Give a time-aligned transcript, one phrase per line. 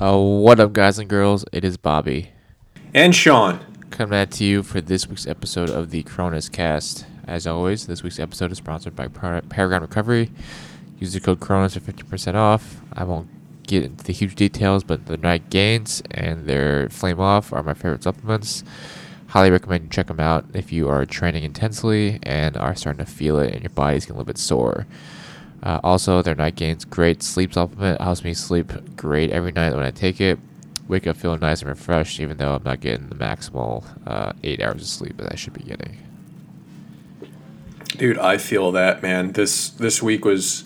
[0.00, 1.44] Uh, what up, guys and girls?
[1.52, 2.30] It is Bobby
[2.94, 3.60] And Sean.
[3.90, 7.04] coming at to you for this week's episode of the Cronus Cast.
[7.26, 10.30] As always, this week's episode is sponsored by Par- Paragon Recovery.
[10.98, 12.80] Use the code Cronus for 50% off.
[12.94, 13.28] I won't
[13.66, 17.74] get into the huge details, but the Night Gains and their Flame Off are my
[17.74, 18.64] favorite supplements.
[19.28, 23.10] Highly recommend you check them out if you are training intensely and are starting to
[23.10, 24.86] feel it and your body's getting a little bit sore.
[25.62, 28.00] Uh, also, their Night Gains, great sleep supplement.
[28.00, 30.38] Helps me sleep great every night when I take it.
[30.88, 34.60] Wake up feeling nice and refreshed, even though I'm not getting the maximal uh, eight
[34.60, 35.98] hours of sleep that I should be getting.
[37.96, 39.32] Dude, I feel that, man.
[39.32, 40.64] This this week was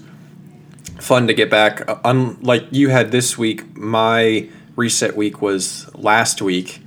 [1.00, 1.86] fun to get back.
[1.88, 6.80] Uh, Unlike you had this week, my reset week was last week.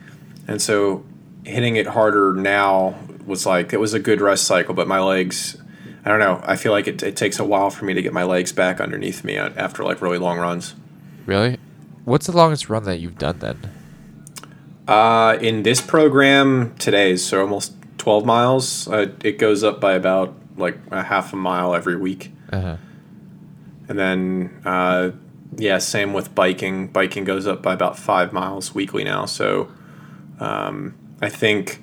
[0.48, 1.05] And so
[1.44, 5.56] hitting it harder now was like it was a good rest cycle, but my legs
[6.07, 6.41] I don't know.
[6.45, 8.79] I feel like it, it takes a while for me to get my legs back
[8.79, 10.73] underneath me uh, after like really long runs.
[11.25, 11.57] Really?
[12.05, 13.70] What's the longest run that you've done then?
[14.88, 20.33] Uh, in this program today, so almost 12 miles, uh, it goes up by about
[20.55, 22.31] like a half a mile every week.
[22.53, 22.77] Uh-huh.
[23.89, 25.11] And then, uh,
[25.58, 26.88] yeah, same with biking.
[26.88, 29.25] Biking goes up by about five miles weekly now.
[29.25, 29.69] So
[30.39, 31.81] um, I think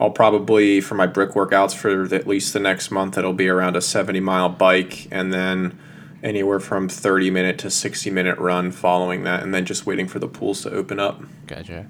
[0.00, 3.48] I'll probably, for my brick workouts for the, at least the next month, it'll be
[3.48, 5.78] around a 70 mile bike and then
[6.22, 9.42] anywhere from 30 minute to 60 minute run following that.
[9.42, 11.22] And then just waiting for the pools to open up.
[11.46, 11.86] Gotcha.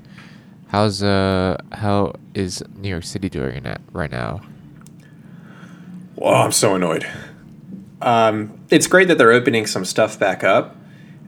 [0.69, 4.43] How's uh how is New York City doing that right now?
[6.17, 7.07] Well, I'm so annoyed.
[8.01, 10.77] Um, it's great that they're opening some stuff back up,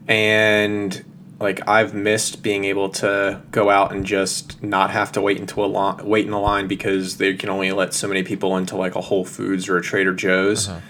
[0.07, 1.03] and
[1.39, 5.63] like I've missed being able to go out and just not have to wait into
[5.63, 8.75] a line, wait in a line because they can only let so many people into
[8.75, 10.67] like a Whole Foods or a Trader Joe's.
[10.67, 10.81] Uh-huh.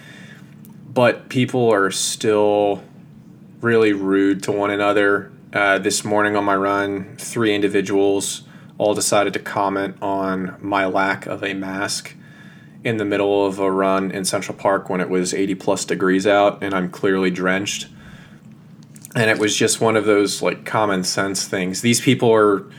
[0.91, 2.83] But people are still
[3.61, 5.31] really rude to one another.
[5.53, 8.43] Uh, this morning on my run, three individuals
[8.77, 12.15] all decided to comment on my lack of a mask
[12.83, 16.25] in the middle of a run in Central Park when it was 80 plus degrees
[16.25, 17.87] out and I'm clearly drenched.
[19.15, 21.81] And it was just one of those like common sense things.
[21.81, 22.69] These people are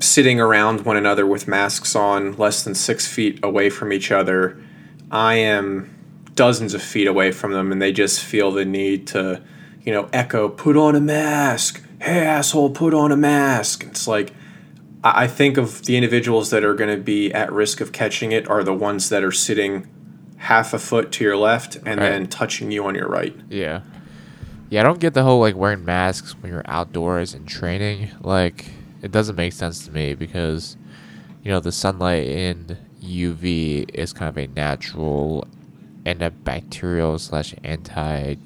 [0.00, 4.60] sitting around one another with masks on, less than six feet away from each other.
[5.10, 5.96] I am
[6.34, 9.42] dozens of feet away from them, and they just feel the need to,
[9.82, 11.84] you know, echo, put on a mask.
[12.00, 13.84] Hey, asshole, put on a mask.
[13.84, 14.32] It's like,
[15.04, 18.48] I think of the individuals that are going to be at risk of catching it
[18.48, 19.86] are the ones that are sitting
[20.38, 22.10] half a foot to your left and Right.
[22.10, 23.36] then touching you on your right.
[23.50, 23.80] Yeah.
[24.70, 28.10] Yeah, I don't get the whole like wearing masks when you're outdoors and training.
[28.20, 28.66] Like
[29.02, 30.76] it doesn't make sense to me because
[31.42, 35.46] you know, the sunlight in UV is kind of a natural
[36.04, 38.36] antibacterial slash anti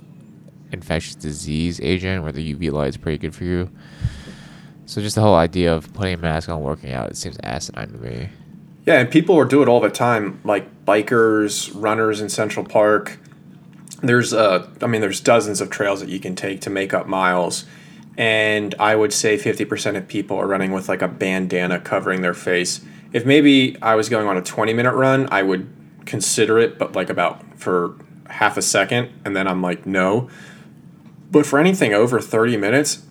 [0.73, 3.71] infectious disease agent where the UV light is pretty good for you.
[4.87, 7.93] So just the whole idea of putting a mask on working out, it seems asinine
[7.93, 8.29] to me.
[8.87, 13.19] Yeah, and people are do it all the time, like bikers, runners in Central Park.
[14.07, 17.07] There's uh I mean there's dozens of trails that you can take to make up
[17.07, 17.65] miles.
[18.17, 22.35] And I would say 50% of people are running with like a bandana covering their
[22.35, 22.81] face.
[23.13, 25.69] If maybe I was going on a 20 minute run, I would
[26.07, 27.97] consider it, but like about for
[28.29, 30.29] half a second, and then I'm like, no.
[31.31, 33.05] But for anything over 30 minutes,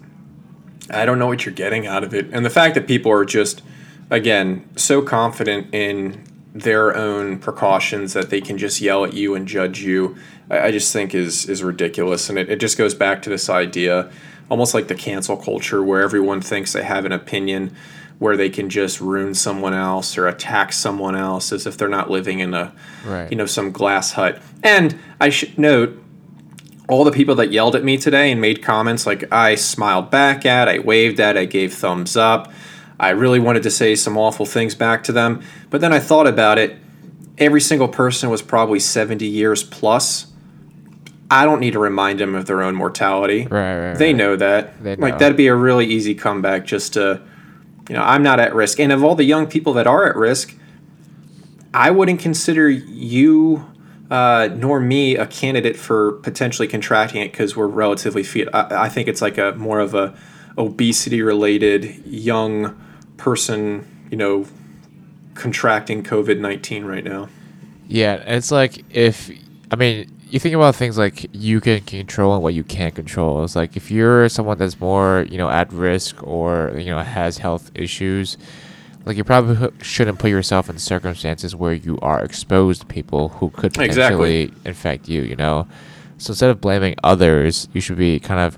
[0.89, 2.29] I don't know what you're getting out of it.
[2.31, 3.61] And the fact that people are just,
[4.09, 9.47] again, so confident in their own precautions that they can just yell at you and
[9.47, 10.15] judge you,
[10.49, 12.29] I, I just think is is ridiculous.
[12.29, 14.11] And it, it just goes back to this idea,
[14.49, 17.75] almost like the cancel culture, where everyone thinks they have an opinion
[18.19, 22.09] where they can just ruin someone else or attack someone else as if they're not
[22.09, 22.73] living in a
[23.05, 23.29] Right.
[23.29, 24.41] you know some glass hut.
[24.61, 26.01] And I should note
[26.87, 30.45] all the people that yelled at me today and made comments like I smiled back
[30.45, 32.51] at, I waved at, I gave thumbs up.
[33.03, 36.27] I really wanted to say some awful things back to them, but then I thought
[36.27, 36.77] about it.
[37.37, 40.27] Every single person was probably 70 years plus.
[41.31, 43.47] I don't need to remind them of their own mortality.
[43.47, 44.15] Right, right, They right.
[44.15, 44.83] know that.
[44.83, 45.01] They know.
[45.01, 47.21] Like that'd be a really easy comeback just to
[47.89, 48.79] you know, I'm not at risk.
[48.79, 50.55] And of all the young people that are at risk,
[51.73, 53.69] I wouldn't consider you
[54.09, 58.47] uh, nor me a candidate for potentially contracting it because we're relatively fit.
[58.53, 60.15] I, I think it's like a more of a
[60.57, 62.79] obesity related young
[63.17, 64.45] person, you know,
[65.35, 67.29] contracting COVID nineteen right now.
[67.87, 69.31] Yeah, it's like if
[69.71, 73.43] I mean you think about things like you can control and what you can't control.
[73.43, 77.37] It's like if you're someone that's more you know at risk or you know has
[77.37, 78.37] health issues,
[79.05, 83.49] like you probably shouldn't put yourself in circumstances where you are exposed to people who
[83.51, 84.53] could potentially Exactly.
[84.65, 85.21] infect you.
[85.21, 85.67] You know,
[86.17, 88.57] so instead of blaming others, you should be kind of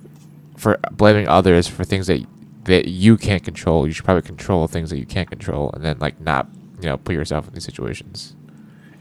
[0.55, 2.25] for blaming others for things that
[2.65, 3.87] that you can't control.
[3.87, 6.47] You should probably control things that you can't control, and then like not
[6.79, 8.35] you know put yourself in these situations.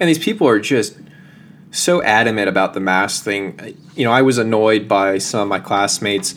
[0.01, 0.97] And these people are just
[1.71, 3.77] so adamant about the mask thing.
[3.97, 6.35] You know, I was annoyed by some of my classmates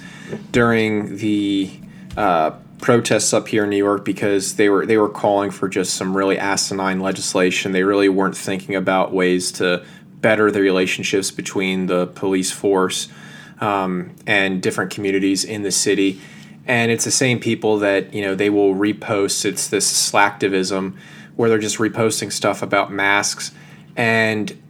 [0.51, 1.71] during the
[2.15, 5.94] uh, protests up here in New York because they were they were calling for just
[5.95, 7.71] some really asinine legislation.
[7.71, 9.85] They really weren't thinking about ways to
[10.21, 13.07] better the relationships between the police force
[13.59, 16.19] um, and different communities in the city.
[16.68, 19.46] And it's the same people that you know they will repost.
[19.46, 20.96] It's this slacktivism
[21.36, 23.52] where they're just reposting stuff about masks
[23.96, 24.62] and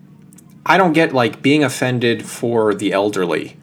[0.66, 3.58] I don't get like being offended for the elderly.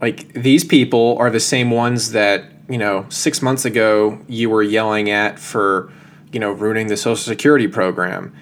[0.00, 4.62] Like these people are the same ones that, you know, 6 months ago you were
[4.62, 5.92] yelling at for,
[6.32, 8.32] you know, ruining the social security program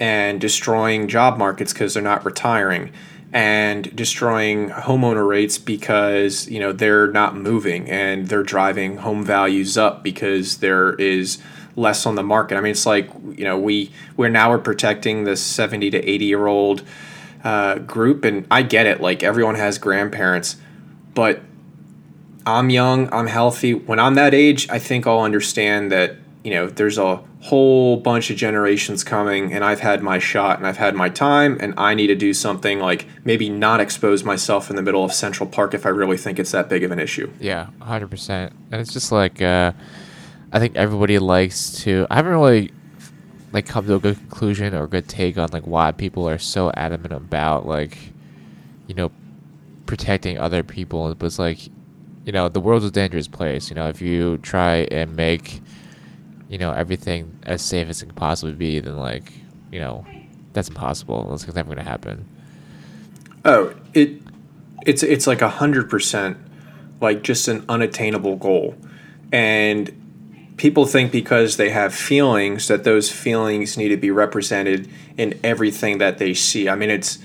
[0.00, 2.90] and destroying job markets cuz they're not retiring
[3.32, 9.78] and destroying homeowner rates because, you know, they're not moving and they're driving home values
[9.78, 11.38] up because there is
[11.76, 12.56] less on the market.
[12.56, 16.26] I mean, it's like you know we we're now we're protecting the seventy to eighty
[16.26, 16.82] year old
[17.44, 19.00] uh, group, and I get it.
[19.00, 20.56] Like everyone has grandparents,
[21.14, 21.40] but
[22.46, 23.74] I'm young, I'm healthy.
[23.74, 28.30] When I'm that age, I think I'll understand that you know there's a whole bunch
[28.30, 31.94] of generations coming and I've had my shot and I've had my time and I
[31.94, 35.74] need to do something like maybe not expose myself in the middle of Central Park
[35.74, 37.32] if I really think it's that big of an issue.
[37.40, 38.52] Yeah, 100%.
[38.70, 39.72] And it's just like uh
[40.52, 42.06] I think everybody likes to.
[42.10, 42.72] I haven't really
[43.52, 46.38] like come to a good conclusion or a good take on like why people are
[46.38, 47.96] so adamant about like,
[48.86, 49.10] you know,
[49.86, 51.14] protecting other people.
[51.14, 51.66] But it's like,
[52.26, 53.70] you know, the world's a dangerous place.
[53.70, 55.62] You know, if you try and make,
[56.52, 59.32] you know, everything as safe as it can possibly be, then like,
[59.70, 60.04] you know,
[60.52, 61.30] that's impossible.
[61.30, 62.26] That's never gonna happen.
[63.42, 64.20] Oh, it,
[64.84, 66.36] it's it's like a hundred percent,
[67.00, 68.76] like just an unattainable goal,
[69.32, 69.90] and
[70.58, 75.96] people think because they have feelings that those feelings need to be represented in everything
[75.98, 76.68] that they see.
[76.68, 77.18] I mean, it's,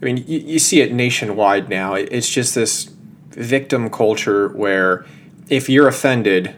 [0.00, 1.94] I mean, you, you see it nationwide now.
[1.94, 2.84] It's just this
[3.30, 5.04] victim culture where
[5.48, 6.54] if you're offended,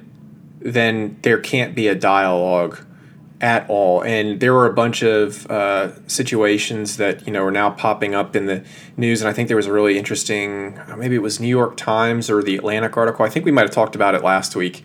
[0.65, 2.79] then there can't be a dialogue
[3.43, 4.03] at all.
[4.03, 8.37] And there were a bunch of uh, situations that you know are now popping up
[8.37, 8.65] in the
[8.97, 9.21] news.
[9.21, 12.43] And I think there was a really interesting, maybe it was New York Times or
[12.43, 13.25] the Atlantic article.
[13.27, 14.85] I think we might have talked about it last week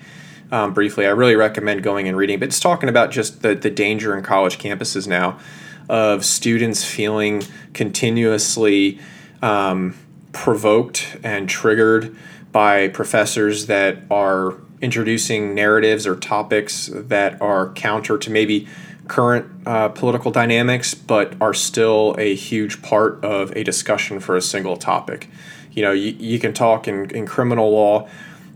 [0.51, 1.05] um, briefly.
[1.05, 2.39] I really recommend going and reading.
[2.39, 5.39] But it's talking about just the, the danger in college campuses now
[5.87, 7.43] of students feeling
[7.73, 8.99] continuously
[9.41, 9.95] um,
[10.33, 12.15] provoked and triggered
[12.51, 18.67] by professors that are introducing narratives or topics that are counter to maybe
[19.07, 24.41] current uh, political dynamics, but are still a huge part of a discussion for a
[24.41, 25.29] single topic.
[25.71, 28.07] You know, you, you can talk in, in criminal law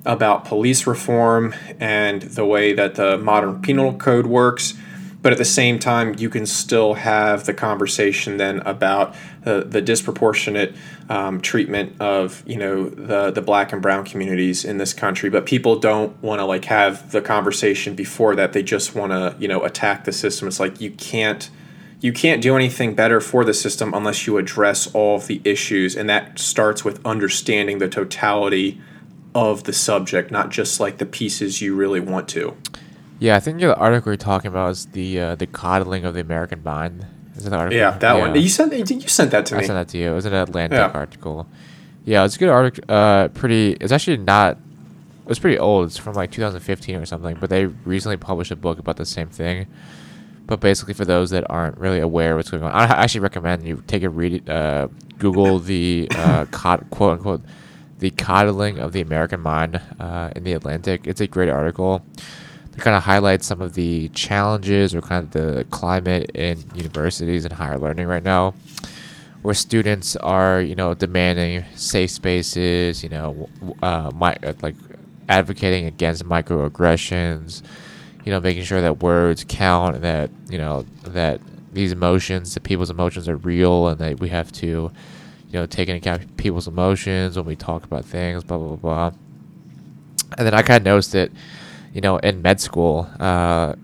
[0.06, 4.74] about police reform and the way that the modern penal code works.
[5.22, 9.16] But at the same time, you can still have the conversation then about
[9.46, 10.76] uh, the disproportionate
[11.10, 15.30] um, treatment of you know the the black and brown communities in this country.
[15.30, 18.54] But people don't want to like have the conversation before that.
[18.54, 20.48] They just want to you know attack the system.
[20.48, 21.50] It's like you can't
[22.00, 25.96] you can't do anything better for the system unless you address all of the issues,
[25.96, 28.82] and that starts with understanding the totality
[29.36, 32.58] of the subject, not just like the pieces you really want to.
[33.22, 36.22] Yeah, I think the article you're talking about is the uh, the coddling of the
[36.22, 37.06] American mind.
[37.36, 37.78] Is that article?
[37.78, 38.20] Yeah, that yeah.
[38.20, 38.36] one.
[38.36, 39.64] You sent you sent that to I me.
[39.64, 40.12] I sent that to you.
[40.12, 40.92] It was an Atlantic yeah.
[40.92, 41.46] article.
[42.04, 42.84] Yeah, it's a good article.
[42.90, 43.74] Uh, pretty.
[43.74, 44.58] It's actually not.
[45.24, 45.86] It was pretty old.
[45.86, 47.38] It's from like 2015 or something.
[47.40, 49.68] But they recently published a book about the same thing.
[50.48, 53.68] But basically, for those that aren't really aware of what's going on, I actually recommend
[53.68, 54.50] you take a read.
[54.50, 54.88] Uh,
[55.20, 56.46] Google the uh,
[56.90, 57.42] quote unquote
[58.00, 61.06] the coddling of the American mind uh, in the Atlantic.
[61.06, 62.04] It's a great article.
[62.74, 67.46] It kind of highlight some of the challenges or kind of the climate in universities
[67.46, 68.54] and higher learning right now,
[69.42, 73.50] where students are, you know, demanding safe spaces, you know,
[73.82, 74.76] uh, my, like
[75.28, 77.62] advocating against microaggressions,
[78.24, 81.42] you know, making sure that words count and that, you know, that
[81.74, 84.92] these emotions, that people's emotions are real and that we have to
[85.52, 89.12] you know, take into account people's emotions when we talk about things, blah, blah, blah.
[90.38, 91.32] And then I kind of noticed it,
[91.94, 93.10] you know, in med school.
[93.20, 93.76] Uh,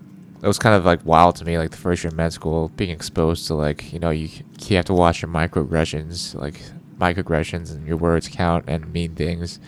[0.42, 2.68] it was kind of like wild to me, like the first year of med school,
[2.76, 4.28] being exposed to like, you know, you,
[4.60, 6.60] you have to watch your microaggressions, like
[6.98, 9.58] microaggressions and your words count and mean things.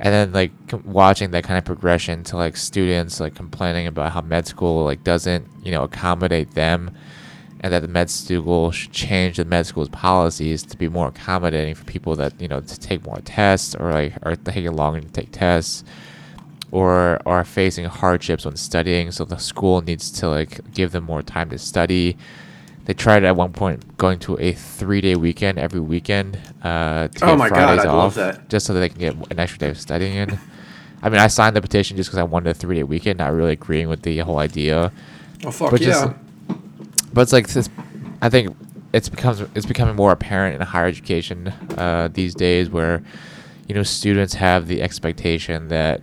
[0.00, 0.52] And then like
[0.84, 5.02] watching that kind of progression to like students like complaining about how med school like
[5.04, 6.96] doesn't, you know, accommodate them
[7.60, 11.74] and that the med school should change the med school's policies to be more accommodating
[11.74, 15.08] for people that you know to take more tests or like are taking longer to
[15.08, 15.84] take tests
[16.70, 21.22] or are facing hardships when studying so the school needs to like give them more
[21.22, 22.16] time to study
[22.84, 27.24] they tried at one point going to a three day weekend every weekend uh, to
[27.24, 28.48] Oh my God, Fridays I'd off love that.
[28.48, 30.38] just so that they can get an extra day of studying in.
[31.02, 33.32] I mean, I signed the petition just because I wanted a three day weekend, not
[33.34, 34.90] really agreeing with the whole idea.
[35.44, 35.86] Oh fuck But yeah!
[35.88, 36.08] just-
[37.12, 37.68] But it's like this.
[38.22, 38.56] I think
[38.94, 43.02] it's becomes it's becoming more apparent in higher education uh, these days, where
[43.68, 46.00] you know students have the expectation that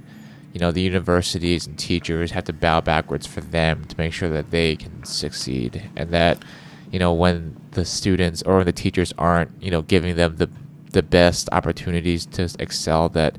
[0.55, 4.29] you know the universities and teachers have to bow backwards for them to make sure
[4.29, 6.43] that they can succeed, and that
[6.91, 10.49] you know when the students or the teachers aren't you know giving them the
[10.93, 13.37] the best opportunities to excel, that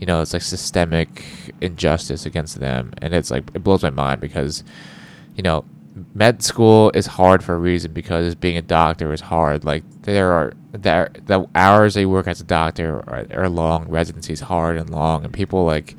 [0.00, 4.20] you know it's like systemic injustice against them, and it's like it blows my mind
[4.20, 4.64] because
[5.36, 5.64] you know,
[6.14, 9.64] med school is hard for a reason because being a doctor is hard.
[9.64, 13.88] Like there are there the hours they work as a doctor are, are long.
[13.88, 15.96] Residency is hard and long, and people like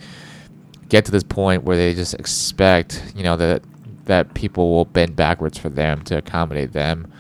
[0.89, 3.62] get to this point where they just expect you know that
[4.06, 7.12] that people will bend backwards for them to accommodate them,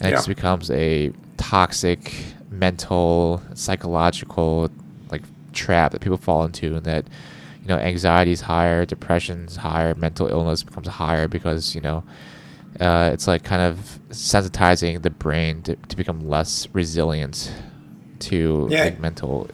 [0.00, 2.12] and it just becomes a toxic
[2.50, 4.70] mental psychological
[5.10, 7.06] like trap that people fall into, and that
[7.62, 12.02] you know anxiety is higher, depression's higher, mental illness becomes higher because you know
[12.80, 17.52] uh, it's like kind of sensitizing the brain to, to become less resilient
[18.20, 18.84] to Yeah.
[18.84, 19.48] like mental.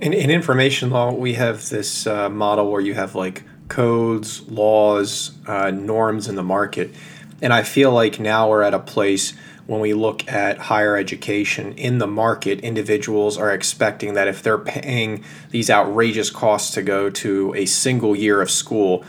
[0.00, 5.32] In, in information law, we have this uh, model where you have like codes, laws,
[5.46, 6.94] uh, norms in the market.
[7.42, 9.32] And I feel like now we're at a place
[9.66, 14.56] when we look at higher education in the market, individuals are expecting that if they're
[14.56, 19.04] paying these outrageous costs to go to a single year of school,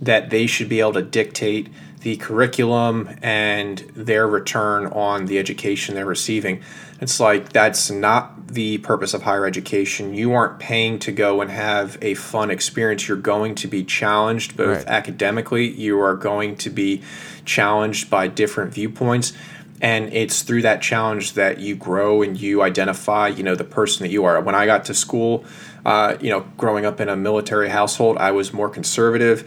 [0.00, 1.68] that they should be able to dictate
[2.02, 6.62] the curriculum and their return on the education they're receiving.
[7.04, 10.14] It's like that's not the purpose of higher education.
[10.14, 13.06] You aren't paying to go and have a fun experience.
[13.06, 14.86] You're going to be challenged both Right.
[14.86, 17.02] academically, you are going to be
[17.44, 19.34] challenged by different viewpoints.
[19.82, 24.04] And it's through that challenge that you grow and you identify, you know, the person
[24.04, 24.40] that you are.
[24.40, 25.44] When I got to school,
[25.84, 29.46] uh, you know, growing up in a military household, I was more conservative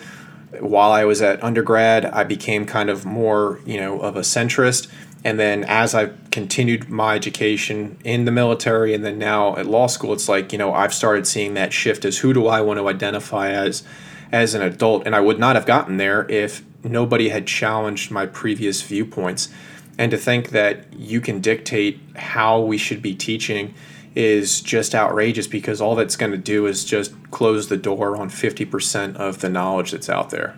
[0.59, 4.87] while I was at undergrad, I became kind of more, you know, of a centrist.
[5.27, 9.88] And then as I've continued my education in the military and then now at law
[9.88, 12.79] school, it's like, you know, I've started seeing that shift as who do I want
[12.79, 13.84] to identify as
[14.31, 15.05] as an adult?
[15.05, 19.50] And I would not have gotten there if nobody had challenged my previous viewpoints.
[19.98, 23.74] And to think that you can dictate how we should be teaching
[24.15, 28.29] is just outrageous because all that's going to do is just close the door on
[28.29, 30.57] 50% of the knowledge that's out there.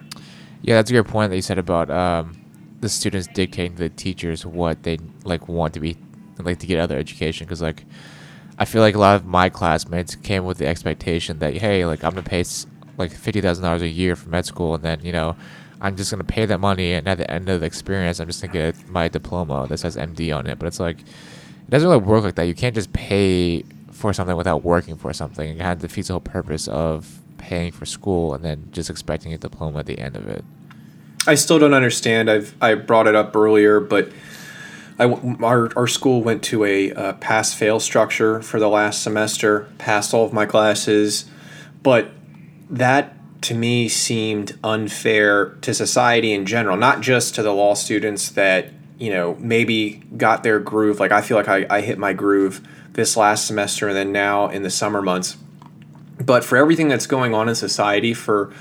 [0.62, 2.39] Yeah, that's a good point that you said about um,
[2.82, 5.98] the students dictating to the teachers what they like want to be
[6.40, 7.46] like to get other education.
[7.46, 7.86] Because like,
[8.58, 12.04] I feel like a lot of my classmates came with the expectation that hey, like
[12.04, 12.44] I'm gonna pay
[12.98, 15.36] like fifty thousand dollars a year for med school, and then you know.
[15.82, 18.42] I'm just gonna pay that money, and at the end of the experience, I'm just
[18.42, 20.60] gonna get my diploma that says MD on it.
[20.60, 22.50] But it's like, it doesn't really work like that.
[22.50, 25.48] You can't just pay for something without working for something.
[25.48, 29.34] It kind of defeats the whole purpose of paying for school and then just expecting
[29.34, 30.44] a diploma at the end of it.
[31.28, 32.30] I still don't understand.
[32.30, 34.12] I've I brought it up earlier, but
[34.98, 39.70] I our our school went to a uh, pass fail structure for the last semester.
[39.78, 41.26] Passed all of my classes,
[41.84, 42.12] but
[42.70, 48.30] that to me seemed unfair to society in general, not just to the law students
[48.32, 51.00] that you know maybe got their groove.
[51.00, 54.48] Like I feel like I, I hit my groove this last semester, and then now
[54.48, 55.38] in the summer months.
[56.22, 58.54] But for everything that's going on in society, for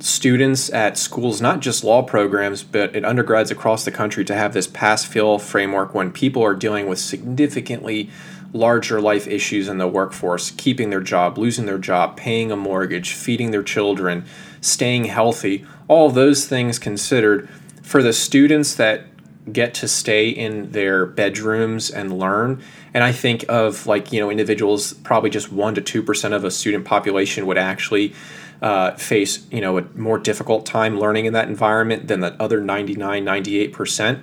[0.00, 4.52] students at schools, not just law programs, but at undergrads across the country, to have
[4.52, 8.10] this pass fail framework when people are dealing with significantly
[8.52, 13.12] larger life issues in the workforce, keeping their job, losing their job, paying a mortgage,
[13.12, 14.24] feeding their children,
[14.60, 17.48] staying healthy, all those things considered,
[17.82, 19.04] for the students that
[19.52, 22.62] get to stay in their bedrooms and learn.
[22.92, 26.50] And I think of like, you know, individuals, probably just 1% to 2% of a
[26.50, 28.14] student population would actually
[28.62, 32.60] uh, face, you know, a more difficult time learning in that environment than the other
[32.60, 34.22] 99, 98%.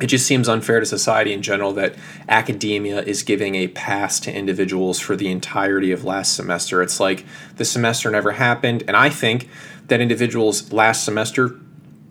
[0.00, 1.94] It just seems unfair to society in general that
[2.28, 6.82] academia is giving a pass to individuals for the entirety of last semester.
[6.82, 7.24] It's like
[7.56, 8.82] the semester never happened.
[8.88, 9.48] And I think
[9.86, 11.60] that individuals last semester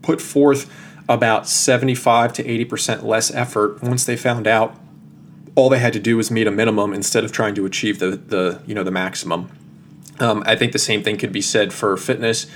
[0.02, 0.72] put forth
[1.10, 4.80] about 75 to 80% less effort once they found out
[5.56, 8.12] all they had to do was meet a minimum instead of trying to achieve the,
[8.12, 9.50] the you know the maximum.
[10.22, 12.48] Um, I think the same thing could be said for fitness.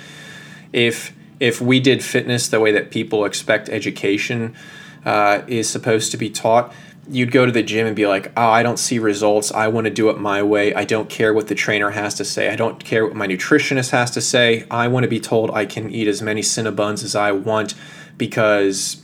[0.72, 4.55] If if we did fitness the way that people expect education
[5.03, 6.74] uh, is supposed to be taught,
[7.10, 9.51] you'd go to the gym and be like, oh, I don't see results.
[9.51, 10.74] I want to do it my way.
[10.74, 12.50] I don't care what the trainer has to say.
[12.50, 14.65] I don't care what my nutritionist has to say.
[14.72, 17.75] I want to be told I can eat as many Cinnabons as I want
[18.17, 19.03] because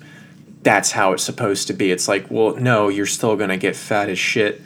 [0.62, 1.92] that's how it's supposed to be.
[1.92, 4.62] It's like, well, no, you're still going to get fat as shit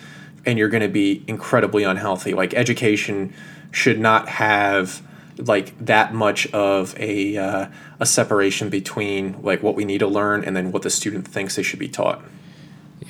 [0.46, 2.34] and you're going to be incredibly unhealthy.
[2.34, 3.34] Like, education
[3.75, 5.01] should not have
[5.38, 7.67] like that much of a uh,
[8.00, 11.55] a separation between like what we need to learn and then what the student thinks
[11.55, 12.22] they should be taught.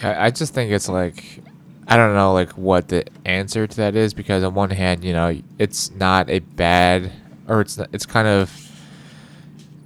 [0.01, 1.43] Yeah, I just think it's like
[1.87, 5.13] I don't know like what the answer to that is because on one hand, you
[5.13, 7.11] know, it's not a bad
[7.47, 8.51] or it's it's kind of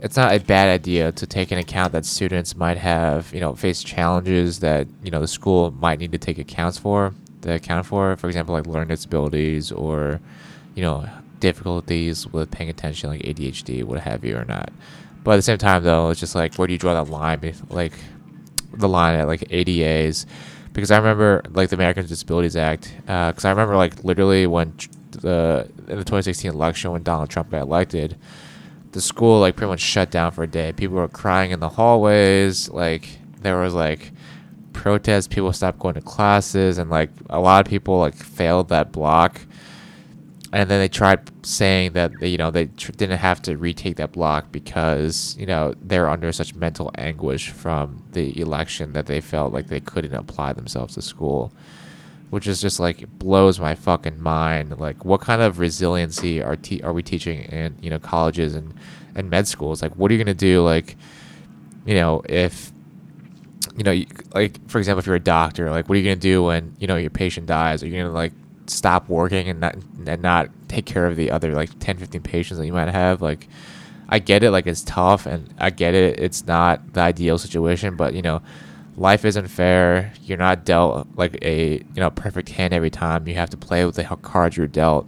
[0.01, 3.53] it's not a bad idea to take into account that students might have, you know,
[3.53, 7.85] face challenges that, you know, the school might need to take accounts for, to account
[7.85, 10.21] for, for example, like learning disabilities or,
[10.79, 11.09] you know,
[11.41, 14.71] difficulties with paying attention like ADHD, what have you or not.
[15.25, 17.53] But at the same time though, it's just like where do you draw that line
[17.67, 17.91] like
[18.71, 20.25] the line at like ADAs
[20.71, 24.47] because I remember like the Americans with Disabilities Act because uh, I remember like literally
[24.47, 24.73] when
[25.11, 28.15] the in the 2016 election when Donald Trump got elected,
[28.93, 30.71] the school like pretty much shut down for a day.
[30.71, 32.69] People were crying in the hallways.
[32.69, 34.13] Like there was like
[34.71, 35.27] protests.
[35.27, 39.41] People stopped going to classes, and like a lot of people like failed that block
[40.51, 44.11] and then they tried saying that you know they tr- didn't have to retake that
[44.11, 49.53] block because you know they're under such mental anguish from the election that they felt
[49.53, 51.51] like they couldn't apply themselves to school
[52.29, 54.79] which is just like blows my fucking mind.
[54.79, 58.73] Like what kind of resiliency are te- are we teaching in you know colleges and
[59.15, 59.81] and med schools?
[59.81, 60.95] Like what are you going to do like
[61.85, 62.71] you know if
[63.75, 64.03] you know
[64.33, 66.75] like for example if you're a doctor like what are you going to do when
[66.79, 67.81] you know your patient dies?
[67.81, 68.33] Are you going to like
[68.69, 72.57] stop working and not and not take care of the other like 10 15 patients
[72.57, 73.47] that you might have like
[74.09, 77.95] i get it like it's tough and i get it it's not the ideal situation
[77.95, 78.41] but you know
[78.99, 80.13] life isn't fair.
[80.23, 83.27] You're not dealt like a you know perfect hand every time.
[83.27, 85.07] You have to play with the cards you're dealt.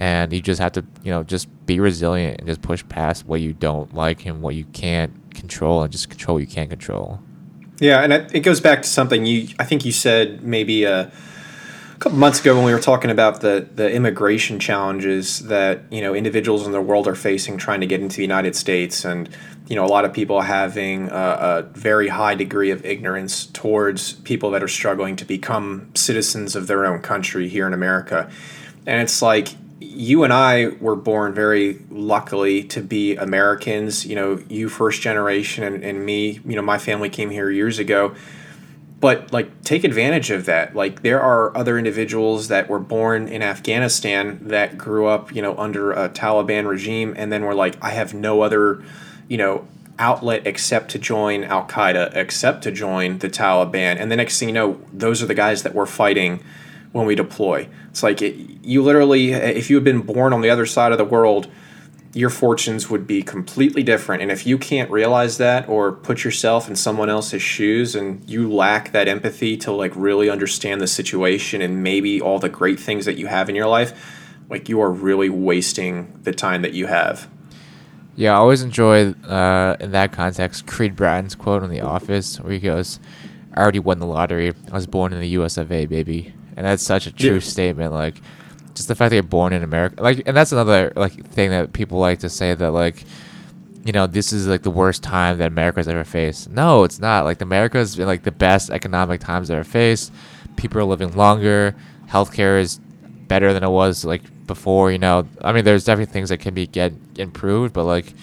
[0.00, 3.40] And you just have to you know just be resilient and just push past what
[3.40, 7.20] you don't like and what you can't control and just control what you can't control.
[7.80, 11.10] Yeah and it goes back to something you i think you said maybe uh
[11.98, 16.00] a couple months ago when we were talking about the the immigration challenges that you
[16.00, 19.28] know individuals in the world are facing trying to get into the United States, and
[19.66, 24.12] you know a lot of people having a, a very high degree of ignorance towards
[24.12, 28.30] people that are struggling to become citizens of their own country here in America,
[28.86, 29.48] and it's like
[29.80, 34.06] you and I were born very luckily to be Americans.
[34.06, 36.38] You know, you first generation, and, and me.
[36.46, 38.14] You know, my family came here years ago
[39.00, 40.74] but like take advantage of that.
[40.74, 45.56] Like there are other individuals that were born in afghanistan that grew up you know
[45.56, 48.82] under a taliban regime and then were like i have no other
[49.28, 49.66] you know
[49.98, 53.96] outlet except to join al-qaeda except to join the taliban.
[53.98, 56.42] And the next thing you know those are the guys that we're fighting
[56.92, 57.68] when we deploy.
[57.90, 60.98] It's like it, you literally if you had been born on the other side of
[60.98, 61.50] the world
[62.14, 64.22] your fortunes would be completely different.
[64.22, 68.50] And if you can't realize that or put yourself in someone else's shoes and you
[68.50, 73.04] lack that empathy to like really understand the situation and maybe all the great things
[73.04, 74.16] that you have in your life,
[74.48, 77.28] like you are really wasting the time that you have.
[78.16, 82.52] Yeah, I always enjoy uh, in that context Creed Bratton's quote on The Office where
[82.52, 82.98] he goes,
[83.54, 84.48] "I already won the lottery.
[84.48, 85.56] I was born in the U.S.
[85.56, 85.86] of A.
[85.86, 87.38] Baby," and that's such a true yeah.
[87.38, 87.92] statement.
[87.92, 88.16] Like
[88.78, 91.72] just the fact that you're born in America, like, and that's another like thing that
[91.72, 93.04] people like to say that like,
[93.84, 96.50] you know, this is like the worst time that America's ever faced.
[96.50, 97.24] No, it's not.
[97.24, 100.12] Like, America's been like the best economic times ever faced.
[100.56, 101.74] People are living longer.
[102.06, 102.78] Healthcare is
[103.28, 104.90] better than it was like before.
[104.90, 108.14] You know, I mean, there's definitely things that can be get improved, but like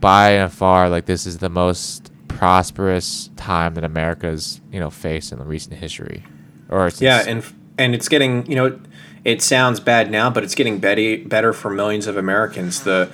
[0.00, 5.32] by and far, like this is the most prosperous time that America's you know faced
[5.32, 6.24] in the recent history.
[6.68, 7.44] Or yeah, and
[7.78, 8.80] and it's getting you know
[9.24, 12.82] it sounds bad now, but it's getting better for millions of Americans.
[12.82, 13.10] The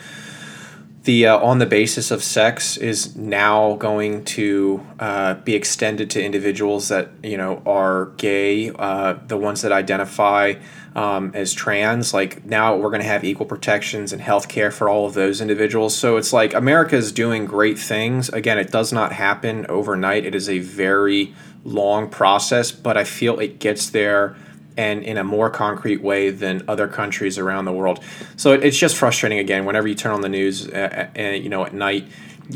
[1.05, 6.23] the uh, on the basis of sex is now going to uh, be extended to
[6.23, 10.55] individuals that you know are gay, uh, the ones that identify
[10.95, 12.13] um, as trans.
[12.13, 15.41] Like now, we're going to have equal protections and health care for all of those
[15.41, 15.97] individuals.
[15.97, 18.29] So it's like America is doing great things.
[18.29, 20.27] Again, it does not happen overnight.
[20.27, 24.37] It is a very long process, but I feel it gets there
[24.79, 28.03] and in a more concrete way than other countries around the world.
[28.37, 31.67] So it's just frustrating again whenever you turn on the news, uh, uh, you know,
[31.67, 32.07] at night,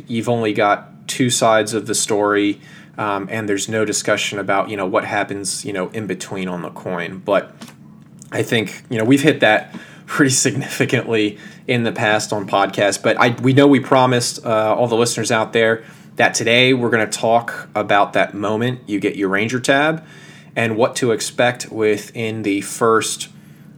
[0.07, 2.61] you've only got two sides of the story.
[2.97, 6.61] Um, and there's no discussion about you know what happens you know in between on
[6.61, 7.57] the coin but
[8.33, 9.75] i think you know we've hit that
[10.07, 13.03] pretty significantly in the past on podcasts.
[13.03, 15.85] But I we know we promised uh, all the listeners out there
[16.17, 20.05] that today we're going to talk about that moment you get your Ranger tab
[20.55, 23.29] and what to expect within the first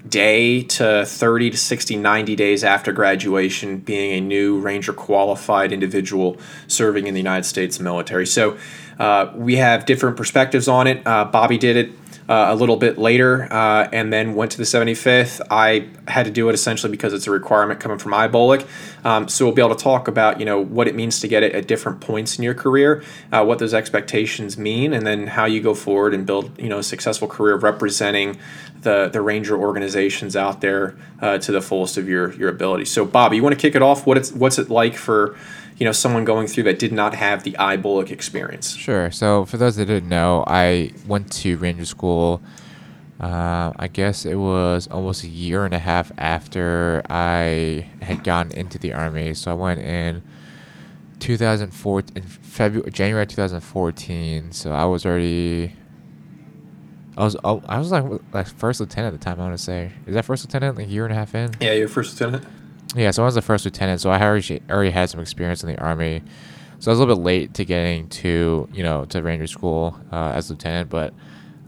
[0.08, 6.36] day to 30 to 60 90 days after graduation being a new ranger qualified individual
[6.66, 8.26] serving in the united states military.
[8.26, 8.58] So
[8.98, 11.06] uh, we have different perspectives on it.
[11.06, 14.64] Uh, bobby did it uh, a little bit later uh, and then went to the
[14.64, 15.40] 75th.
[15.50, 18.66] I had to do it essentially because it's a requirement coming from IBOLC.
[19.04, 21.42] Um, so we'll be able to talk about you know what it means to get
[21.42, 25.44] it at different points in your career, uh, what those expectations mean, and then how
[25.44, 28.38] you go forward and build you know a successful career representing
[28.80, 32.86] the the ranger organizations out there uh, to the fullest of your your ability.
[32.86, 34.06] So Bob, you want to kick it off?
[34.06, 35.36] What it's what's it like for
[35.78, 38.76] you know someone going through that did not have the IBOLC experience?
[38.76, 39.10] Sure.
[39.10, 42.40] So for those that didn't know, I went to Ranger School.
[43.20, 48.52] Uh, I guess it was almost a year and a half after I had gotten
[48.52, 49.34] into the army.
[49.34, 50.22] So I went in
[51.20, 54.52] 2004 in February, January 2014.
[54.52, 55.74] So I was already.
[57.16, 59.40] I was oh, I was like like first lieutenant at the time.
[59.40, 61.54] I want to say is that first lieutenant like a year and a half in?
[61.60, 62.44] Yeah, your first lieutenant.
[62.94, 65.68] Yeah, so I was the first lieutenant, so I already already had some experience in
[65.68, 66.22] the army.
[66.78, 69.98] So I was a little bit late to getting to you know to ranger school
[70.12, 71.12] uh, as lieutenant, but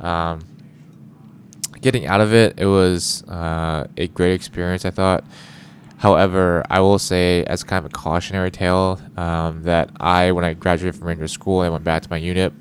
[0.00, 0.40] um,
[1.80, 4.84] getting out of it, it was uh, a great experience.
[4.84, 5.24] I thought.
[5.98, 10.52] However, I will say, as kind of a cautionary tale, um, that I, when I
[10.52, 12.52] graduated from Ranger School, I went back to my unit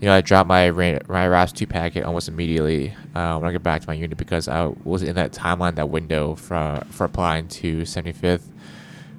[0.00, 3.80] you know, I dropped my my RAS2 packet almost immediately uh, when I got back
[3.80, 7.82] to my unit because I was in that timeline, that window for for applying to
[7.82, 8.48] 75th.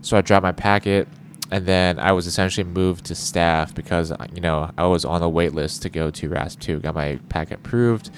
[0.02, 1.08] So I dropped my packet,
[1.52, 5.30] and then I was essentially moved to staff because you know I was on the
[5.30, 6.84] wait list to go to RAS2.
[6.84, 8.12] Got my packet approved.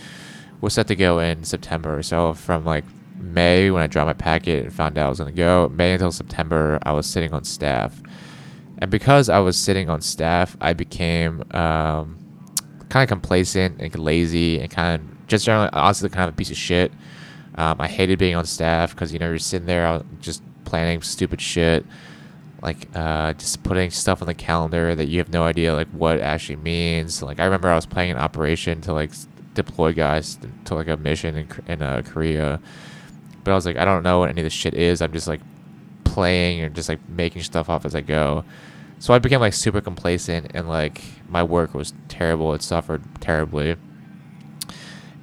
[0.59, 2.03] Was set to go in September.
[2.03, 2.83] So from like
[3.17, 6.11] May when I dropped my packet and found out I was gonna go, May until
[6.11, 8.01] September I was sitting on staff.
[8.79, 12.17] And because I was sitting on staff, I became um,
[12.89, 16.51] kind of complacent and lazy and kind of just generally honestly kind of a piece
[16.51, 16.91] of shit.
[17.55, 21.41] Um, I hated being on staff because you know you're sitting there just planning stupid
[21.41, 21.85] shit,
[22.61, 26.19] like uh, just putting stuff on the calendar that you have no idea like what
[26.19, 27.21] actually means.
[27.21, 29.11] Like I remember I was playing an operation to like
[29.53, 32.59] deploy guys to like a mission in in uh, Korea,
[33.43, 35.01] but I was like I don't know what any of this shit is.
[35.01, 35.41] I'm just like
[36.05, 38.43] playing and just like making stuff off as I go.
[38.99, 42.53] So I became like super complacent and like my work was terrible.
[42.53, 43.77] It suffered terribly.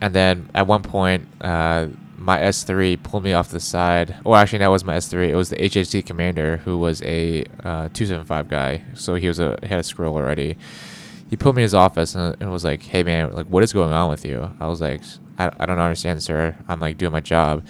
[0.01, 4.17] And then at one point, uh, my S3 pulled me off the side.
[4.25, 5.29] Oh, actually, that was my S3.
[5.29, 8.83] It was the HHC commander who was a uh, 275 guy.
[8.95, 10.57] So he was a he had a scroll already.
[11.29, 13.73] He pulled me in his office and, and was like, "Hey man, like what is
[13.73, 15.03] going on with you?" I was like,
[15.39, 16.57] "I, I don't understand, sir.
[16.69, 17.65] I'm like doing my job."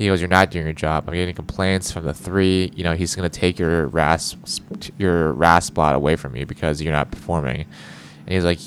[0.00, 1.04] He goes, "You're not doing your job.
[1.06, 2.72] I'm getting complaints from the three.
[2.74, 4.34] You know, he's gonna take your RAS
[4.96, 7.66] your RAS spot away from you because you're not performing."
[8.26, 8.60] And he's like,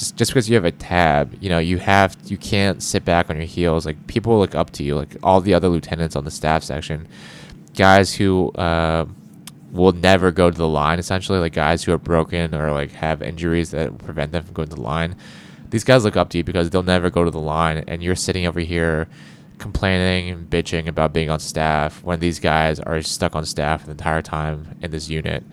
[0.00, 3.30] just, just because you have a tab, you know, you have you can't sit back
[3.30, 3.84] on your heels.
[3.84, 7.08] Like people look up to you, like all the other lieutenants on the staff section,
[7.74, 9.06] guys who uh,
[9.72, 10.98] will never go to the line.
[11.00, 14.68] Essentially, like guys who are broken or like have injuries that prevent them from going
[14.68, 15.16] to the line.
[15.68, 18.16] These guys look up to you because they'll never go to the line, and you're
[18.16, 19.08] sitting over here
[19.60, 23.92] complaining and bitching about being on staff when these guys are stuck on staff the
[23.92, 25.44] entire time in this unit.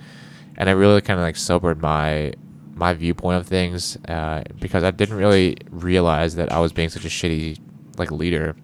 [0.58, 2.34] And it really kind of like sobered my
[2.74, 7.06] my viewpoint of things uh, because I didn't really realize that I was being such
[7.06, 7.60] a shitty
[7.98, 8.56] like leader.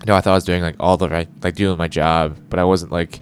[0.00, 2.38] You know, I thought I was doing like all the right, like doing my job,
[2.50, 3.20] but I wasn't like,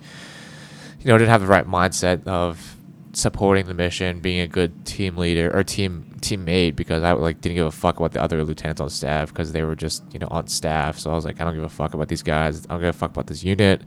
[1.01, 2.77] you know, didn't have the right mindset of
[3.12, 7.57] supporting the mission, being a good team leader or team teammate because I like didn't
[7.57, 10.29] give a fuck about the other lieutenants on staff because they were just you know
[10.31, 10.98] on staff.
[10.98, 12.64] So I was like, I don't give a fuck about these guys.
[12.66, 13.83] I don't give a fuck about this unit.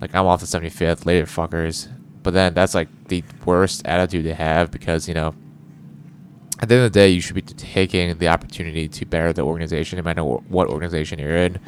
[0.00, 1.88] Like I'm off the 75th, later fuckers.
[2.22, 5.34] But then that's like the worst attitude to have because you know
[6.60, 9.42] at the end of the day, you should be taking the opportunity to better the
[9.42, 11.60] organization, no matter what organization you're in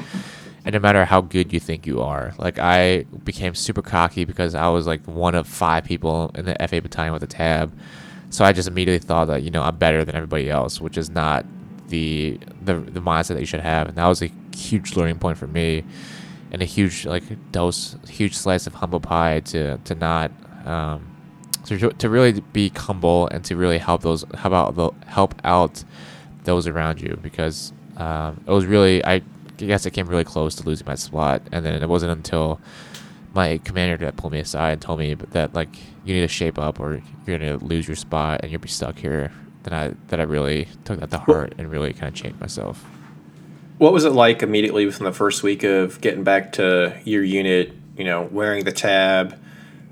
[0.71, 2.33] and no matter how good you think you are.
[2.39, 6.55] Like I became super cocky because I was like one of five people in the
[6.69, 7.77] FA battalion with a tab.
[8.31, 11.11] So I just immediately thought that, you know, I'm better than everybody else, which is
[11.11, 11.45] not
[11.89, 13.89] the the the mindset that you should have.
[13.89, 15.83] And that was a huge learning point for me
[16.53, 20.31] and a huge like dose huge slice of humble pie to to not
[20.67, 21.05] um
[21.65, 25.83] to, to really be humble and to really help those help out the help out
[26.45, 29.23] those around you because um, it was really I
[29.67, 32.61] guess I came really close to losing my spot, and then it wasn't until
[33.35, 35.69] my commander that pulled me aside and told me that like
[36.05, 38.99] you need to shape up or you're gonna lose your spot and you'll be stuck
[38.99, 39.33] here.
[39.63, 42.85] Then I that I really took that to heart and really kind of changed myself.
[43.79, 47.73] what was it like immediately within the first week of getting back to your unit?
[47.97, 49.39] You know, wearing the tab.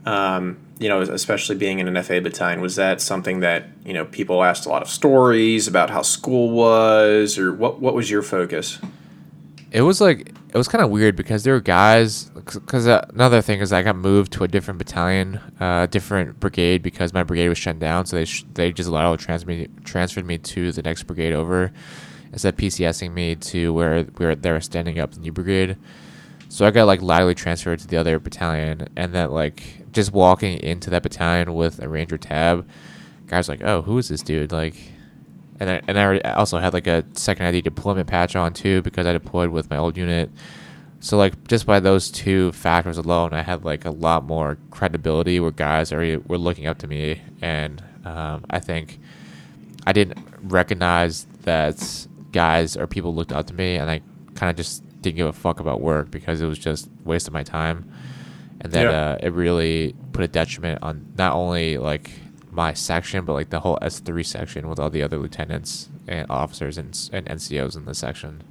[0.06, 4.04] Um, you know, especially being in an FA battalion, was that something that you know
[4.04, 7.80] people asked a lot of stories about how school was, or what?
[7.80, 8.78] What was your focus?
[9.70, 12.30] It was like it was kind of weird because there were guys.
[12.30, 16.82] Because uh, another thing is I got moved to a different battalion, uh, different brigade
[16.82, 18.06] because my brigade was shut down.
[18.06, 21.70] So they sh- they just lateral transferred me, to the next brigade over,
[22.32, 25.76] instead of PCSing me to where where they were standing up the new brigade.
[26.48, 30.58] So I got like laterally transferred to the other battalion, and then like just walking
[30.62, 32.66] into that battalion with a ranger tab,
[33.26, 34.50] guys like, oh, who is this dude?
[34.50, 34.76] Like,
[35.60, 39.06] and I, and I also had like a second ID deployment patch on too because
[39.06, 40.30] I deployed with my old unit.
[41.00, 45.40] So like just by those two factors alone, I had like a lot more credibility
[45.40, 48.98] where guys already were looking up to me, and um, I think
[49.86, 54.00] I didn't recognize that guys or people looked up to me, and I
[54.34, 57.32] kind of just didn't give a fuck about work because it was just waste of
[57.32, 57.92] my time,
[58.60, 59.12] and then yeah.
[59.12, 62.10] uh, it really put a detriment on not only like
[62.58, 66.26] my section but like the whole S three section with all the other lieutenants and
[66.28, 68.42] officers and, and NCOs in the section.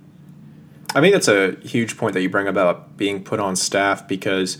[0.96, 4.60] I think that's a huge point that you bring about being put on staff because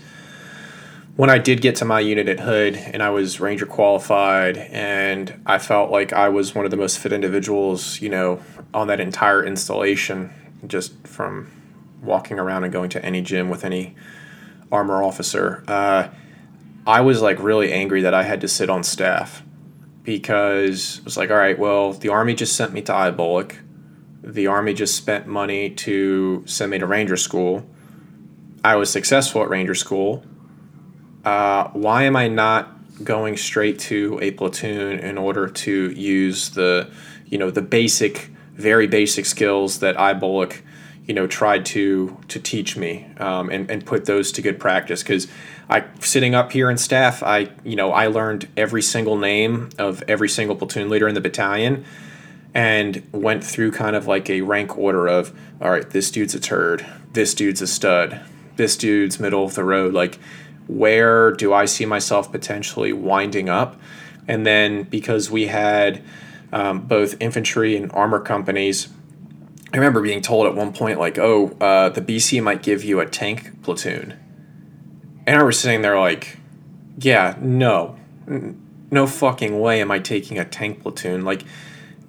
[1.16, 5.40] when I did get to my unit at Hood and I was Ranger qualified and
[5.46, 8.42] I felt like I was one of the most fit individuals, you know,
[8.74, 10.30] on that entire installation,
[10.66, 11.50] just from
[12.02, 13.96] walking around and going to any gym with any
[14.70, 15.64] armor officer.
[15.66, 16.08] Uh,
[16.88, 19.42] I was like really angry that I had to sit on staff
[20.04, 23.56] because it was like, all right, well, the army just sent me to IBOLC.
[24.22, 27.68] The army just spent money to send me to Ranger School.
[28.64, 30.24] I was successful at Ranger School.
[31.26, 32.74] Uh, why am I not
[33.04, 36.90] going straight to a platoon in order to use the,
[37.26, 40.62] you know, the basic, very basic skills that IBOLC
[41.08, 45.02] you know tried to to teach me um, and and put those to good practice
[45.02, 45.26] because
[45.68, 50.02] I sitting up here in staff I you know I learned every single name of
[50.08, 51.84] every single platoon leader in the battalion
[52.54, 56.40] and went through kind of like a rank order of all right this dude's a
[56.40, 58.20] turd this dude's a stud
[58.56, 60.18] this dude's middle of the road like
[60.66, 63.80] where do I see myself potentially winding up
[64.26, 66.02] and then because we had
[66.52, 68.88] um, both infantry and armor companies
[69.72, 73.00] I remember being told at one point, like, oh, uh, the BC might give you
[73.00, 74.14] a tank platoon.
[75.28, 76.38] And I was sitting there like,
[76.96, 77.98] yeah, no.
[78.90, 81.22] No fucking way am I taking a tank platoon.
[81.22, 81.44] Like,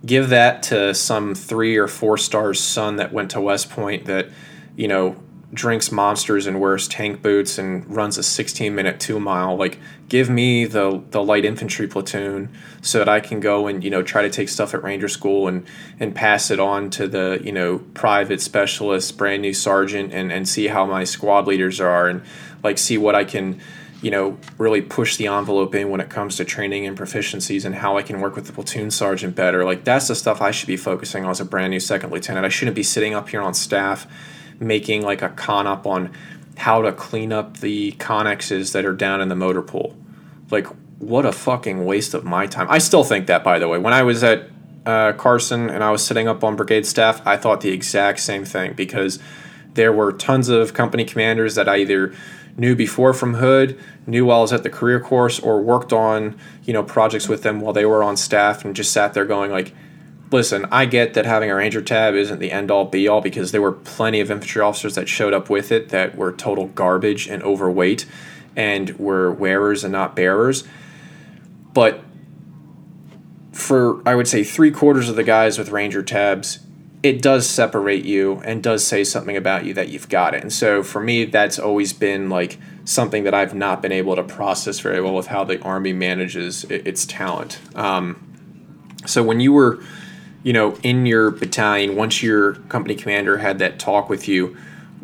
[0.06, 4.30] give that to some three or four stars son that went to West Point that,
[4.78, 5.18] you know,
[5.54, 10.30] drinks monsters and wears tank boots and runs a 16 minute two mile like give
[10.30, 14.22] me the the light infantry platoon so that i can go and you know try
[14.22, 15.66] to take stuff at ranger school and
[16.00, 20.48] and pass it on to the you know private specialist brand new sergeant and and
[20.48, 22.22] see how my squad leaders are and
[22.64, 23.60] like see what i can
[24.02, 27.76] you know really push the envelope in when it comes to training and proficiencies and
[27.76, 30.68] how i can work with the platoon sergeant better like that's the stuff i should
[30.68, 33.42] be focusing on as a brand new second lieutenant i shouldn't be sitting up here
[33.42, 34.08] on staff
[34.60, 36.12] making like a CONOP on
[36.58, 39.96] how to clean up the connexes that are down in the motor pool.
[40.52, 40.68] Like,
[40.98, 42.68] what a fucking waste of my time.
[42.70, 43.78] I still think that, by the way.
[43.78, 44.50] When I was at
[44.86, 48.44] uh, Carson and I was sitting up on brigade staff, I thought the exact same
[48.44, 49.20] thing because
[49.76, 52.14] there were tons of company commanders that I either
[52.58, 56.38] knew before from Hood, knew while I was at the career course, or worked on
[56.64, 59.52] you know projects with them while they were on staff, and just sat there going
[59.52, 59.74] like,
[60.32, 63.52] listen, I get that having a Ranger tab isn't the end all be all because
[63.52, 67.28] there were plenty of infantry officers that showed up with it that were total garbage
[67.28, 68.06] and overweight
[68.56, 70.64] and were wearers and not bearers.
[71.74, 72.04] But
[73.52, 76.60] for, I would say, three quarters of the guys with Ranger tabs,
[77.02, 80.42] it does separate you and does say something about you that you've got it.
[80.42, 84.24] And so for me, that's always been like something that I've not been able to
[84.24, 87.60] process very well with how the Army manages its talent.
[87.76, 88.26] Um,
[89.06, 89.82] so when you were
[90.44, 94.56] you know, in your battalion, once your company commander had that talk with you,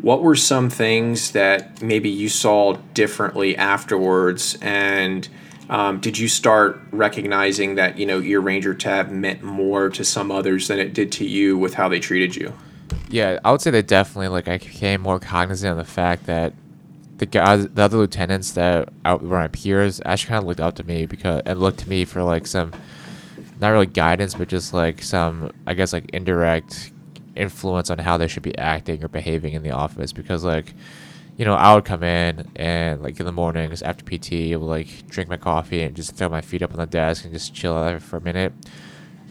[0.02, 4.58] what were some things that maybe you saw differently afterwards?
[4.62, 5.28] And
[5.69, 10.32] um, did you start recognizing that, you know, your Ranger tab meant more to some
[10.32, 12.54] others than it did to you with how they treated you?
[13.10, 16.54] Yeah, I would say that definitely, like, I became more cognizant of the fact that
[17.17, 20.84] the guys, the other lieutenants that were my peers, actually kind of looked up to
[20.84, 22.73] me because and looked to me for like some
[23.62, 26.91] not really guidance, but just like some, I guess, like indirect
[27.36, 30.12] influence on how they should be acting or behaving in the office.
[30.12, 30.73] Because like,
[31.38, 34.65] you know, I would come in and like in the mornings after PT, I would
[34.65, 37.54] like drink my coffee and just throw my feet up on the desk and just
[37.54, 38.54] chill out for a minute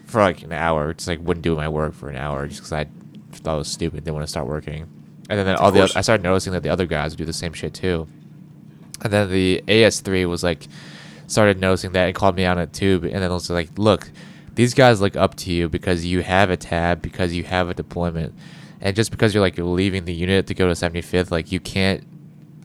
[0.07, 0.93] for like an hour.
[0.93, 2.87] Just like wouldn't do my work for an hour just because I
[3.33, 4.05] thought it was stupid.
[4.05, 4.83] They want to start working,
[5.31, 7.33] and then, then all the I started noticing that the other guys would do the
[7.33, 8.07] same shit too.
[9.03, 10.69] And then the AS3 was like
[11.27, 13.01] started noticing that and called me out on it too.
[13.03, 14.11] And then was like, look,
[14.55, 17.75] these guys look up to you because you have a tab, because you have a
[17.75, 18.35] deployment,
[18.85, 21.59] and just because you're like you're leaving the unit to go to 75th, like you
[21.59, 22.05] can't,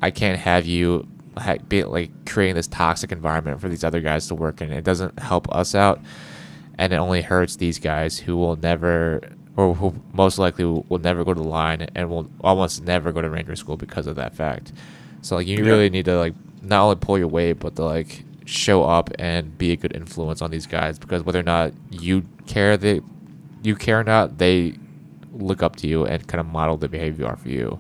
[0.02, 4.28] I can't have you ha- be like creating this toxic environment for these other guys
[4.28, 4.72] to work in.
[4.72, 6.00] It doesn't help us out,
[6.78, 9.22] and it only hurts these guys who will never.
[9.58, 13.12] Or who most likely will, will never go to the line and will almost never
[13.12, 14.72] go to ranger school because of that fact.
[15.22, 15.64] So like you Yeah.
[15.72, 19.58] really need to like not only pull your weight, but to like show up and
[19.58, 23.04] be a good influence on these guys because whether or not you care that
[23.62, 24.76] you care or not, they
[25.40, 27.80] look up to you and kind of model the behavior for you.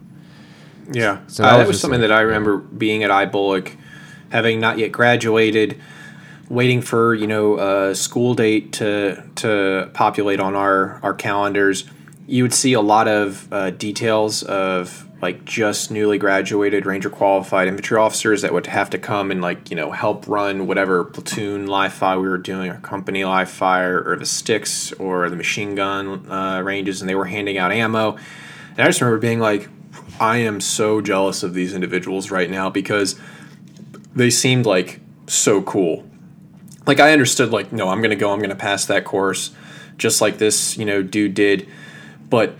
[0.92, 1.20] Yeah.
[1.28, 3.76] So So that uh, was that was something like- that I remember being at IBOLC,
[4.32, 5.80] having not yet graduated,
[6.50, 11.86] waiting for you know a school date to to populate on our our calendars.
[12.28, 17.68] You would see a lot of uh, details of like just newly graduated ranger qualified
[17.68, 21.68] infantry officers that would have to come and like you know help run whatever platoon
[21.68, 25.76] live fire we were doing or company live fire or the sticks or the machine
[25.76, 28.18] gun uh, ranges and they were handing out ammo.
[28.72, 29.70] And i just remember being like
[30.20, 33.20] i am so jealous of these individuals right now because
[34.16, 36.06] they seemed like so cool.
[36.86, 39.52] Like I understood like no, I'm gonna go, I'm gonna pass that course,
[39.98, 41.68] just like this you know dude did,
[42.30, 42.56] but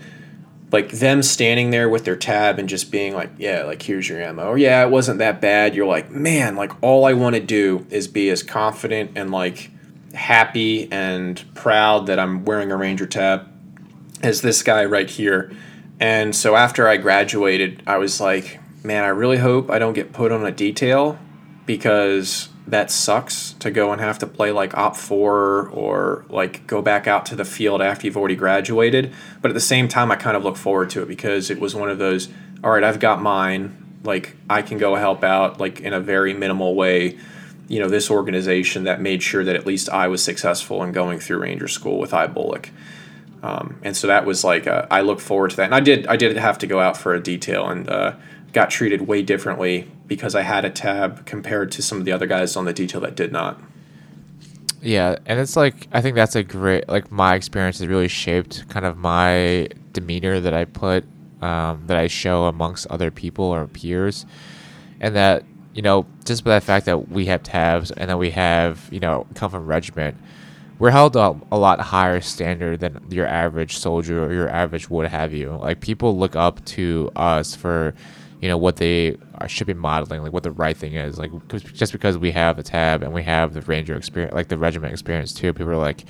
[0.72, 4.20] like them standing there with their tab and just being like yeah like here's your
[4.20, 4.48] ammo.
[4.48, 5.74] Or yeah it wasn't that bad.
[5.74, 9.70] You're like man like all i want to do is be as confident and like
[10.14, 13.48] happy and proud that i'm wearing a ranger tab
[14.22, 15.52] as this guy right here.
[15.98, 20.12] And so after i graduated i was like man i really hope i don't get
[20.12, 21.18] put on a detail
[21.66, 27.06] because that sucks to go and have to play like OPFOR or like go back
[27.06, 29.12] out to the field after you've already graduated.
[29.40, 31.74] But at the same time i kind of look forward to it because it was
[31.74, 32.28] one of those
[32.62, 34.00] all right i've got mine.
[34.02, 37.18] Like i can go help out like in a very minimal way
[37.68, 41.20] you know this organization that made sure that at least i was successful in going
[41.20, 42.70] through ranger school with IBOLC
[43.42, 45.64] um, and so that was like uh, I look forward to that.
[45.64, 48.14] And I did I did have to go out for a detail and uh,
[48.52, 52.26] got treated way differently because I had a tab compared to some of the other
[52.26, 53.60] guys on the detail that did not.
[54.82, 58.68] Yeah, and it's like I think that's a great like my experience has really shaped
[58.68, 61.04] kind of my demeanor that I put
[61.40, 64.26] um, that I show amongst other people or peers,
[65.00, 65.44] and that
[65.74, 68.98] you know just by the fact that we have tabs and that we have you
[68.98, 70.16] know come from regiment,
[70.80, 75.08] we're held to a lot higher standard than your average soldier or your average what
[75.08, 75.50] have you.
[75.52, 77.94] Like people look up to us for
[78.40, 81.18] you know what they are, should be modeling, like what the right thing is.
[81.18, 84.58] Like just because we have the tab and we have the ranger experience, like the
[84.58, 86.04] regiment experience too, people are like,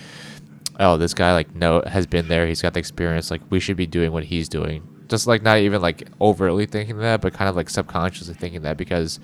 [0.81, 2.47] oh, this guy like no has been there.
[2.47, 3.31] He's got the experience.
[3.31, 4.87] Like we should be doing what he's doing.
[5.09, 8.77] Just like not even like overtly thinking that, but kind of like subconsciously thinking that
[8.77, 9.21] because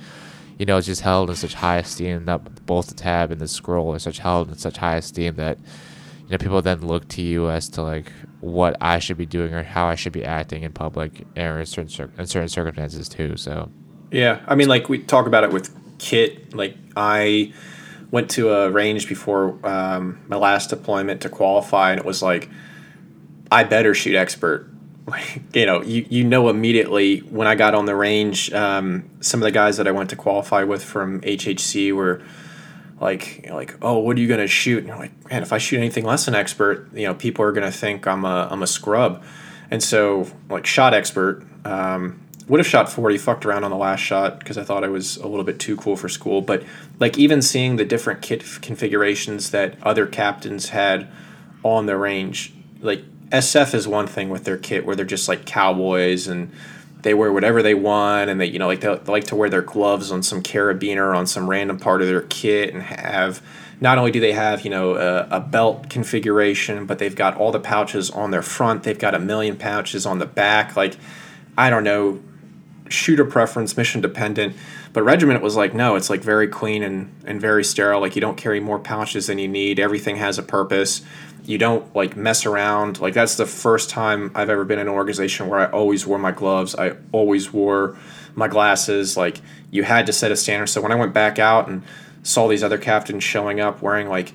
[0.59, 2.27] you know it's just held in such high esteem.
[2.27, 5.59] That both the tab and the scroll are such held in such high esteem that
[5.59, 9.55] you know people then look to you as to like what I should be doing
[9.55, 13.09] or how I should be acting in public or in certain cir- in certain circumstances
[13.09, 13.37] too.
[13.37, 13.71] So
[14.11, 16.55] Yeah, I mean, like we talk about it with kit.
[16.55, 17.53] Like I
[18.11, 22.49] went to a range before um, my last deployment to qualify, and it was like,
[23.51, 24.71] I better shoot expert.
[25.55, 29.45] You know, you, you know immediately when I got on the range, um, some of
[29.45, 32.23] the guys that I went to qualify with from HHC were
[33.01, 34.79] like, you know, like, oh, what are you gonna shoot?
[34.79, 37.53] And you're like, man, if I shoot anything less than expert, you know, people are
[37.53, 39.23] gonna think I'm a I'm a scrub.
[39.71, 44.00] And so, like, shot expert, um, would have shot 40, fucked around on the last
[44.00, 46.42] shot because I thought I was a little bit too cool for school.
[46.42, 46.62] But,
[47.00, 51.09] like, even seeing the different kit configurations that other captains had
[51.64, 55.44] on the range, like, SF is one thing with their kit where they're just like
[55.46, 56.52] cowboys and
[57.02, 59.50] they wear whatever they want and they, you know, like they, they like to wear
[59.50, 63.42] their gloves on some carabiner on some random part of their kit and have
[63.80, 67.52] not only do they have you know a, a belt configuration but they've got all
[67.52, 70.96] the pouches on their front they've got a million pouches on the back like
[71.59, 72.20] i don't know
[72.88, 74.55] shooter preference mission dependent.
[74.92, 78.01] But regiment was like no it's like very clean and, and very sterile.
[78.01, 79.79] Like you don't carry more pouches than you need.
[79.79, 81.03] Everything has a purpose.
[81.44, 83.01] You don't like mess around.
[83.01, 86.18] Like that's the first time i've ever been in an organization where i always wore
[86.18, 86.74] my gloves.
[86.74, 87.97] I always wore
[88.34, 89.16] my glasses.
[89.16, 90.68] Like you had to set a standard.
[90.68, 91.82] So when i went back out and
[92.22, 94.32] saw these other captains showing up wearing like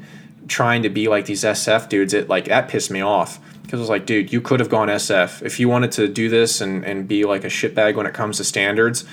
[0.48, 3.40] trying to be like these sf dudes it like that pissed me off
[3.72, 6.30] because it was like dude you could have gone sf if you wanted to do
[6.30, 9.06] this and, and be like a shitbag when it comes to standards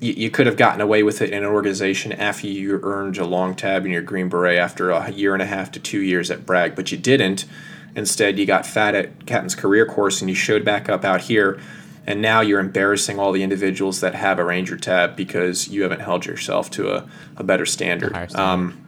[0.00, 3.26] you, you could have gotten away with it in an organization after you earned a
[3.26, 6.30] long tab in your green beret after a year and a half to two years
[6.30, 7.44] at bragg but you didn't
[7.98, 11.58] Instead, you got fat at Captain's Career Course and you showed back up out here.
[12.06, 16.00] And now you're embarrassing all the individuals that have a Ranger tab because you haven't
[16.00, 18.12] held yourself to a, a better standard.
[18.12, 18.48] higher standard.
[18.48, 18.84] Um,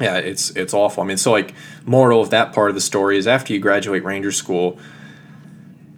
[0.00, 1.02] yeah, it's it's awful.
[1.02, 4.04] I mean, so like moral of that part of the story is after you graduate
[4.04, 4.78] Ranger School,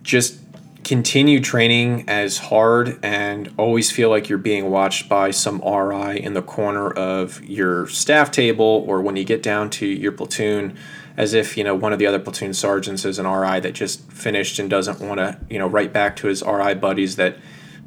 [0.02, 0.38] just
[0.84, 6.32] continue training as hard and always feel like you're being watched by some RI in
[6.34, 10.76] the corner of your staff table or when you get down to your platoon
[11.16, 14.00] as if you know one of the other platoon sergeants is an RI that just
[14.10, 17.36] finished and doesn't want to you know write back to his RI buddies that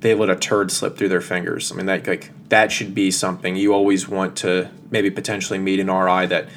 [0.03, 1.71] they let a turd slip through their fingers.
[1.71, 5.79] I mean that like that should be something you always want to maybe potentially meet
[5.79, 6.47] an RI that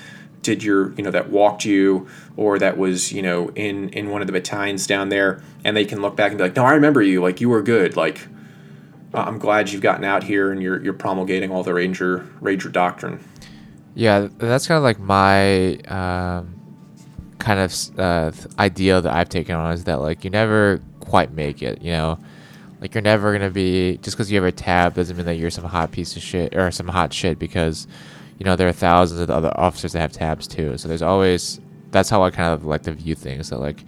[0.42, 4.20] did your you know that walked you or that was you know in in one
[4.20, 6.72] of the battalions down there and they can look back and be like no i
[6.72, 8.28] remember you like you were good like
[9.12, 13.18] i'm glad you've gotten out here and you're you're promulgating all the ranger ranger doctrine
[13.96, 16.54] Yeah, that's kind of like my um,
[17.38, 21.62] kind of uh, idea that I've taken on is that like you never quite make
[21.62, 21.80] it.
[21.80, 22.18] You know,
[22.80, 25.50] like you're never gonna be just because you have a tab doesn't mean that you're
[25.50, 27.86] some hot piece of shit or some hot shit because
[28.38, 30.76] you know there are thousands of other officers that have tabs too.
[30.76, 31.60] So there's always
[31.90, 33.50] that's how I kind of like to view things.
[33.50, 33.82] That like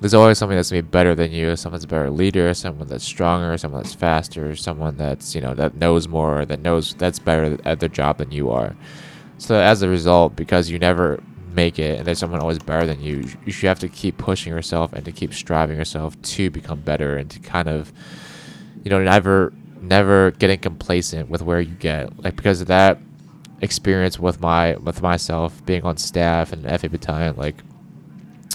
[0.00, 1.54] there's always something that's gonna be better than you.
[1.56, 2.52] Someone's a better leader.
[2.54, 3.56] Someone that's stronger.
[3.56, 4.56] Someone that's faster.
[4.56, 6.44] Someone that's you know that knows more.
[6.44, 8.76] That knows that's better at their job than you are.
[9.38, 11.22] So as a result, because you never
[11.54, 14.52] make it and there's someone always better than you, you should have to keep pushing
[14.52, 17.92] yourself and to keep striving yourself to become better and to kind of,
[18.84, 22.22] you know, never, never getting complacent with where you get.
[22.22, 22.98] Like because of that
[23.60, 27.56] experience with my with myself being on staff and FA battalion, like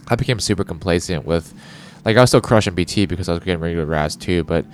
[0.07, 1.53] I became super complacent with,
[2.05, 4.65] like I was still crushing BT because I was getting regular RAS too, but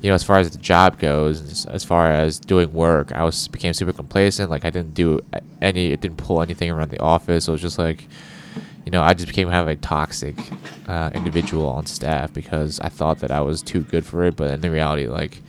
[0.00, 3.48] you know, as far as the job goes, as- far as doing work, I was
[3.48, 4.50] became super complacent.
[4.50, 5.20] Like I didn't do
[5.60, 7.48] any, it didn't pull anything around the office.
[7.48, 8.06] It was just like,
[8.84, 10.36] you know, I just became kind of a toxic
[10.86, 14.36] uh, individual on staff because I thought that I was too good for it.
[14.36, 15.42] But in the reality, like,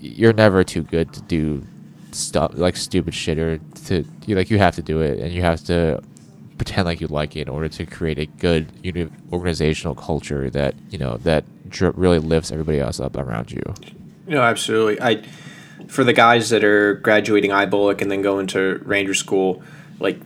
[0.00, 1.64] you're never too good to do
[2.12, 5.42] stuff like stupid shit or to you like you have to do it and you
[5.42, 6.02] have to
[6.58, 10.74] pretend like you like it in order to create a good uni- organizational culture that
[10.90, 13.62] you know that dr- really lifts everybody else up around you.
[14.26, 15.00] No, absolutely.
[15.00, 15.22] I
[15.88, 19.62] for the guys that are graduating IBOLC and then going to Ranger School,
[19.98, 20.20] like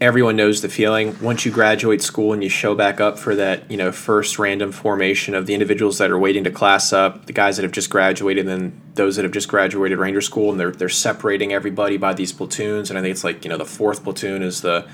[0.00, 1.16] everyone knows the feeling.
[1.22, 4.72] Once you graduate school and you show back up for that, you know, first random
[4.72, 7.88] formation of the individuals that are waiting to class up, the guys that have just
[7.88, 11.96] graduated, and then those that have just graduated Ranger School, and they're they're separating everybody
[11.96, 12.90] by these platoons.
[12.90, 14.86] And I think it's like you know the fourth platoon is the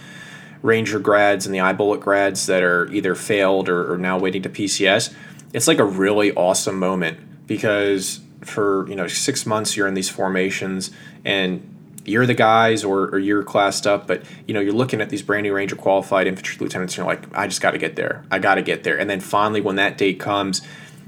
[0.62, 4.48] Ranger grads and the IBOLC grads that are either failed or, or now waiting to
[4.48, 5.12] PCS.
[5.52, 10.08] It's like a really awesome moment because for you know six months you're in these
[10.08, 10.90] formations
[11.24, 11.68] and
[12.04, 15.22] you're the guys or, or you're classed up, but you know you're looking at these
[15.22, 16.94] brand new Ranger qualified infantry lieutenants.
[16.94, 18.24] And you're like, I just got to get there.
[18.30, 18.98] I got to get there.
[18.98, 20.62] And then finally, when that date comes,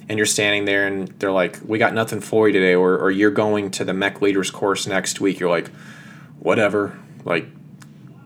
[0.09, 3.11] and you're standing there and they're like, we got nothing for you today, or, or
[3.11, 5.41] you're going to the mech leaders course next week.
[5.41, 5.69] You're like,
[6.39, 7.47] whatever, like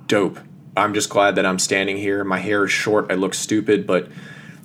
[0.07, 0.39] dope.
[0.77, 2.25] I'm just glad that I'm standing here.
[2.25, 3.11] My hair is short.
[3.11, 4.09] I look stupid, but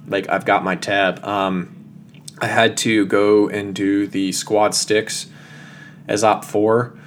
[0.08, 1.24] like I've got my tab.
[1.24, 1.76] Um,
[2.40, 5.28] I had to go and do the squad sticks
[6.08, 6.98] as OPFOR.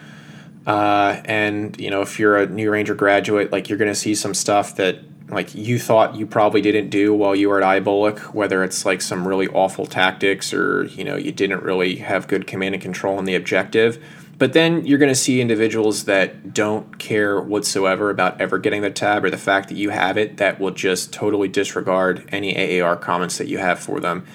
[0.66, 4.34] Uh, and you know, if you're a new ranger graduate, like you're gonna see some
[4.34, 8.62] stuff that like you thought you probably didn't do while you were at IBOLC, whether
[8.62, 12.74] it's like some really awful tactics or you know you didn't really have good command
[12.74, 14.02] and control on the objective.
[14.38, 18.90] But then you're going to see individuals that don't care whatsoever about ever getting the
[18.90, 22.96] tab or the fact that you have it that will just totally disregard any AAR
[22.96, 24.26] comments that you have for them.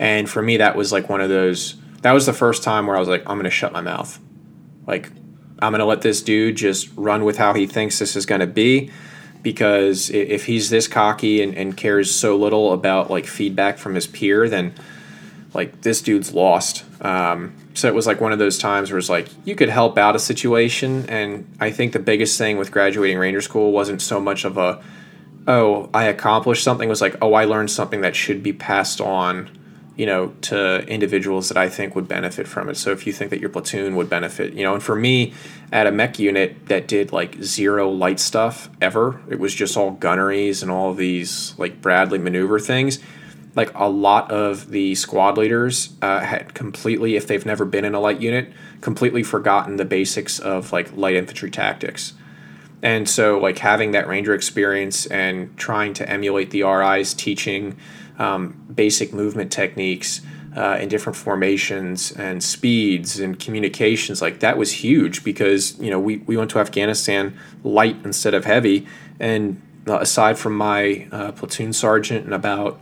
[0.00, 1.76] And for me, that was like one of those.
[2.02, 4.18] That was the first time where I was like, I'm going to shut my mouth.
[4.86, 5.10] Like,
[5.60, 8.40] I'm going to let this dude just run with how he thinks this is going
[8.40, 8.90] to be.
[9.42, 14.08] Because if he's this cocky and, and cares so little about like feedback from his
[14.08, 14.74] peer, then
[15.54, 16.84] like this dude's lost.
[17.04, 19.96] Um, so it was like one of those times where it's like you could help
[19.96, 24.20] out a situation, and I think the biggest thing with graduating Ranger School wasn't so
[24.20, 24.82] much of a
[25.46, 26.88] oh I accomplished something.
[26.88, 29.48] It was like oh I learned something that should be passed on,
[29.94, 32.76] you know, to individuals that I think would benefit from it.
[32.76, 35.32] So if you think that your platoon would benefit, you know, and for me
[35.70, 39.92] at a mech unit that did like zero light stuff ever, it was just all
[39.92, 42.98] gunneries and all these like Bradley maneuver things
[43.58, 47.92] like a lot of the squad leaders uh, had completely, if they've never been in
[47.92, 48.52] a light unit,
[48.82, 52.12] completely forgotten the basics of like light infantry tactics.
[52.84, 57.76] And so, like having that ranger experience and trying to emulate the RI's teaching
[58.16, 60.20] um, basic movement techniques
[60.56, 65.98] uh, in different formations and speeds and communications, like that was huge because you know
[65.98, 68.86] we, we went to Afghanistan light instead of heavy,
[69.18, 72.80] and aside from my uh, platoon sergeant and about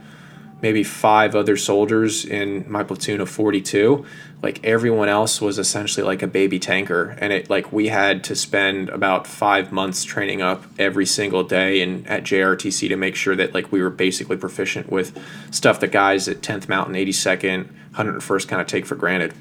[0.62, 4.04] maybe five other soldiers in my platoon of 42
[4.42, 7.16] like everyone else was essentially like a baby tanker.
[7.18, 11.80] And it like we had to spend about five months training up every single day
[11.80, 15.18] and at jrtc to make sure that like we were basically proficient with
[15.50, 19.32] stuff that guys at 10th mountain 82nd 101st kind of take for granted.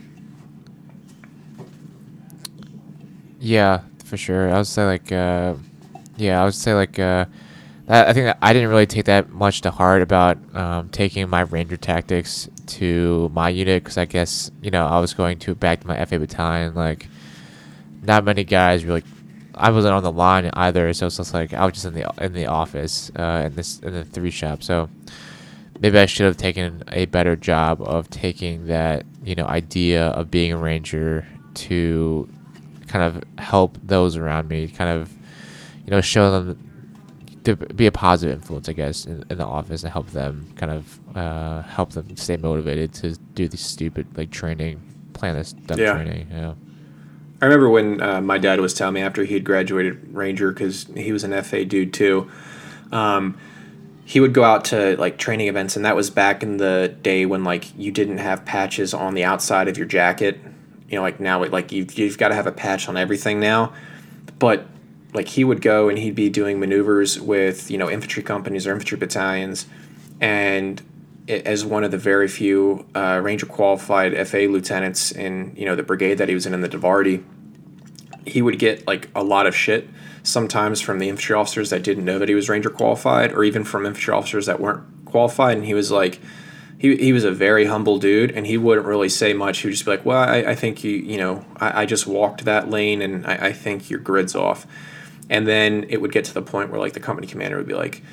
[3.39, 4.49] Yeah, for sure.
[4.49, 5.55] I would say like, uh,
[6.17, 7.25] yeah, I would say like, uh,
[7.87, 11.77] I think I didn't really take that much to heart about um, taking my ranger
[11.77, 15.87] tactics to my unit because I guess you know I was going to back to
[15.87, 16.73] my FA battalion.
[16.73, 17.07] Like,
[18.01, 19.03] not many guys really.
[19.53, 22.11] I wasn't on the line either, so it's just like I was just in the
[22.19, 24.63] in the office uh, in this in the three shop.
[24.63, 24.89] So
[25.79, 30.31] maybe I should have taken a better job of taking that you know idea of
[30.31, 32.27] being a ranger to
[32.87, 35.13] kind of help those around me, kind of
[35.85, 36.64] you know show them
[37.45, 40.71] to be a positive influence, I guess, in, in the office and help them kind
[40.71, 44.81] of uh, help them stay motivated to do these stupid like training,
[45.13, 45.93] plan this dumb Yeah.
[45.93, 46.27] training.
[46.31, 46.53] Yeah.
[47.41, 50.87] I remember when uh, my dad was telling me after he had graduated Ranger because
[50.95, 52.29] he was an FA dude too.
[52.91, 53.37] Um,
[54.05, 57.25] he would go out to like training events, and that was back in the day
[57.25, 60.39] when like you didn't have patches on the outside of your jacket.
[60.89, 63.39] You know, like now, it, like you've you've got to have a patch on everything
[63.39, 63.73] now.
[64.37, 64.67] But
[65.15, 68.73] like he would go and he'd be doing maneuvers with you know infantry companies or
[68.73, 69.65] infantry battalions,
[70.21, 70.81] and
[71.27, 75.83] as one of the very few uh, Ranger qualified FA lieutenants in you know the
[75.83, 77.23] brigade that he was in in the Davardi,
[78.25, 79.87] he would get like a lot of shit
[80.23, 83.63] sometimes from the infantry officers that didn't know that he was Ranger qualified, or even
[83.63, 85.57] from infantry officers that weren't qualified.
[85.57, 86.19] And he was like,
[86.77, 89.59] he, he was a very humble dude, and he wouldn't really say much.
[89.59, 92.05] He would just be like, "Well, I, I think you you know I, I just
[92.05, 94.67] walked that lane, and I, I think your grid's off."
[95.29, 97.73] And then it would get to the point where like the company commander would be
[97.73, 98.03] like,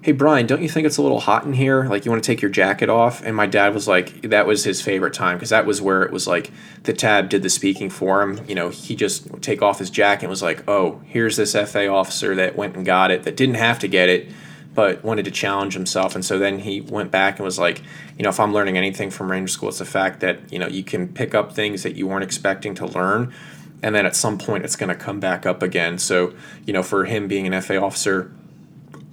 [0.00, 1.84] "Hey Brian, don't you think it's a little hot in here?
[1.84, 4.64] Like you want to take your jacket off?" And my dad was like, that was
[4.64, 6.50] his favorite time because that was where it was like
[6.84, 8.40] the tab did the speaking for him.
[8.48, 11.54] You know, he just would take off his jacket and was like, "Oh, here's this
[11.54, 14.28] FA officer that went and got it that didn't have to get it."
[14.74, 17.82] But wanted to challenge himself, and so then he went back and was like,
[18.16, 20.66] you know, if I'm learning anything from Ranger School, it's the fact that you know
[20.66, 23.34] you can pick up things that you weren't expecting to learn,
[23.82, 25.98] and then at some point it's going to come back up again.
[25.98, 26.34] So,
[26.66, 28.32] you know, for him being an FA officer,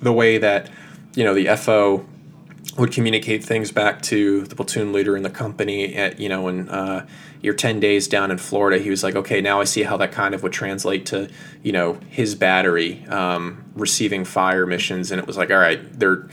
[0.01, 0.69] the way that,
[1.15, 2.05] you know, the FO
[2.77, 6.69] would communicate things back to the platoon leader in the company at, you know, when
[6.69, 7.05] uh,
[7.41, 10.11] you're 10 days down in Florida, he was like, okay, now I see how that
[10.11, 11.29] kind of would translate to,
[11.63, 15.11] you know, his battery um, receiving fire missions.
[15.11, 16.27] And it was like, all right, they're,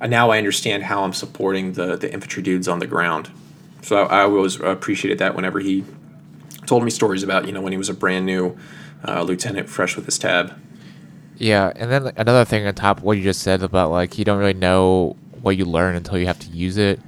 [0.00, 3.30] now I understand how I'm supporting the, the infantry dudes on the ground.
[3.82, 5.84] So I, I always appreciated that whenever he
[6.70, 8.56] told me stories about you know when he was a brand new
[9.06, 10.58] uh, lieutenant, fresh with his tab.
[11.36, 14.24] Yeah, and then another thing on top of what you just said about like you
[14.24, 17.00] don't really know what you learn until you have to use it.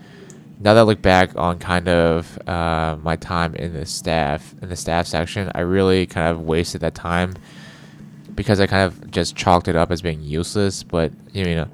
[0.59, 4.69] Now that I look back on kind of uh, my time in the staff in
[4.69, 7.35] the staff section, I really kind of wasted that time
[8.35, 10.83] because I kind of just chalked it up as being useless.
[10.83, 11.69] But you know,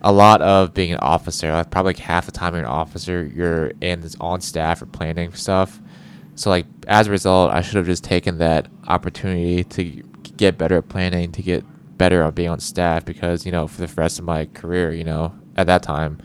[0.00, 3.28] a lot of being an officer, like probably like half the time you're an officer,
[3.34, 5.80] you're in on staff or planning stuff.
[6.36, 9.82] So like as a result, I should have just taken that opportunity to
[10.36, 11.64] get better at planning, to get
[11.96, 15.04] better at being on staff because you know for the rest of my career, you
[15.04, 16.18] know at that time,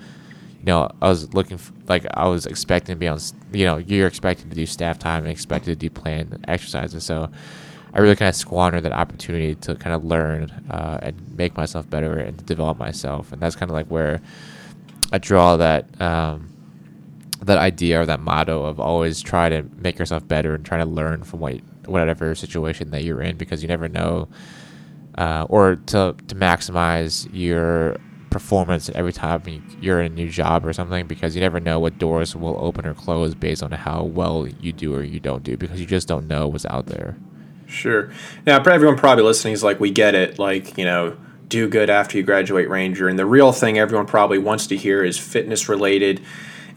[0.59, 3.19] you know I was looking f like I was expecting to be on,
[3.53, 7.05] you know you're expected to do staff time and expected to do planned exercises.
[7.05, 7.31] So
[7.93, 11.89] I really kind of squandered that opportunity to kind of learn uh, and make myself
[11.89, 14.21] better and develop myself, and that's kind of like where
[15.13, 16.01] I draw that.
[16.01, 16.50] Um,
[17.41, 20.85] that idea or that motto of always try to make yourself better and try to
[20.85, 24.27] learn from what whatever situation that you're in because you never know
[25.17, 27.97] uh, or to to maximize your
[28.29, 31.79] performance every time you- you're in a new job or something because you never know
[31.79, 35.43] what doors will open or close based on how well you do or you don't
[35.43, 37.17] do because you just don't know what's out there.
[37.67, 38.11] Sure.
[38.45, 40.37] Now, everyone probably listening is like, we get it.
[40.39, 41.17] Like, you know,
[41.47, 43.07] do good after you graduate Ranger.
[43.09, 46.21] And the real thing everyone probably wants to hear is fitness related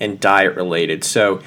[0.01, 1.05] and diet related.
[1.05, 1.41] So,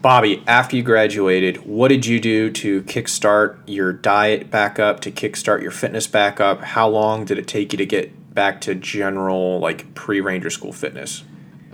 [0.00, 5.10] Bobby, after you graduated, what did you do to kickstart your diet back up, to
[5.10, 6.60] kickstart your fitness back up?
[6.60, 10.72] How long did it take you to get back to general, like pre Ranger school
[10.72, 11.24] fitness?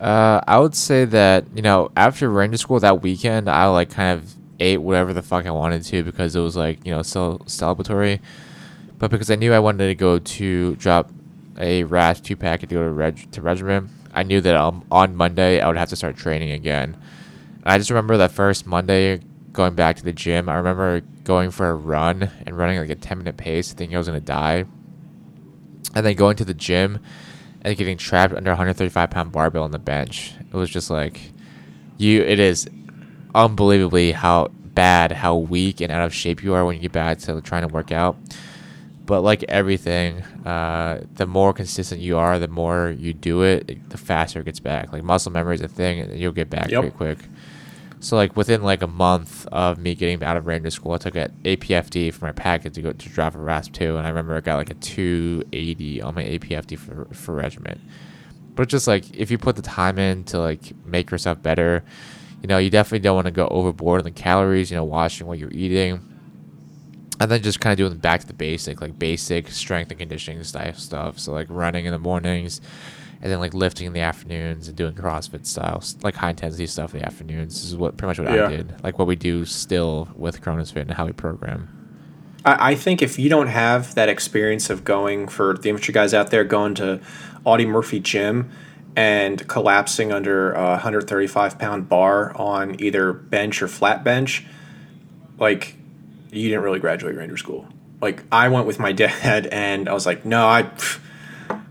[0.02, 4.18] Uh, I would say that you know after ranger school that weekend, I like kind
[4.18, 7.38] of ate whatever the fuck I wanted to because it was like you know so
[7.44, 8.18] celebratory.
[8.98, 11.10] But because I knew I wanted to go to drop
[11.58, 15.60] a RASP two pack to go to reg to regiment, I knew that on Monday
[15.60, 16.96] I would have to start training again.
[17.62, 19.20] And I just remember that first Monday
[19.52, 20.48] going back to the gym.
[20.48, 23.98] I remember going for a run and running like a ten minute pace, thinking I
[23.98, 24.64] was gonna die.
[25.94, 27.00] and then going to the gym
[27.62, 30.34] and getting trapped under a 135 pound barbell on the bench.
[30.40, 31.32] It was just like
[31.98, 32.22] you.
[32.22, 32.68] It is
[33.34, 37.18] unbelievably how bad, how weak and out of shape you are when you get back
[37.18, 38.16] to trying to work out.
[39.04, 43.98] But like everything, uh, the more consistent you are, the more you do it, the
[43.98, 44.92] faster it gets back.
[44.92, 46.80] Like muscle memory is a thing, and you'll get back Yep.
[46.82, 47.18] pretty quick.
[47.98, 51.14] So like within like a month of me getting out of Ranger school, I took
[51.16, 54.36] an APFT for my packet to go to drive a RASP two, and I remember
[54.36, 57.80] I got like a two eighty on my APFT for for regiment.
[58.54, 61.84] But just like if you put the time in to like make yourself better,
[62.40, 64.70] you know you definitely don't want to go overboard on the calories.
[64.70, 66.00] You know, watching what you're eating,
[67.20, 70.42] and then just kind of doing back to the basic, like basic strength and conditioning
[70.44, 71.18] style stuff.
[71.18, 72.60] So like running in the mornings,
[73.20, 76.92] and then like lifting in the afternoons and doing CrossFit style, like high intensity stuff
[76.94, 77.54] in the afternoons.
[77.54, 78.46] This is what pretty much what Yeah.
[78.46, 81.68] I did, like what we do still with Cronus Fit and how we program.
[82.44, 86.12] I, I think if you don't have that experience of going for the infantry guys
[86.12, 87.00] out there going to
[87.44, 88.50] Audie Murphy gym
[88.96, 94.44] and collapsing under a 135 pound bar on either bench or flat bench,
[95.38, 95.76] like
[96.32, 97.66] you didn't really graduate Ranger school.
[98.00, 100.70] Like I went with my dad and I was like, no, I.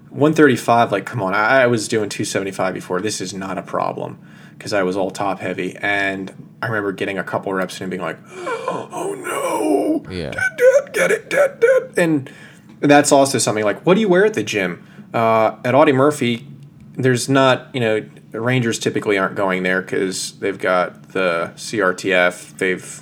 [0.10, 1.34] 135, like, come on.
[1.34, 3.00] I, I was doing 275 before.
[3.00, 4.20] This is not a problem
[4.58, 5.76] because I was all top heavy.
[5.78, 10.32] And I remember getting a couple reps and being like, oh no Yeah.
[10.32, 11.94] dad, get it, dad, dad.
[11.98, 12.30] And
[12.82, 14.86] that's also something like, what do you wear at the gym?
[15.14, 16.46] Uh, at Audie Murphy,
[16.94, 23.02] there's not, you know, Rangers typically aren't going there because they've got the CRTF, they've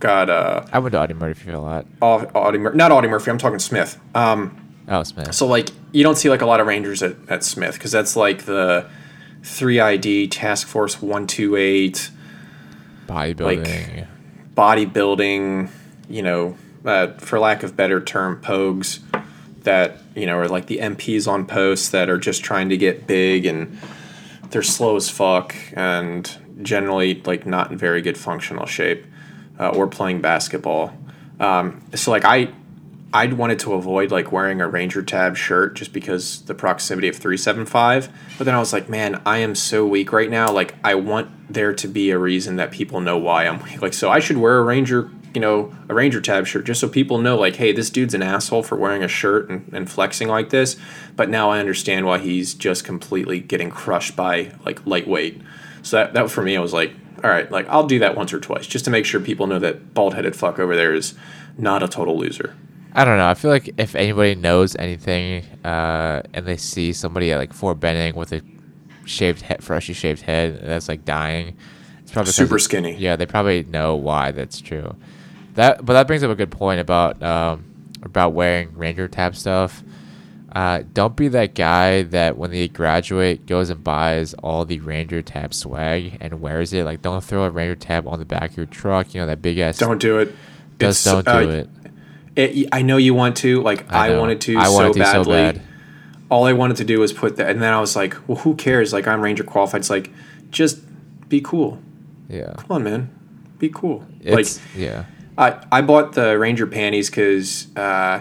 [0.00, 1.86] got uh, I went to Audie Murphy a lot.
[2.02, 3.98] Au- Audie, Mur- not Audie Murphy, I'm talking Smith.
[4.14, 5.34] Um, Oh, Smith.
[5.34, 8.16] so like you don't see like a lot of Rangers at, at Smith because that's
[8.16, 8.88] like the
[9.42, 12.10] 3ID Task Force 128
[13.06, 14.06] Bodybuilding.
[14.56, 15.70] bodybuilding,
[16.08, 19.00] you know, uh, for lack of better term, pogues
[19.64, 23.06] that you know are like the MPs on posts that are just trying to get
[23.06, 23.78] big and
[24.50, 29.04] they're slow as fuck and generally like not in very good functional shape
[29.58, 30.92] uh, or playing basketball.
[31.40, 32.52] Um, so like I.
[33.10, 37.16] I wanted to avoid like wearing a Ranger tab shirt just because the proximity of
[37.16, 38.10] 375.
[38.36, 40.52] But then I was like, man, I am so weak right now.
[40.52, 43.80] Like I want there to be a reason that people know why I'm weak.
[43.80, 46.88] Like so I should wear a Ranger, you know, a Ranger tab shirt just so
[46.88, 50.28] people know like, hey, this dude's an asshole for wearing a shirt and, and flexing
[50.28, 50.76] like this.
[51.16, 55.40] But now I understand why he's just completely getting crushed by like lightweight.
[55.80, 56.92] So that, that for me, I was like,
[57.24, 59.58] all right, like I'll do that once or twice just to make sure people know
[59.58, 61.14] that bald headed fuck over there is
[61.56, 62.56] not a total loser.
[62.94, 63.28] I don't know.
[63.28, 67.78] I feel like if anybody knows anything, uh, and they see somebody at like Fort
[67.78, 68.42] Benning with a
[69.04, 71.56] shaved head, freshly shaved head that's like dying,
[72.02, 72.96] it's probably Super skinny.
[72.96, 74.96] Yeah, they probably know why that's true.
[75.54, 77.64] That, but that brings up a good point about um,
[78.02, 79.82] about wearing Ranger tab stuff.
[80.52, 85.20] Uh, don't be that guy that when they graduate goes and buys all the Ranger
[85.20, 86.84] tab swag and wears it.
[86.84, 89.14] Like, don't throw a Ranger tab on the back of your truck.
[89.14, 89.78] You know that big ass.
[89.78, 90.34] Don't do it.
[90.80, 91.68] just It's, don't do uh, it.
[92.36, 92.68] it.
[92.72, 93.62] I know you want to.
[93.62, 94.20] Like I, know.
[94.20, 95.24] wanted to I so wanted to badly.
[95.24, 95.62] so bad.
[96.30, 98.54] All I wanted to do was put that, and then I was like, "Well, who
[98.54, 98.92] cares?
[98.92, 99.80] Like I'm Ranger qualified.
[99.80, 100.10] It's like,
[100.50, 100.80] just
[101.28, 101.80] be cool.
[102.28, 102.54] Yeah.
[102.56, 103.10] Come on, man,
[103.58, 104.06] be cool.
[104.20, 105.04] It's, like yeah.
[105.36, 108.20] I, I bought the Ranger panties because, uh,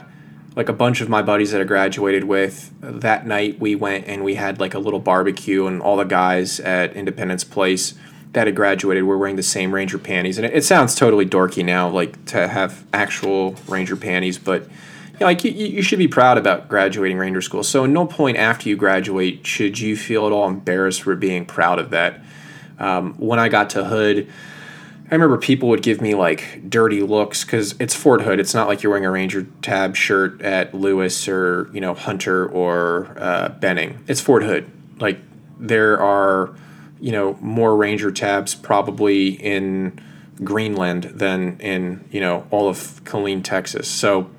[0.57, 4.23] like, a bunch of my buddies that I graduated with, that night we went and
[4.23, 7.93] we had, like, a little barbecue, and all the guys at Independence Place
[8.33, 10.39] that had graduated were wearing the same Ranger panties.
[10.39, 15.19] And it, it sounds totally dorky now, like, to have actual Ranger panties, but, you
[15.19, 17.61] know, like, you, you should be proud about graduating Ranger school.
[17.61, 21.45] So, at no point after you graduate should you feel at all embarrassed for being
[21.45, 22.19] proud of that.
[22.79, 24.27] Um, when I got to Hood,
[25.09, 28.41] I remember people would give me like dirty looks because it's Fort Hood.
[28.41, 32.45] It's not like you're wearing a Ranger tab shirt at Lewis or you know Hunter
[32.45, 34.03] or uh, Benning.
[34.07, 34.69] It's Fort Hood.
[34.99, 35.19] Like
[35.57, 36.53] there are
[36.99, 39.97] you know more Ranger tabs probably in
[40.43, 43.87] Greenland than in you know all of Killeen, Texas.
[43.89, 44.29] So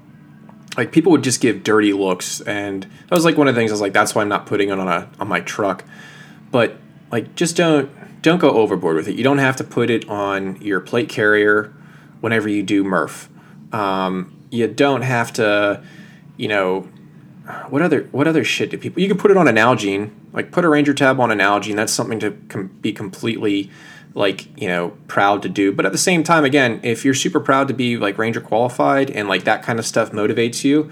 [0.77, 3.71] like people would just give dirty looks, and that was like one of the things
[3.71, 5.85] I was like, that's why I'm not putting it on a on my truck.
[6.51, 6.77] But
[7.11, 7.91] like just don't
[8.29, 9.16] don't go overboard with it.
[9.16, 11.72] You don't have to put it on your plate carrier
[12.20, 13.29] whenever you do Murph.
[13.72, 15.83] Um, you don't have to,
[16.37, 16.89] you know,
[17.68, 19.01] what other what other shit do people?
[19.01, 21.76] You can put it on an Nalgene, like put a Ranger tab on an Nalgene.
[21.76, 23.70] That's something to com- be completely
[24.14, 25.72] like you know proud to do.
[25.72, 29.11] But at the same time, again, if you're super proud to be like Ranger qualified
[29.11, 30.91] and like that kind of stuff motivates you,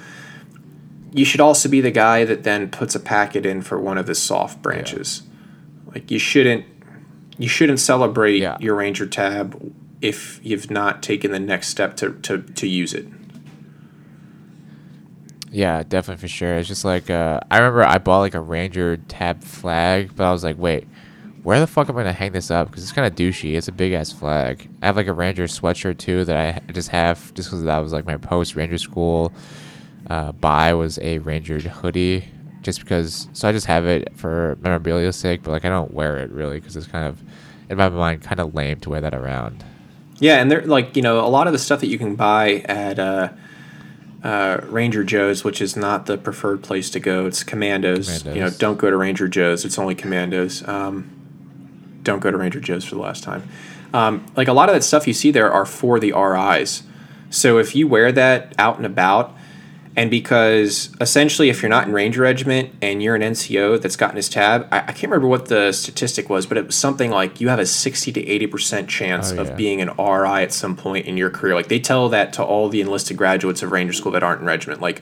[1.13, 4.07] you should also be the guy that then puts a packet in for one of
[4.07, 5.23] the soft branches.
[5.87, 6.65] Like you shouldn't
[7.39, 8.57] you shouldn't celebrate Yeah.
[8.61, 13.07] your Ranger tab if you've not taken the next step to, to, to use it.
[15.51, 16.57] Yeah, definitely for sure.
[16.57, 20.33] It's just like uh, I remember I bought like a Ranger tab flag, but I
[20.33, 20.87] was like, wait,
[21.45, 22.69] where the fuck am I gonna hang this up?
[22.69, 23.57] Because it's kind of douchey.
[23.57, 24.69] It's a big ass flag.
[24.83, 26.37] I have like a Ranger sweatshirt too that
[26.69, 29.33] I just have just because that was like my post Ranger school
[30.11, 32.29] uh, buy was a Ranger hoodie.
[32.67, 36.19] Just because, so I just have it for memorabilia's sake, but like I don't wear
[36.19, 37.23] it really because it's kind of,
[37.71, 39.65] in my mind, kind of lame to wear that around.
[40.19, 42.65] Yeah, and they're like you know a lot of the stuff that you can buy
[42.65, 43.29] at uh,
[44.25, 47.27] uh, Ranger Joe's, which is not the preferred place to go.
[47.27, 48.23] It's Commandos.
[48.23, 48.35] Commandos.
[48.35, 49.65] You know, don't go to Ranger Joe's.
[49.65, 50.67] It's only Commandos.
[50.67, 53.49] Um, don't go to Ranger Joe's for the last time.
[53.95, 56.83] Um, like a lot of that stuff you see there are for the RIs.
[57.31, 59.36] So if you wear that out and about,
[59.97, 64.17] and because essentially if you're not in Ranger Regiment and you're an NCO that's gotten
[64.17, 67.41] his tab, I, I can't remember what the statistic was, but it was something like
[67.41, 69.55] you have a 60 to 80% chance Oh, of yeah.
[69.55, 71.55] being an RI at some point in your career.
[71.55, 74.47] Like they tell that to all the enlisted graduates of Ranger School that aren't in
[74.47, 74.83] regiment.
[74.83, 75.01] Like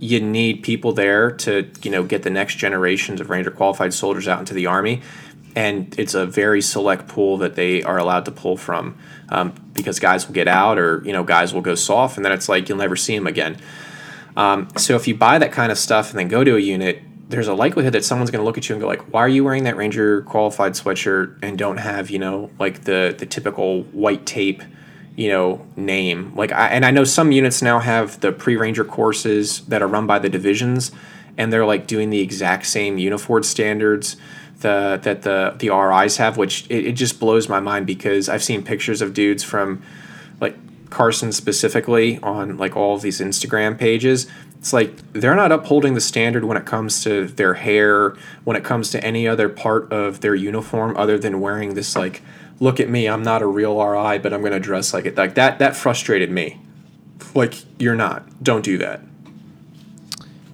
[0.00, 4.26] you need people there to, you know, get the next generations of Ranger qualified soldiers
[4.26, 5.00] out into the Army.
[5.56, 10.00] And it's a very select pool that they are allowed to pull from um, because
[10.00, 12.68] guys will get out or, you know, guys will go soft and then it's like
[12.68, 13.56] you'll never see them again.
[14.36, 17.02] Um, so if you buy that kind of stuff and then go to a unit,
[17.28, 19.28] there's a likelihood that someone's going to look at you and go like, "Why are
[19.28, 23.82] you wearing that Ranger qualified sweatshirt and don't have you know like the the typical
[23.84, 24.62] white tape,
[25.16, 28.84] you know, name?" Like, I, and I know some units now have the pre Ranger
[28.84, 30.90] courses that are run by the divisions,
[31.38, 34.16] and they're like doing the exact same uniform standards
[34.64, 38.42] the that the the RIs have, which it, it just blows my mind because I've
[38.42, 39.82] seen pictures of dudes from
[40.94, 44.26] Carson specifically on like all of these Instagram pages.
[44.58, 48.64] It's like they're not upholding the standard when it comes to their hair, when it
[48.64, 52.22] comes to any other part of their uniform other than wearing this like
[52.60, 55.16] look at me, I'm not a real RI, but I'm going to dress like it.
[55.16, 56.60] Like that that frustrated me.
[57.34, 58.42] Like you're not.
[58.42, 59.00] Don't do that.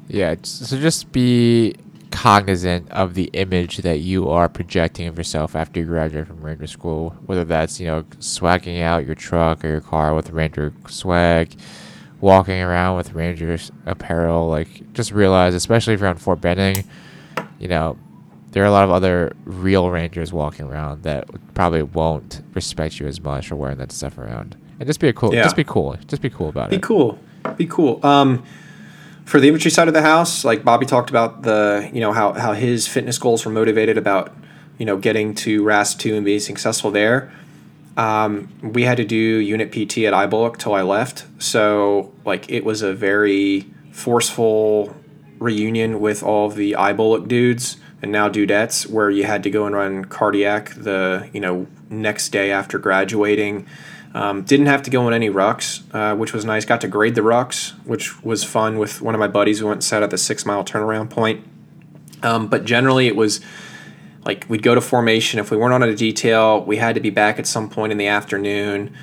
[0.09, 1.77] Yeah, so just be
[2.11, 6.67] cognizant of the image that you are projecting of yourself after you graduate from Ranger
[6.67, 11.55] School, whether that's, you know, swagging out your truck or your car with Ranger swag,
[12.21, 13.57] walking around with Ranger
[13.87, 14.49] apparel.
[14.49, 16.85] Like, just realize, especially if you're on Fort Benning,
[17.59, 17.97] you know,
[18.53, 23.07] there are a lot of other real Rangers walking around that probably won't respect you
[23.07, 24.57] as much for wearing that stuff around.
[24.81, 25.45] And just be a cool, Yeah.
[25.45, 26.77] just be cool, just be cool about it.
[26.77, 27.19] Be cool.
[27.57, 28.05] Be cool.
[28.05, 28.43] Um,
[29.25, 32.33] for the infantry side of the house, like Bobby talked about the, you know, how,
[32.33, 34.35] how his fitness goals were motivated about,
[34.79, 37.33] you know, getting to RASP 2 and being successful there.
[37.97, 41.27] Um, we had to do unit PT at IBOLC till I left.
[41.39, 44.97] So, like, it was a very forceful
[45.39, 49.75] reunion with all the IBOLC dudes and now dudettes where you had to go and
[49.75, 53.67] run cardiac the, you know, next day after graduating.
[54.13, 56.65] Um, didn't have to go on any rucks, uh, which was nice.
[56.65, 59.63] Got to grade the rucks, which was fun with one of my buddies.
[59.63, 61.47] We went and sat at the six mile turnaround point.
[62.23, 63.41] Um, but generally, it was
[64.25, 65.39] like we'd go to formation.
[65.39, 67.99] If we weren't on a detail, we had to be back at some point in
[67.99, 68.95] the afternoon.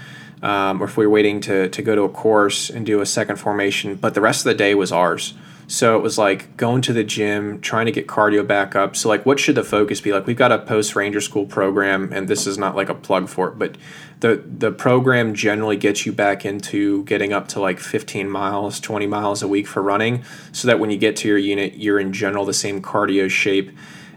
[0.43, 3.05] Um, or if we were waiting to, to go to a course and do a
[3.05, 3.95] second formation.
[3.95, 5.33] But the rest of the day was ours.
[5.69, 8.95] So it was like going to the gym, trying to get cardio back up.
[8.95, 10.13] So, like, what should the focus be?
[10.13, 13.27] Like, we've got a post Ranger School program, and this is not like a plug
[13.27, 13.77] for it, but
[14.21, 19.07] the, the program generally gets you back into getting up to like 15 miles, 20
[19.07, 22.13] miles a week for running, so that when you get to your unit, you're in
[22.13, 23.69] general the same cardio shape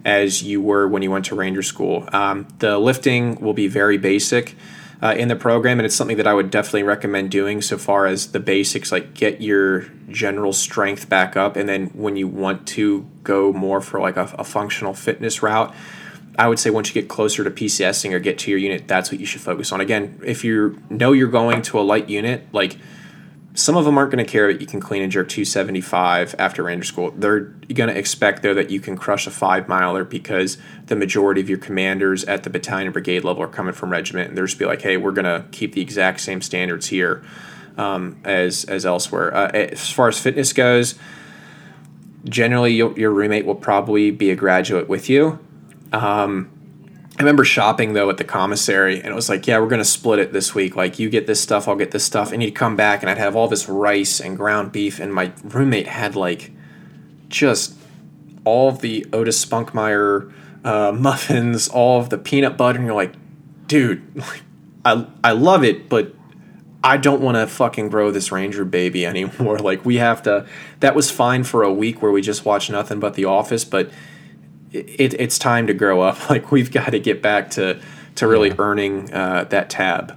[0.05, 2.09] as you were when you went to Ranger School.
[2.13, 4.55] Um, the lifting will be very basic
[5.03, 8.07] uh, in the program, and it's something that I would definitely recommend doing so far
[8.07, 12.67] as the basics, like get your general strength back up, and then when you want
[12.69, 15.75] to go more for like a, a functional fitness route.
[16.39, 19.11] I would say once you get closer to PCSing or get to your unit, that's
[19.11, 19.81] what you should focus on.
[19.81, 22.79] Again, if you know you're going to a light unit, like
[23.55, 26.63] some of them aren't going to care that you can clean and jerk 275 after
[26.63, 27.11] Ranger School.
[27.11, 31.41] They're going to expect, though, that you can crush a five miler because the majority
[31.41, 34.29] of your commanders at the battalion and brigade level are coming from regiment.
[34.29, 37.25] And they're just be like, hey, we're going to keep the exact same standards here
[37.77, 39.35] um, as, as elsewhere.
[39.35, 40.95] Uh, as far as fitness goes,
[42.25, 45.41] generally your, your roommate will probably be a graduate with you.
[45.93, 46.51] Um,
[47.21, 50.19] I remember shopping though at the commissary, and it was like, yeah, we're gonna split
[50.19, 50.75] it this week.
[50.75, 53.19] Like, you get this stuff, I'll get this stuff, and he'd come back, and I'd
[53.19, 56.51] have all this rice and ground beef, and my roommate had like
[57.29, 57.75] just
[58.47, 60.33] all of the Otis Spunkmeyer
[60.65, 63.13] uh, muffins, all of the peanut butter, and you're like,
[63.67, 64.03] dude,
[64.87, 66.15] I I love it, but
[66.83, 69.59] I don't want to fucking grow this Ranger baby anymore.
[69.59, 70.47] Like, we have to.
[70.79, 73.91] That was fine for a week where we just watched nothing but The Office, but
[74.73, 76.19] it, it's time to grow up.
[76.31, 77.81] Like we've got to get back to
[78.17, 78.55] to really Yeah.
[78.59, 80.17] earning uh, that tab.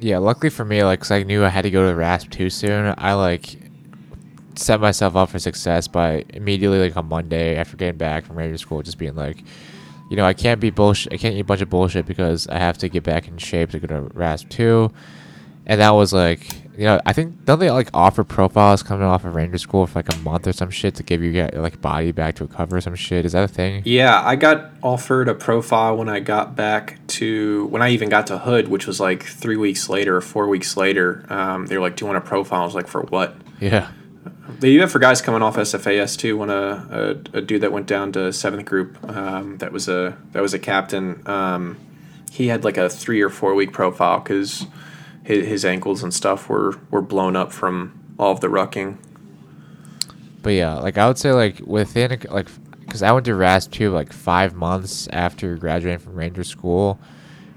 [0.00, 2.50] Yeah, luckily for me, like, 'cause I knew I had to go to RASP too
[2.50, 2.94] soon.
[2.98, 3.56] I like
[4.56, 8.58] set myself up for success by immediately like on Monday after getting back from Ranger
[8.58, 9.42] school, just being like,
[10.10, 11.12] you know, I can't be bullshit.
[11.12, 13.70] I can't eat a bunch of bullshit because I have to get back in shape
[13.70, 14.92] to go to RASP two,
[15.66, 19.24] and that was like, you know, I think don't they like offer profiles coming off
[19.24, 21.80] of Ranger school for like a month or some shit to give you your like
[21.80, 23.24] body back to recover or some shit?
[23.24, 23.82] Is that a thing?
[23.84, 28.26] Yeah, I got offered a profile when I got back to when I even got
[28.28, 31.24] to Hood, which was like three weeks later or four weeks later.
[31.28, 33.90] Um, they were like, "Do you want a profile?" I was like, "For what?" Yeah.
[34.60, 36.36] They even have for guys coming off SFAS too.
[36.36, 40.16] When a, a, a dude that went down to seventh group, um, that was a
[40.32, 41.22] that was a captain.
[41.26, 41.78] Um,
[42.30, 44.66] he had like a three or four week profile because
[45.24, 48.98] his, his ankles and stuff were were blown up from all of the rucking.
[50.42, 52.48] But yeah, like I would say, like within like,
[52.80, 57.00] because I went to RASP two like five months after graduating from Ranger school,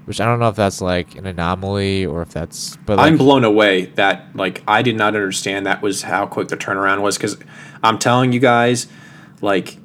[0.06, 2.76] which I don't know if that's like an anomaly or if that's.
[2.78, 6.48] But like, I'm blown away that like I did not understand that was how quick
[6.48, 7.36] the turnaround was because
[7.82, 8.86] I'm telling you guys,
[9.42, 9.76] like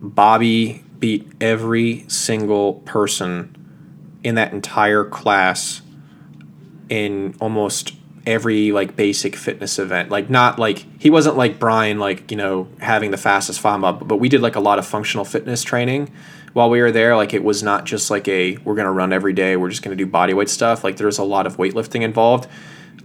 [0.00, 3.56] Bobby beat every single person
[4.24, 5.82] in that entire class
[6.90, 7.94] in almost
[8.26, 10.10] every like basic fitness event.
[10.10, 14.16] Like not like he wasn't like Brian like, you know, having the fastest FOMA, but
[14.16, 16.10] we did like a lot of functional fitness training
[16.52, 17.16] while we were there.
[17.16, 19.96] Like it was not just like a we're gonna run every day, we're just gonna
[19.96, 20.84] do body weight stuff.
[20.84, 22.48] Like there's a lot of weightlifting involved.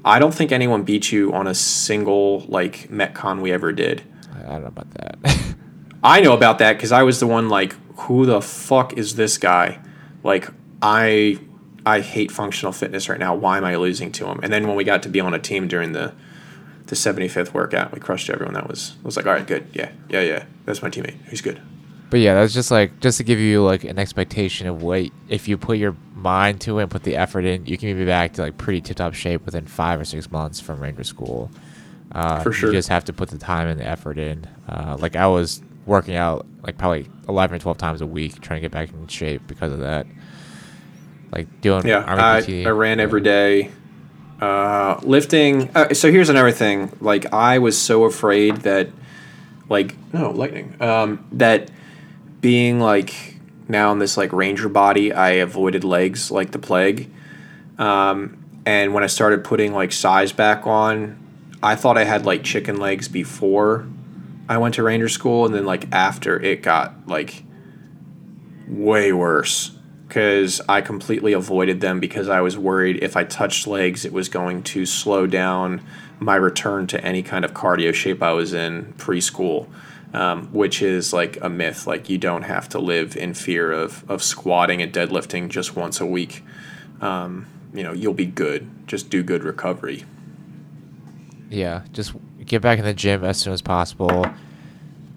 [0.04, 4.04] I don't think anyone beat you on a single like Metcon we ever did.
[4.36, 5.56] I don't know about that.
[6.04, 9.38] I know about that because I was the one like, who the fuck is this
[9.38, 9.80] guy?
[10.24, 10.50] Like
[10.82, 11.40] I
[11.86, 13.36] I hate functional fitness right now.
[13.36, 14.40] Why am I losing to him?
[14.42, 16.14] And then when we got to be on a team during the
[16.88, 18.54] the 75th workout, we crushed everyone.
[18.54, 20.46] That was was like, all right, good, yeah, yeah, yeah.
[20.66, 21.18] That's my teammate.
[21.30, 21.62] He's good.
[22.10, 25.48] But yeah, that's just like just to give you like an expectation of what if
[25.48, 28.34] you put your mind to it and put the effort in, you can be back
[28.34, 31.52] to like pretty tip top shape within five or six months from Ranger School.
[32.12, 32.70] Uh, For sure.
[32.70, 34.48] You just have to put the time and the effort in.
[34.70, 38.58] Uh, like I was working out like probably eleven or twelve times a week trying
[38.58, 40.06] to get back in shape because of that.
[41.32, 42.64] Like doing Yeah, I.
[42.66, 43.72] I ran every day.
[44.40, 45.70] Uh, lifting.
[45.76, 46.92] Uh, so here's another thing.
[47.00, 48.90] Like I was so afraid that,
[49.70, 50.76] like, no lightning.
[50.82, 51.72] Um, that
[52.42, 57.10] being like now in this like ranger body, I avoided legs like the plague.
[57.78, 61.20] Um, and when I started putting like size back on,
[61.64, 63.88] I thought I had like chicken legs before
[64.48, 67.44] I went to ranger school, and then like after it got like
[68.68, 69.75] way worse
[70.16, 74.30] because I completely avoided them because I was worried if I touched legs, it was
[74.30, 75.82] going to slow down
[76.20, 79.68] my return to any kind of cardio shape I was in preschool,
[80.13, 81.86] um, which is like a myth.
[81.86, 85.99] Like, you don't have to live in fear of, of squatting and deadlifting just once
[85.99, 86.45] a week.
[87.01, 88.88] Um, you know, you'll be good.
[88.88, 90.05] Just do good recovery.
[91.49, 92.13] Yeah, just
[92.45, 94.26] get back in the gym as soon as possible.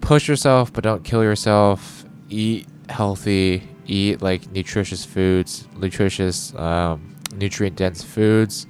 [0.01, 2.03] Push yourself, but don't kill yourself.
[2.27, 3.68] Eat healthy.
[3.89, 8.67] Eat like nutritious foods, nutritious, um, nutrient dense foods.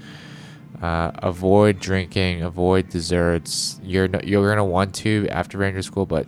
[0.81, 2.41] Uh, avoid drinking.
[2.41, 3.79] Avoid desserts.
[3.83, 6.25] You're no, you're gonna want to after ranger school, but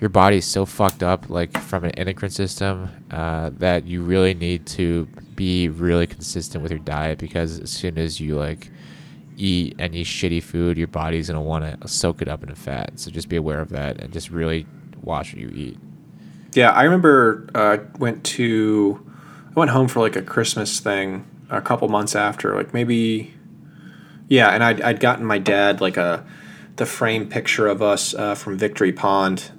[0.00, 4.66] your body's so fucked up, like from an endocrine system, uh, that you really need
[4.66, 5.06] to
[5.36, 8.70] be really consistent with your diet because as soon as you like
[9.36, 12.98] eat any shitty food, your body's gonna want to soak it up into fat.
[12.98, 14.66] So just be aware of that and just really
[15.02, 15.78] watch what you eat.
[16.54, 19.04] Yeah, I remember uh, went to
[19.50, 23.34] I went home for like a Christmas thing a couple months after, like maybe
[24.28, 26.24] yeah, and I'd, I'd gotten my dad like a
[26.76, 29.50] the frame picture of us uh, from Victory Pond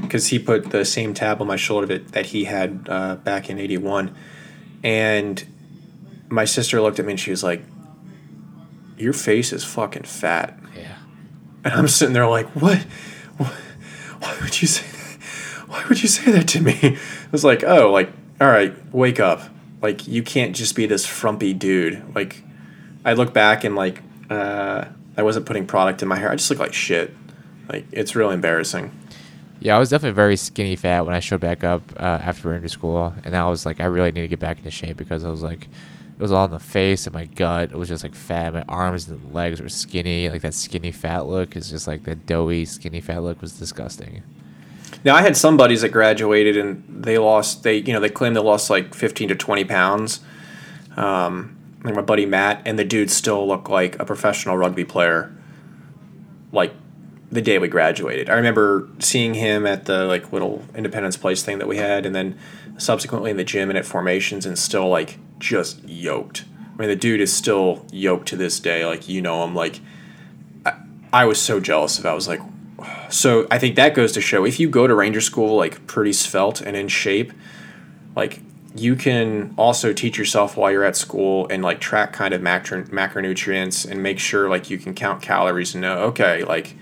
[0.00, 3.50] because he put the same tab on my shoulder that, that he had uh, back
[3.50, 4.14] in '81,
[4.82, 5.44] and
[6.28, 7.62] my sister looked at me and she was like,
[8.96, 10.96] "Your face is fucking fat." Yeah.
[11.64, 12.78] And I'm sitting there like, what?
[13.36, 13.46] Why,
[14.20, 14.99] why would you say that?
[15.70, 16.76] Why would you say that to me?
[16.82, 16.98] I
[17.30, 18.10] was like, oh, like,
[18.40, 19.40] all right, wake up.
[19.80, 22.12] Like, you can't just be this frumpy dude.
[22.12, 22.42] Like,
[23.04, 26.28] I look back and like, uh, I wasn't putting product in my hair.
[26.28, 27.14] I just look like shit.
[27.68, 28.90] Like, it's really embarrassing.
[29.60, 32.66] Yeah, I was definitely very skinny fat when I showed back up uh, after ranger
[32.66, 35.30] school, and I was like, I really need to get back into shape because I
[35.30, 35.64] was like,
[36.20, 37.70] it was all in the face and my gut.
[37.70, 38.54] It was just like fat.
[38.54, 40.28] My arms and legs were skinny.
[40.28, 44.24] Like that skinny fat look is just like that doughy skinny fat look was disgusting.
[45.04, 48.36] Now, I had some buddies that graduated and they lost, they, you know, they claimed
[48.36, 50.20] they lost like 15 to 20 pounds.
[50.96, 55.34] Um, like my buddy Matt, and the dude still looked like a professional rugby player.
[56.52, 56.74] Like
[57.30, 61.58] the day we graduated, I remember seeing him at the like little Independence Place thing
[61.58, 62.38] that we had, and then
[62.76, 66.44] subsequently in the gym and at formations, and still like just yoked.
[66.74, 68.84] I mean, the dude is still yoked to this day.
[68.84, 69.80] Like you know him, like
[71.12, 72.06] I, was so jealous of.
[72.06, 72.40] I was like,
[73.10, 76.12] so I think that goes to show if you go to Ranger School like pretty
[76.12, 77.32] svelte and in shape,
[78.16, 78.40] like
[78.74, 82.84] you can also teach yourself while you're at school and like track kind of macro
[82.84, 86.76] macronutrients and make sure like you can count calories and know okay like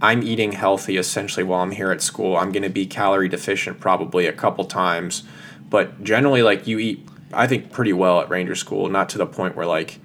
[0.00, 2.36] I'm eating healthy essentially while I'm here at school.
[2.36, 5.22] I'm going to be calorie deficient probably a couple times,
[5.70, 9.26] but generally like you eat I think pretty well at Ranger School, not to the
[9.26, 10.00] point where like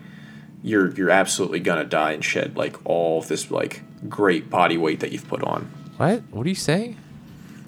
[0.62, 5.12] you're you're absolutely gonna die and shed like all this like great body weight that
[5.12, 5.64] you've put on.
[5.98, 6.22] What?
[6.32, 6.98] What are you saying?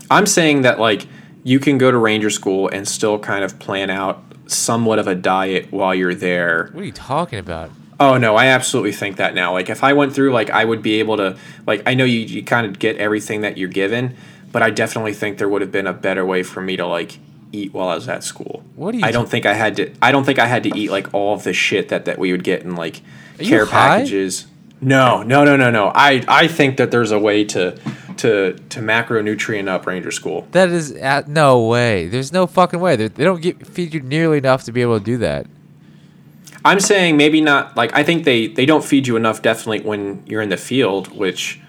[0.09, 1.07] I'm saying that like
[1.43, 5.15] you can go to Ranger School and still kind of plan out somewhat of a
[5.15, 6.69] diet while you're there.
[6.73, 7.71] What are you talking about?
[7.99, 9.53] Oh no, I absolutely think that now.
[9.53, 12.19] Like if I went through like I would be able to like I know you,
[12.19, 14.15] you kind of get everything that you're given,
[14.51, 17.19] but I definitely think there would have been a better way for me to like
[17.51, 18.63] eat while I was at school.
[18.75, 20.63] What do you I don't t- think I had to I don't think I had
[20.63, 23.01] to eat like all of the shit that, that we would get in like
[23.39, 24.47] Are care packages.
[24.81, 25.91] No, no, no, no, no.
[25.93, 27.79] I, I think that there's a way to
[28.17, 30.47] to to macronutrient up Ranger School.
[30.51, 32.07] That is uh, no way.
[32.07, 32.95] There's no fucking way.
[32.95, 35.45] They, they don't get, feed you nearly enough to be able to do that.
[36.65, 40.23] I'm saying maybe not like I think they they don't feed you enough definitely when
[40.25, 41.59] you're in the field, which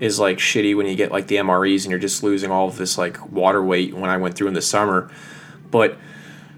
[0.00, 2.76] is like shitty when you get like the MREs and you're just losing all of
[2.76, 5.10] this like water weight when I went through in the summer.
[5.70, 5.98] But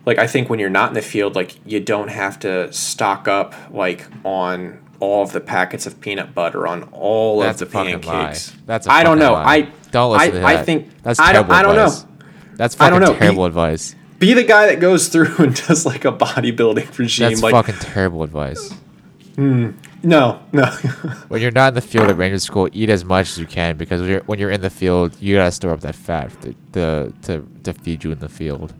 [0.07, 3.29] like I think when you're not in the field, like you don't have to stock
[3.29, 7.73] up like on all of the packets of peanut butter on all That's of the
[7.73, 8.53] pancakes.
[8.67, 9.33] That's a I don't know.
[9.33, 9.45] lie.
[9.45, 10.45] I don't listen I, to that.
[10.45, 12.27] I think that's I don't terrible I don't know.
[12.57, 13.15] That's I don't know.
[13.15, 13.97] terrible Be- advice.
[14.19, 17.31] Be the guy that goes through and does like a bodybuilding regime.
[17.31, 18.71] That's like fucking terrible advice.
[19.37, 19.71] Hmm.
[20.03, 20.65] no, no.
[21.29, 23.79] When you're not in the field at Ranger School, eat as much as you can
[23.79, 26.55] because when you're, when you're in the field, you gotta store up that fat to,
[26.73, 28.75] to to to feed you in the field.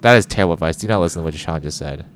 [0.00, 0.76] That is terrible advice.
[0.76, 2.06] Do not listen to what Sean just said.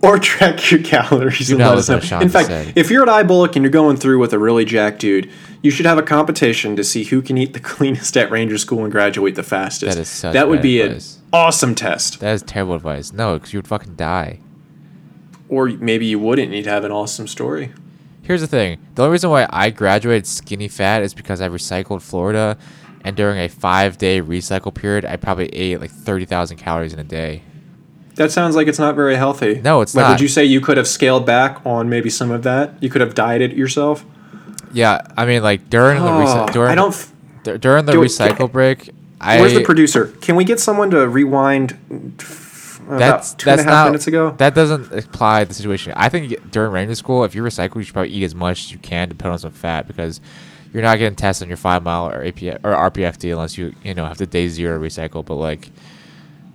[0.00, 2.20] Or track your calories and let us know.
[2.20, 2.72] In fact, said.
[2.76, 5.28] if you're at IBOLC and you're going through with a really jacked dude,
[5.60, 8.84] you should have a competition to see who can eat the cleanest at Ranger School
[8.84, 9.96] and graduate the fastest.
[9.96, 11.16] That is such that would be advice.
[11.16, 12.20] an awesome test.
[12.20, 13.12] That is terrible advice.
[13.12, 14.38] No, because you would fucking die.
[15.48, 16.52] Or maybe you wouldn't.
[16.52, 17.72] You'd have an awesome story.
[18.22, 22.02] Here's the thing: the only reason why I graduated skinny fat is because I recycled
[22.02, 22.56] Florida,
[23.02, 27.04] and during a five-day recycle period, I probably ate like thirty thousand calories in a
[27.04, 27.42] day.
[28.18, 29.60] That sounds like it's not very healthy.
[29.62, 30.10] No, it's like, not.
[30.10, 32.74] Would you say you could have scaled back on maybe some of that?
[32.82, 34.04] You could have dieted yourself.
[34.72, 36.92] Yeah, I mean, like during the Oh, during I don't.
[36.92, 37.12] f-
[37.42, 38.90] dur- during the do it- recycle break,
[39.20, 40.08] I Where's the producer?
[40.20, 41.78] Can we get someone to rewind
[42.20, 44.34] f- about That's two and a half not minutes ago?
[44.38, 45.92] That doesn't apply to the situation.
[45.96, 48.72] I think during Ranger School, if you recycle, you should probably eat as much as
[48.72, 50.20] you can to put on some fat because
[50.72, 53.94] you're not getting tested on your five mile or AP or RPFT unless you you
[53.94, 55.24] know have the day zero recycle.
[55.24, 55.70] But like,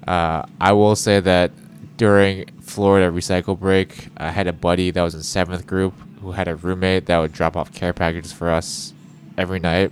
[0.08, 1.52] uh, I will say that
[1.98, 6.48] during Florida recycle break, I had a buddy that was in seventh group who had
[6.48, 8.94] a roommate that would drop off care packages for us
[9.38, 9.92] every night.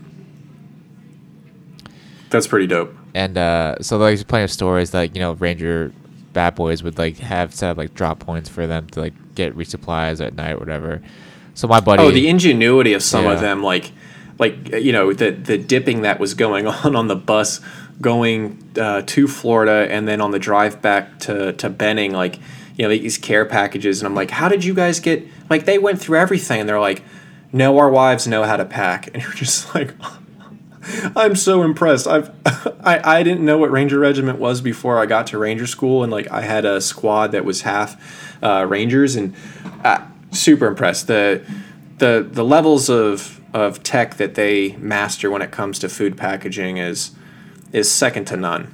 [2.29, 2.95] That's pretty dope.
[3.13, 5.91] And uh, so like there's plenty of stories that you know Ranger
[6.33, 9.55] bad boys would like have set up like drop points for them to like get
[9.55, 11.01] resupplies at night or whatever.
[11.53, 13.33] So my buddy, Oh, the ingenuity of some Yeah.
[13.33, 13.91] of them, like,
[14.39, 17.59] like you know, the the dipping that was going on on the bus
[18.01, 22.37] going uh, to Florida, and then on the drive back to to Benning, like,
[22.75, 25.25] you know, these care packages, and I'm like, how did you guys get?
[25.49, 27.03] Like, they went through everything, and they're like,
[27.53, 29.93] no, our wives know how to pack, and you're just like.
[31.15, 32.07] I'm so impressed.
[32.07, 32.31] I've
[32.83, 36.11] I, I didn't know what Ranger Regiment was before I got to Ranger School, and
[36.11, 39.35] like I had a squad that was half uh, Rangers, and
[39.83, 41.05] uh, super impressed.
[41.05, 41.45] The
[41.99, 46.77] the the levels of of tech that they master when it comes to food packaging
[46.77, 47.11] is
[47.71, 48.73] is second to none.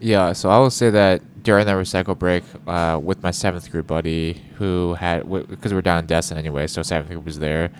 [0.00, 0.32] yeah.
[0.32, 4.42] So I will say that during that recycle break, uh, with my seventh group buddy
[4.56, 7.70] who had because we were down in Destin anyway, so seventh group was there,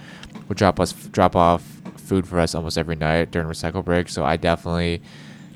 [0.49, 1.63] would drop us drop off
[1.97, 4.09] food for us almost every night during recycle break.
[4.09, 5.03] So I definitely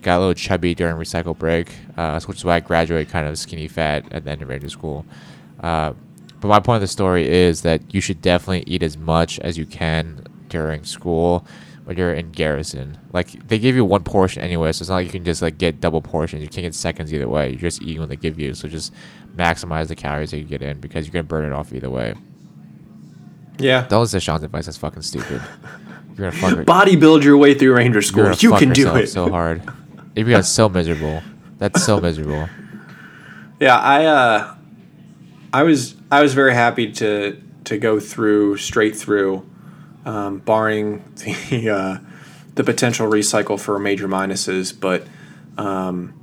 [0.02, 3.38] got a little chubby during recycle break, uh, which is why I graduated kind of
[3.38, 5.06] skinny fat at the end of Ranger School.
[5.60, 5.94] Uh,
[6.40, 9.56] but my point of the story is that you should definitely eat as much as
[9.56, 11.46] you can during school
[11.84, 12.98] when you're in garrison.
[13.12, 15.58] Like they give you one portion anyway, so it's not like you can just like
[15.58, 16.42] get double portions.
[16.42, 17.50] You can't get seconds either way.
[17.50, 18.54] You're just eating what they give you.
[18.54, 18.92] So just
[19.36, 22.14] maximize the calories that you get in because you're gonna burn it off either way.
[23.58, 23.86] Yeah.
[23.88, 24.66] Don't listen to Sean's advice.
[24.66, 25.40] That's fucking stupid.
[26.16, 26.58] You're gonna fuck.
[26.58, 28.32] it- Bodybuild your way through Ranger School.
[28.32, 29.06] You can do it.
[29.08, 29.62] so hard.
[30.16, 31.22] You got so miserable,
[31.58, 32.48] that's so miserable.
[33.60, 34.54] Yeah, I uh,
[35.52, 39.44] I was I was very happy to to go through straight through,
[40.04, 41.98] um, barring the uh,
[42.54, 45.06] the potential recycle for major minuses, but
[45.58, 46.14] um,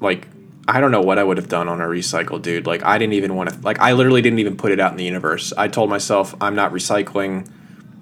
[0.00, 0.28] like
[0.68, 2.66] I don't know what I would have done on a recycle, dude.
[2.66, 4.96] Like I didn't even want to like I literally didn't even put it out in
[4.96, 5.52] the universe.
[5.56, 7.50] I told myself I'm not recycling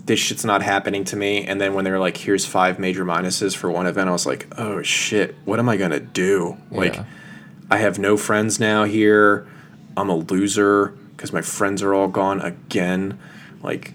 [0.07, 1.44] this shit's not happening to me.
[1.44, 4.26] And then when they were like, here's five major minuses for one event, I was
[4.26, 6.59] like, oh shit, what am I gonna do?
[6.70, 6.98] Like,
[7.70, 9.46] I have no friends now here.
[9.96, 13.18] I'm a loser because my friends are all gone again.
[13.62, 13.94] Like,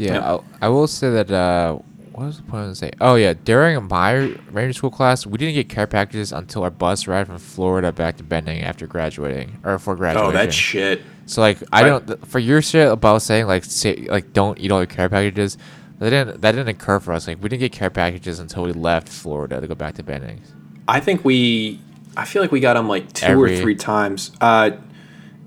[0.00, 0.38] Yeah, Yeah.
[0.60, 1.30] I, I will say that.
[1.30, 1.78] Uh,
[2.12, 2.96] what was the point I was gonna say?
[3.00, 4.12] Oh yeah, during my
[4.50, 8.16] ranger school class, we didn't get care packages until our bus ride from Florida back
[8.18, 10.28] to Benning after graduating or for graduation.
[10.28, 11.02] oh, that shit.
[11.26, 11.88] So like, I Right.
[11.88, 15.08] don't th- for your shit about saying like say like don't eat all your care
[15.08, 15.56] packages.
[15.98, 17.26] That didn't that didn't occur for us.
[17.28, 20.40] Like we didn't get care packages until we left Florida to go back to Benning.
[20.88, 21.80] I think we,
[22.16, 24.32] I feel like we got them like two Every- or three times.
[24.40, 24.72] Uh,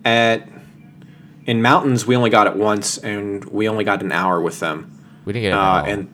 [0.06, 0.48] at
[1.46, 4.90] in mountains, we only got it once, and we only got an hour with them.
[5.26, 5.58] We didn't get it.
[5.58, 6.14] Uh, and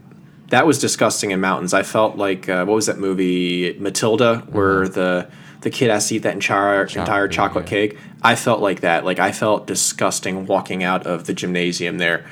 [0.50, 1.74] that was disgusting in mountains.
[1.74, 5.30] I felt like uh, what was that movie Matilda, where the
[5.62, 7.70] the kid has to eat that entire entire Chocolate, chocolate yeah.
[7.70, 7.98] cake.
[8.22, 9.06] I felt like that.
[9.06, 12.26] Like I felt disgusting walking out of the gymnasium there.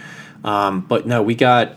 [0.43, 1.75] Um, but no, we got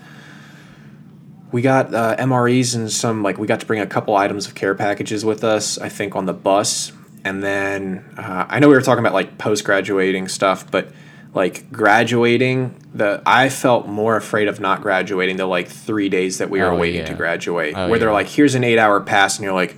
[1.52, 4.54] we got uh, MREs and some like we got to bring a couple items of
[4.54, 5.78] care packages with us.
[5.78, 6.92] I think on the bus,
[7.24, 10.92] and then uh, I know we were talking about like post graduating stuff, but
[11.34, 16.50] like graduating, the I felt more afraid of not graduating the like three days that
[16.50, 17.06] we were Oh, waiting yeah.
[17.06, 18.14] to graduate, Oh, where they're yeah.
[18.14, 19.76] like, "Here's an eight hour pass," and you're like,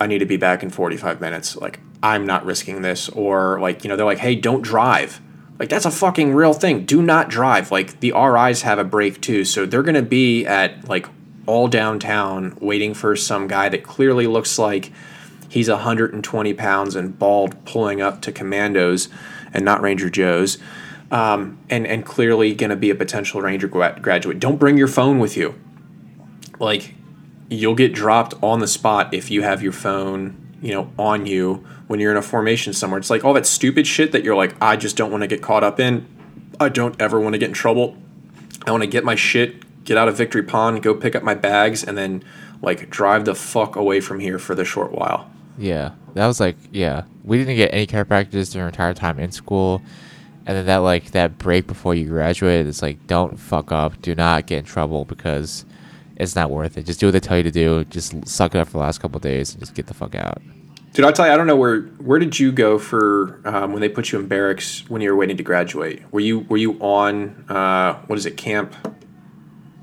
[0.00, 3.82] "I need to be back in 45 minutes." Like I'm not risking this, or like
[3.84, 5.20] you know they're like, "Hey, don't drive."
[5.58, 6.84] Like that's a fucking real thing.
[6.84, 7.70] Do not drive.
[7.72, 11.06] Like the RIs have a break too, so they're gonna be at like
[11.46, 14.90] all downtown waiting for some guy that clearly looks like
[15.48, 19.08] he's 120 pounds and bald, pulling up to commandos
[19.52, 20.58] and not Ranger Joe's,
[21.14, 24.40] um, and and clearly gonna be a potential Ranger gra- graduate.
[24.40, 25.54] Don't bring your phone with you.
[26.58, 26.94] Like
[27.48, 31.64] you'll get dropped on the spot if you have your phone, you know, on you
[31.86, 32.98] when you're in a formation somewhere.
[32.98, 35.40] It's like all that stupid shit that you're like, I just don't want to get
[35.40, 36.04] caught up in.
[36.58, 37.96] I don't ever want to get in trouble.
[38.66, 41.34] I want to get my shit, get out of Victory Pond, go pick up my
[41.34, 42.24] bags, and then
[42.60, 45.30] like drive the fuck away from here for the short while.
[45.58, 47.04] Yeah, that was like yeah.
[47.22, 49.80] We didn't get any packages during our entire time in school,
[50.46, 54.14] and then that like that break before you graduate, it's like don't fuck up, do
[54.14, 55.64] not get in trouble because
[56.16, 56.86] it's not worth it.
[56.86, 57.84] Just do what they tell you to do.
[57.84, 60.14] Just suck it up for the last couple of days and just get the fuck
[60.14, 60.40] out.
[60.92, 63.80] Dude, I tell you, I don't know where where did you go for um, when
[63.80, 66.02] they put you in barracks when you were waiting to graduate?
[66.12, 68.74] Were you were you on uh, what is it camp?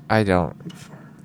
[0.08, 0.56] I don't.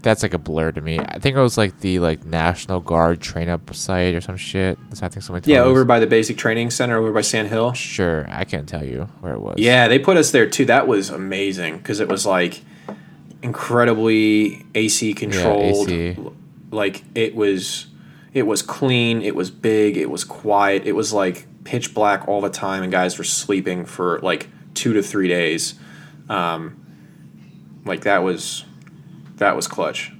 [0.01, 0.99] That's like a blur to me.
[0.99, 4.77] I think it was like the like National Guard train up site or some shit.
[4.89, 5.25] That's I think.
[5.25, 7.73] Told Yeah, over by the basic training center over by Sand Hill.
[7.73, 9.55] Sure, I can't tell you where it was.
[9.57, 10.65] Yeah, they put us there too.
[10.65, 12.61] That was amazing because it was like
[13.41, 15.89] incredibly AC controlled.
[15.89, 16.19] Yeah, AC.
[16.71, 17.87] Like it was,
[18.33, 19.21] it was clean.
[19.21, 19.97] It was big.
[19.97, 20.85] It was quiet.
[20.85, 24.93] It was like pitch black all the time, and guys were sleeping for like two
[24.93, 25.75] to three days.
[26.29, 26.83] Um,
[27.85, 28.65] like that was,
[29.37, 30.11] that was clutch.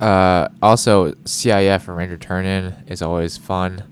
[0.00, 3.84] Uh, also, CIF and Ranger turn in is always fun.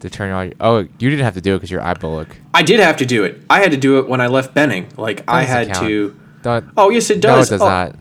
[0.00, 0.52] To turn on.
[0.60, 2.36] Oh, you didn't have to do it because you're bullock.
[2.52, 3.40] I did have to do it.
[3.48, 4.88] I had to do it when I left Benning.
[4.98, 5.86] Like I had count.
[5.86, 6.20] to.
[6.42, 7.50] Don't, Oh yes, it does.
[7.50, 7.96] no, it does oh, not.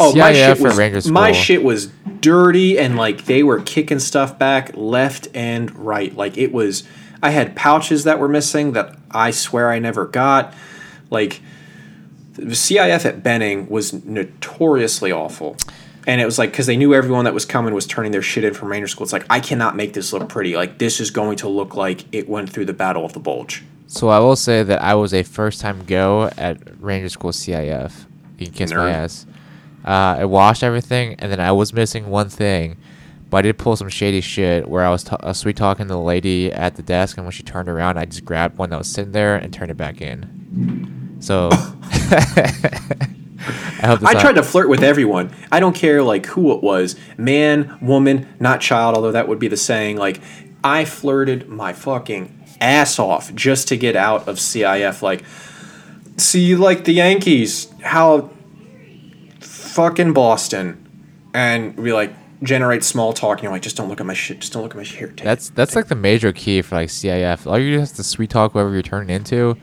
[0.00, 1.12] Oh, CIF my shit was Ranger school.
[1.12, 1.86] my shit was
[2.20, 6.14] dirty and like they were kicking stuff back left and right.
[6.16, 6.82] Like it was,
[7.22, 10.52] I had pouches that were missing that I swear I never got.
[11.10, 11.40] Like
[12.36, 15.56] the CIF at Benning was notoriously awful.
[16.06, 18.44] And it was like because they knew everyone that was coming was turning their shit
[18.44, 19.04] in from Ranger School.
[19.04, 20.54] It's like I cannot make this look pretty.
[20.54, 23.64] Like this is going to look like it went through the Battle of the Bulge.
[23.88, 28.06] So I will say that I was a first time go at Ranger School CIF.
[28.38, 29.26] You can kiss my ass.
[29.84, 32.76] Uh, I washed everything, and then I was missing one thing,
[33.30, 36.00] but I did pull some shady shit where I was, uh, sweet talking to the
[36.00, 38.88] lady at the desk, and when she turned around, I just grabbed one that was
[38.88, 41.05] sitting there and turned it back in.
[41.20, 41.48] So
[43.82, 45.34] I I tried to flirt with everyone.
[45.50, 48.96] I don't care like who it was, man, woman, not child.
[48.96, 49.96] Although that would be the saying.
[49.96, 50.20] Like
[50.64, 55.02] I flirted my fucking ass off just to get out of CIF.
[55.02, 55.24] Like,
[56.16, 58.30] see, you like the Yankees, how
[59.40, 60.82] fucking Boston,
[61.34, 62.12] and we like
[62.42, 63.38] generate small talk.
[63.38, 64.40] And you're like, just don't look at my shit.
[64.40, 64.98] Just don't look at my shit.
[64.98, 67.46] Here, That's that's like the major key for like CIF.
[67.46, 69.56] All you do is to sweet talk whoever you're turning into,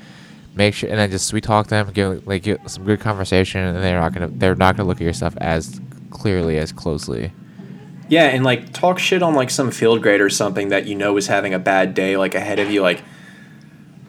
[0.56, 3.84] make sure, and then just sweet talk them, give like get some good conversation, and
[3.84, 7.32] they're not gonna they're not gonna look at your stuff as clearly as closely.
[8.10, 11.18] Yeah, and like talk shit on like some field grade or something that you know
[11.18, 13.02] is having a bad day, like ahead of you, like.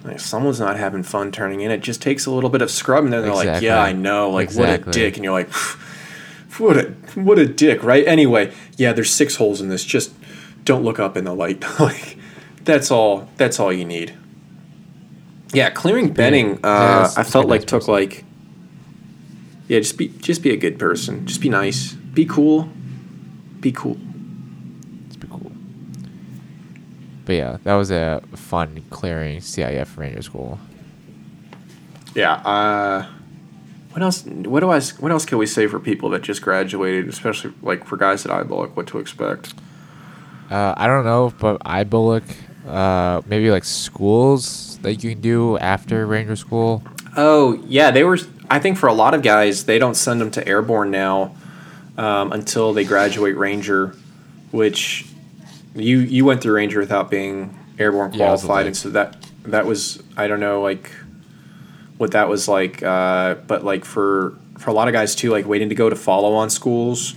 [0.06, 3.04] If someone's not having fun turning in, it just takes a little bit of scrub,
[3.04, 5.50] and then they're like, "Yeah, I know, like what a dick," and you're like,
[6.58, 6.82] "What a
[7.14, 8.06] what a dick," right?
[8.06, 9.82] Anyway, yeah, there's six holes in this.
[9.82, 10.12] Just
[10.62, 11.64] don't look up in the light.
[11.80, 12.18] like
[12.64, 13.30] that's all.
[13.38, 14.12] That's all you need.
[15.52, 17.94] Yeah, clearing Benning, yeah, uh, it's- I felt like nice took person.
[17.94, 18.24] like.
[19.68, 21.26] Yeah, just be just be a good person.
[21.26, 21.92] Just be nice.
[21.92, 22.68] Be cool.
[23.60, 23.96] Be cool.
[25.06, 25.52] It's pretty cool.
[27.24, 30.58] But yeah, that was a fun clearing CIF Ranger School.
[32.14, 32.34] Yeah.
[32.34, 33.06] Uh,
[33.92, 34.24] what else?
[34.26, 34.80] What do I?
[35.00, 38.32] What else can we say for people that just graduated, especially like for guys at
[38.32, 38.74] IBOLC?
[38.76, 39.54] What to expect?
[40.50, 42.22] Uh, I don't know, but IBOLC,
[42.66, 46.82] uh, maybe like schools that you can do after Ranger School.
[47.16, 48.18] Oh yeah, they were.
[48.50, 51.34] I think for a lot of guys, they don't send them to airborne now
[51.96, 53.94] um, until they graduate Ranger,
[54.50, 55.06] which
[55.74, 59.66] you you went through Ranger without being airborne Yeah, qualified, like- and so that that
[59.66, 60.90] was I don't know like
[61.98, 65.46] what that was like, uh, but like for for a lot of guys too, like
[65.46, 67.14] waiting to go to follow on schools.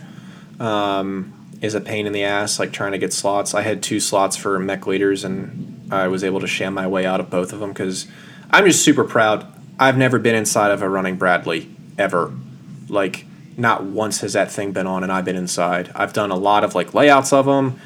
[0.59, 3.53] Um, is a pain in the ass, like trying to get slots.
[3.53, 7.05] I had two slots for mech leaders, and I was able to sham my way
[7.05, 8.07] out of both of them because
[8.51, 9.51] I'm just super proud.
[9.79, 12.31] I've never been inside of a running Bradley ever.
[12.87, 13.25] Like,
[13.57, 15.91] not once has that thing been on, and I've been inside.
[15.95, 17.79] I've done a lot of like layouts of them,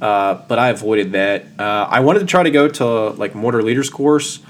[0.00, 1.46] uh, but I avoided that.
[1.58, 4.40] Uh, I wanted to try to go to like mortar leaders course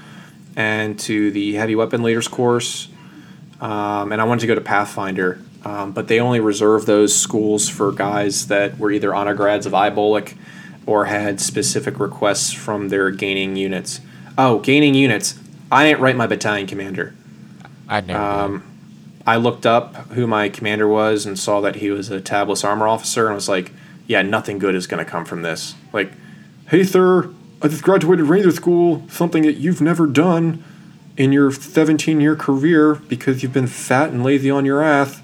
[0.57, 2.89] and to the heavy weapon leaders course,
[3.61, 5.39] um, and I wanted to go to Pathfinder.
[5.63, 9.73] Um, but they only reserve those schools for guys that were either honor grads of
[9.73, 10.35] IBOLC
[10.85, 13.99] or had specific requests from their gaining units.
[14.37, 15.39] Oh, gaining units.
[15.71, 17.13] I didn't write my battalion commander.
[17.89, 18.19] I never.
[18.19, 18.63] Um,
[19.25, 22.87] I looked up who my commander was and saw that he was a tabless armor
[22.87, 23.73] officer, and was like,
[24.07, 26.13] "Yeah, nothing good is going to come from this." Like,
[26.69, 27.29] hey, sir,
[27.61, 30.63] I just graduated Ranger School, something that you've never done
[31.17, 35.21] in your 17-year career because you've been fat and lazy on your ass.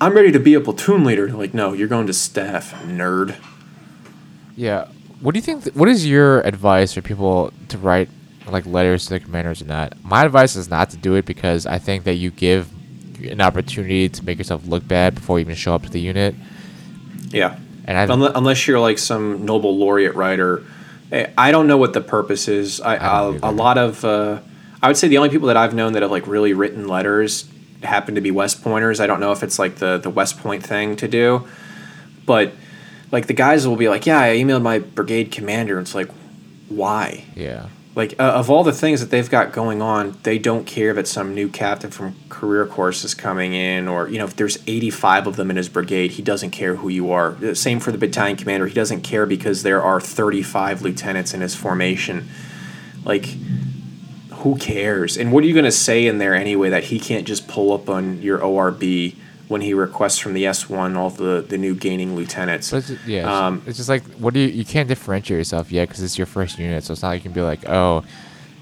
[0.00, 1.28] I'm ready to be a platoon leader.
[1.30, 3.36] Like, no, you're going to staff, nerd.
[4.56, 4.88] Yeah.
[5.20, 5.64] What do you think?
[5.64, 8.08] Th- what is your advice for people to write
[8.46, 9.94] like letters to their commanders or not?
[10.04, 12.68] My advice is not to do it because I think that you give
[13.24, 16.34] an opportunity to make yourself look bad before you even show up to the unit.
[17.30, 17.58] Yeah.
[17.86, 20.62] And I Unle- Unless you're like some Nobel laureate writer,
[21.12, 22.80] Eh, I don't know what the purpose is.
[22.80, 24.40] I, I I a lot of uh,
[24.82, 27.48] I would say the only people that I've known that have like really written letters
[27.82, 29.00] happen to be West Pointers.
[29.00, 31.46] I don't know if it's like the the West Point thing to do,
[32.24, 32.52] but
[33.12, 36.10] like the guys will be like, "Yeah, I emailed my brigade commander." It's like,
[36.68, 37.24] why?
[37.34, 37.68] yeah.
[37.94, 41.08] Like uh, of all the things that they've got going on, they don't care that
[41.08, 45.28] some new captain from career course is coming in, or you know, if there's 85
[45.28, 47.54] of them in his brigade, he doesn't care who you are.
[47.54, 51.54] Same for the battalion commander; he doesn't care because there are 35 lieutenants in his
[51.54, 52.28] formation.
[53.02, 53.34] Like,
[54.46, 55.16] who cares?
[55.16, 57.72] And what are you going to say in there anyway that he can't just pull
[57.72, 59.12] up on your ORB
[59.48, 62.72] when he requests from the S1 all the the new gaining lieutenants?
[62.72, 65.88] It's, yeah, it's, Um, it's just like what do you you can't differentiate yourself yet
[65.88, 68.04] because it's your first unit, so it's not like you can be like, oh,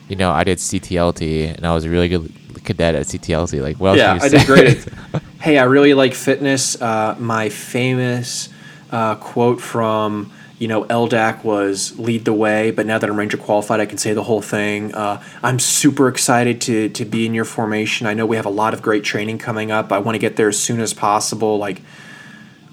[0.09, 2.33] you know, I did CTLT and I was a really good
[2.65, 3.61] cadet at CTLT.
[3.61, 4.87] Like, well, yeah, I did great.
[5.41, 6.81] hey, I really like fitness.
[6.81, 8.49] Uh, my famous
[8.91, 10.33] uh, quote from
[10.65, 13.99] you know LDAC was "lead the way," but now that I'm Ranger qualified, I can
[13.99, 14.95] say the whole thing.
[14.95, 18.07] Uh, I'm super excited to to be in your formation.
[18.07, 19.93] I know we have a lot of great training coming up.
[19.93, 21.59] I want to get there as soon as possible.
[21.59, 21.83] Like,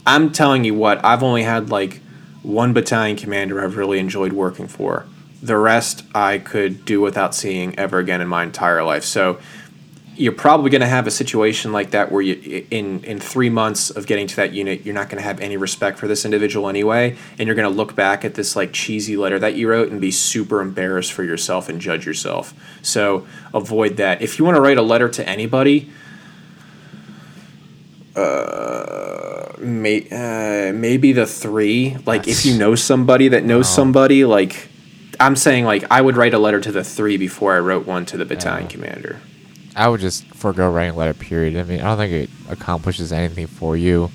[0.08, 2.00] I'm telling you what, I've only had like
[2.44, 5.06] one battalion commander I've really enjoyed working for.
[5.44, 9.04] The rest I could do without seeing ever again in my entire life.
[9.04, 9.38] So
[10.22, 13.90] you're probably going to have a situation like that where you in in 3 months
[13.90, 16.70] of getting to that unit you're not going to have any respect for this individual
[16.70, 19.90] anyway and you're going to look back at this like cheesy letter that you wrote
[19.92, 22.54] and be super embarrassed for yourself and judge yourself.
[22.82, 24.22] So avoid that.
[24.22, 25.90] If you want to write a letter to anybody
[28.16, 31.98] uh, may, uh, maybe the three.
[32.06, 34.68] Like, if you know somebody that knows somebody, like,
[35.20, 38.06] I'm saying, like, I would write a letter to the three before I wrote one
[38.08, 38.70] to the battalion Yeah.
[38.70, 39.20] commander.
[39.76, 41.14] I would just forego writing a letter.
[41.14, 41.58] Period.
[41.58, 44.12] I mean, I don't think it accomplishes anything for you.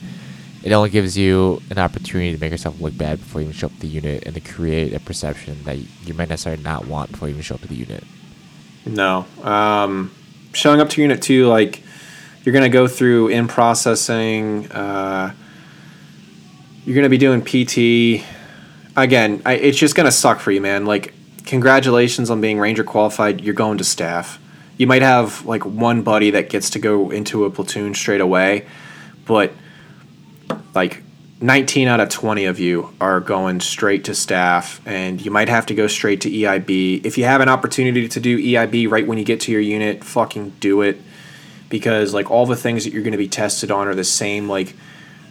[0.63, 3.69] It only gives you an opportunity to make yourself look bad before you even show
[3.69, 7.13] up to the unit, and to create a perception that you might necessarily not want
[7.13, 8.03] before you even show up to the unit.
[8.85, 9.27] No.
[9.43, 10.13] Um,
[10.53, 11.83] showing up to unit two, like,
[12.45, 14.71] you're going to go through in processing.
[14.71, 15.33] Uh,
[16.85, 18.25] you're going to be doing PT.
[18.97, 20.87] Again, I, it's just going to suck for you, man.
[20.87, 21.15] Like,
[21.45, 23.41] congratulations on being Ranger qualified.
[23.41, 24.41] You're going to staff.
[24.77, 28.67] You might have, like, one buddy that gets to go into a platoon straight away,
[29.25, 29.53] but,
[30.75, 31.03] like,
[31.41, 35.67] 19 out of 20 of you are going straight to staff, and you might have
[35.67, 37.05] to go straight to EIB.
[37.05, 40.03] If you have an opportunity to do EIB right when you get to your unit,
[40.03, 41.01] fucking do it.
[41.69, 44.49] Because, like, all the things that you're going to be tested on are the same,
[44.49, 44.75] like,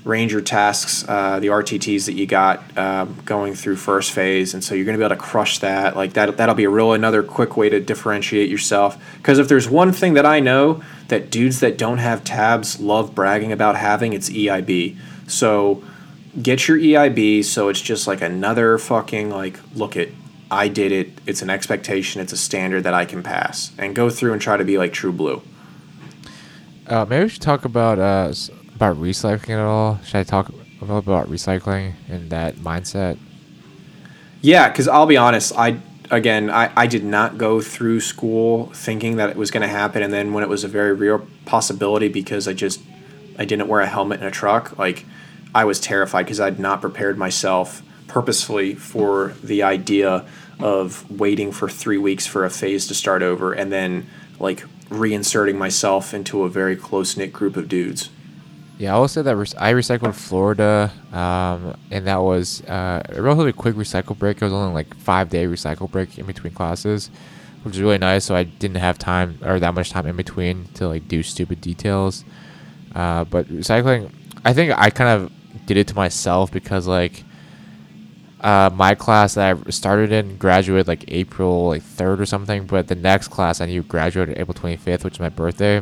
[0.06, 4.76] Ranger tasks, uh, the RTTs that you got um, going through first phase, and so
[4.76, 5.96] you're going to be able to crush that.
[5.96, 9.04] Like that, that'll be a real another quick way to differentiate yourself.
[9.18, 13.16] Because if there's one thing that I know that dudes that don't have tabs love
[13.16, 14.96] bragging about having, it's EIB.
[15.28, 15.84] So
[16.40, 17.44] get your EIB.
[17.44, 20.10] So it's just like another fucking like look at
[20.52, 21.10] I did it.
[21.26, 22.22] It's an expectation.
[22.22, 24.94] It's a standard that I can pass, and go through and try to be like
[24.94, 25.42] True Blue.
[26.86, 28.32] Uh, maybe we should talk about uh,
[28.76, 30.00] about recycling at all.
[30.04, 33.18] Should I talk a little about recycling and that mindset?
[34.42, 35.80] Yeah, because I'll be honest, I
[36.12, 40.04] again, I, I did not go through school thinking that it was going to happen,
[40.04, 42.82] and then when it was a very real possibility, because I just
[43.40, 45.06] I didn't wear a helmet in a truck, like
[45.54, 50.26] I was terrified because I'd not prepared myself purposefully for the idea
[50.60, 54.08] of waiting for three weeks for a phase to start over, and then
[54.40, 58.10] like reinserting myself into a very close knit group of dudes.
[58.78, 63.54] Yeah, I will say that I recycled Florida, um, and that was uh, a relatively
[63.54, 64.38] quick recycle break.
[64.38, 67.10] It was only like five day recycle break in between classes,
[67.64, 68.26] which is really nice.
[68.26, 71.62] So I didn't have time or that much time in between to like do stupid
[71.62, 72.26] details.
[72.94, 74.12] Uh, but recycling,
[74.44, 75.32] I think I kind of
[75.66, 77.24] did it to myself because like
[78.42, 82.90] uh, my class that I started in graduated like April like third or something, but
[82.90, 85.82] the next class I knew graduated April twenty fifth, which is my birthday.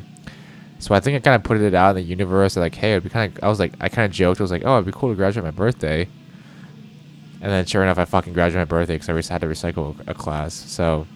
[0.84, 3.04] So I think I kind of put it out in the universe, like, hey, it'd
[3.04, 3.42] be kind of.
[3.42, 4.42] I was like, I kind of joked.
[4.42, 6.10] I was like, oh, it'd be cool to graduate my birthday.
[7.40, 9.96] And then, sure enough, I fucking graduated my birthday because I just had to recycle
[10.08, 10.54] a class.
[10.54, 11.08] So,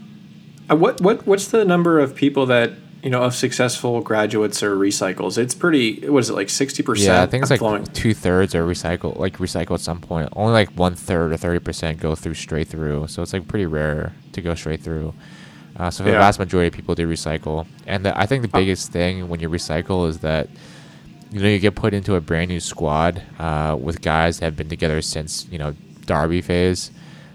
[0.72, 2.72] uh, what what what's the number of people that
[3.04, 5.38] you know of successful graduates or recycles?
[5.38, 6.08] It's pretty.
[6.08, 7.08] What is it like sixty percent?
[7.08, 7.84] Yeah, I think it's like flowing.
[7.88, 10.30] two thirds are recycle, like recycle at some point.
[10.34, 13.08] Only like one third or thirty percent go through straight through.
[13.08, 15.14] So it's like pretty rare to go straight through.
[15.78, 16.16] Uh, so for yeah.
[16.16, 17.68] the vast majority of people, do recycle.
[17.86, 20.50] And the, I think the biggest thing when you recycle is that
[21.32, 24.56] you know you get put into a brand new squad uh, with guys that have
[24.56, 25.76] been together since you know
[26.06, 26.92] Darby phase.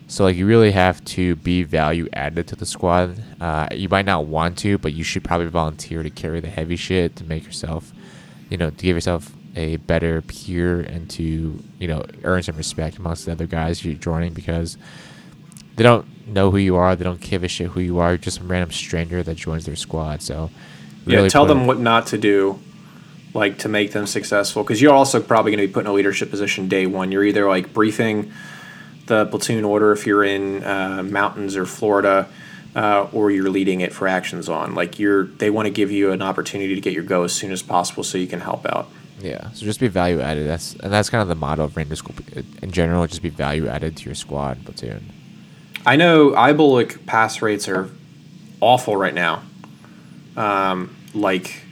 [0.09, 3.23] So like you really have to be value added to the squad.
[3.41, 6.77] Uh, you might not want to, but you should probably volunteer to carry the heavy
[6.77, 7.93] shit to make yourself,
[8.51, 12.99] you know, to give yourself a better peer and to you know earn some respect
[12.99, 14.77] amongst the other guys you're joining because
[15.77, 16.95] they don't know who you are.
[16.97, 18.11] They don't give a shit who you are.
[18.11, 20.23] You're just some random stranger that joins their squad.
[20.23, 20.51] So
[21.05, 22.61] really yeah, tell them what not to do,
[23.35, 24.63] like to make them successful.
[24.63, 27.13] Because you're also probably going to be put in a leadership position day one.
[27.13, 28.33] You're either like briefing
[29.07, 32.29] the platoon order if you're in uh, mountains or Florida.
[32.75, 34.75] Uh, or you're leading it for actions on.
[34.75, 37.53] Like you're, they want to give you an opportunity to get your go as soon
[37.53, 38.89] as possible, so you can help out.
[39.21, 40.49] Yeah, so just be value added.
[40.49, 42.15] That's and that's kind of the motto of Ranger School
[42.63, 43.07] in general.
[43.07, 45.13] Just be value added to your squad platoon.
[45.85, 47.91] I know IBOLC pass rates are
[48.61, 49.43] awful right now.
[50.37, 51.63] Um, like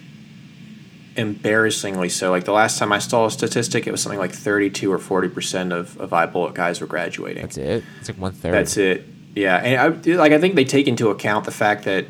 [1.16, 2.30] embarrassingly so.
[2.30, 5.28] Like the last time I saw a statistic, it was something like 32 or 40
[5.28, 7.42] percent of, of IBOLC guys were graduating.
[7.42, 7.84] That's it.
[8.00, 8.52] It's like one third.
[8.52, 9.06] That's it.
[9.34, 12.06] Yeah, and I, like I think they take into account the fact that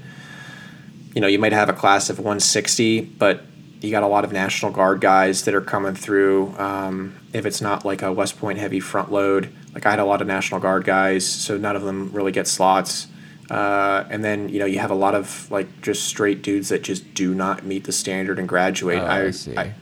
[1.15, 3.43] you know you might have a class of 160, but
[3.81, 6.55] you got a lot of National Guard guys that are coming through.
[6.59, 10.05] Um, if it's not like a West Point heavy front load, like I had a
[10.05, 13.07] lot of National Guard guys, so none of them really get slots.
[13.49, 16.83] Uh, and then you know you have a lot of like just straight dudes that
[16.83, 18.99] just do not meet the standard and graduate.
[18.99, 19.57] Oh, I, I, see.
[19.57, 19.75] I,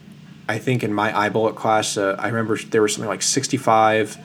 [0.47, 4.17] I think in my IBOLC class, uh, I remember there was something like sixty-five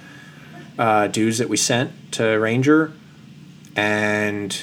[0.79, 2.93] uh, dudes that we sent to Ranger,
[3.77, 4.57] and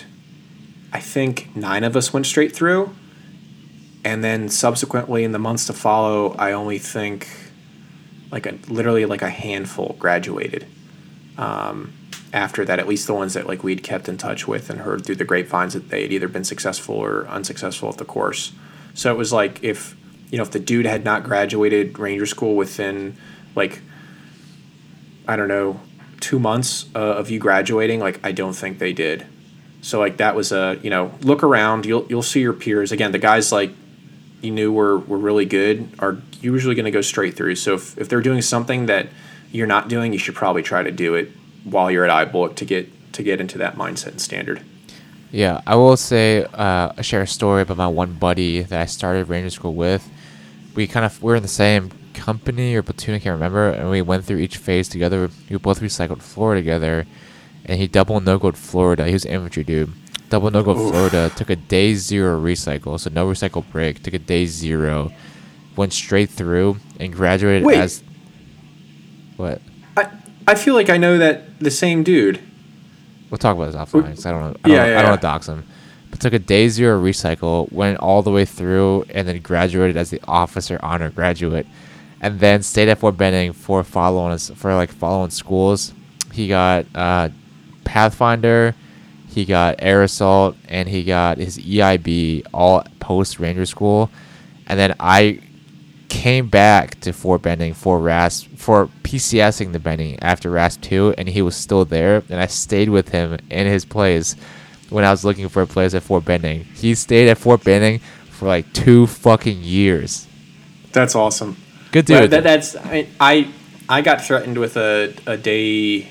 [0.94, 2.96] I think nine of us went straight through.
[4.04, 7.28] And then subsequently in the months to follow, I only think
[8.32, 10.66] like a literally like a handful graduated
[11.38, 11.94] um,
[12.34, 15.06] after that, at least the ones that like we'd kept in touch with and heard
[15.06, 18.54] through the grapevines that they had either been successful or unsuccessful at the course.
[18.94, 19.96] So it was like if
[20.30, 23.18] you know if the dude had not graduated ranger school within
[23.56, 23.82] like
[25.28, 25.80] I don't know
[26.20, 29.26] two months uh, of you graduating, like I don't think they did.
[29.82, 33.12] So like that was a you know look around, you'll you'll see your peers again.
[33.12, 33.72] The guys like
[34.42, 37.56] you knew were were really good are usually going to go straight through.
[37.56, 39.08] So if if they're doing something that
[39.52, 41.30] you're not doing, you should probably try to do it
[41.64, 44.62] while you're at IBOLC to get to get into that mindset and standard.
[45.32, 48.86] Yeah, I will say uh, I share a story about my one buddy that I
[48.86, 50.10] started Ranger School with.
[50.76, 53.90] We kind of we are in the same company or platoon, I can't remember, and
[53.90, 55.30] we went through each phase together.
[55.50, 57.06] We both recycled floor together,
[57.66, 59.08] and he double no gold Florida.
[59.08, 59.92] He was an infantry dude.
[60.32, 64.02] Double no gold Florida took a day zero recycle, so no recycle break.
[64.02, 65.12] Took a day zero,
[65.76, 67.78] went straight through, and graduated Wait.
[67.80, 68.02] as
[69.38, 69.62] what?
[69.98, 70.08] I
[70.48, 72.40] I feel like I know that the same dude.
[73.30, 74.16] We'll talk about this offline.
[74.16, 74.56] Cause I don't know.
[74.64, 75.66] I don't, Yeah, yeah, I don't want to dox him.
[76.10, 80.10] But took a day zero recycle, went all the way through, and then graduated as
[80.10, 81.68] the officer honor graduate.
[82.22, 85.94] and then stayed at Fort Benning for following for like following schools.
[86.32, 87.30] He got uh,
[87.84, 88.76] Pathfinder,
[89.32, 94.10] he got Air Assault, and he got his EIB all post Ranger School,
[94.68, 95.40] and then I
[96.10, 101.28] came back to Fort Benning for RASP for PCSing the Benning after RASP two, and
[101.30, 104.36] he was still there, and I stayed with him in his place
[104.90, 106.66] when I was looking for a place at Fort Benning.
[106.76, 108.00] He stayed at Fort Benning
[108.30, 110.28] for like two fucking years.
[110.92, 111.56] That's awesome.
[111.94, 112.32] Good Well, dude.
[112.32, 113.48] that, that's I, I
[113.88, 116.08] I got threatened with a, a day,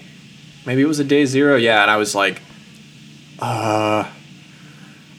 [0.66, 1.56] maybe it was a day zero.
[1.56, 2.40] Yeah, and I was like,
[3.40, 4.08] uh,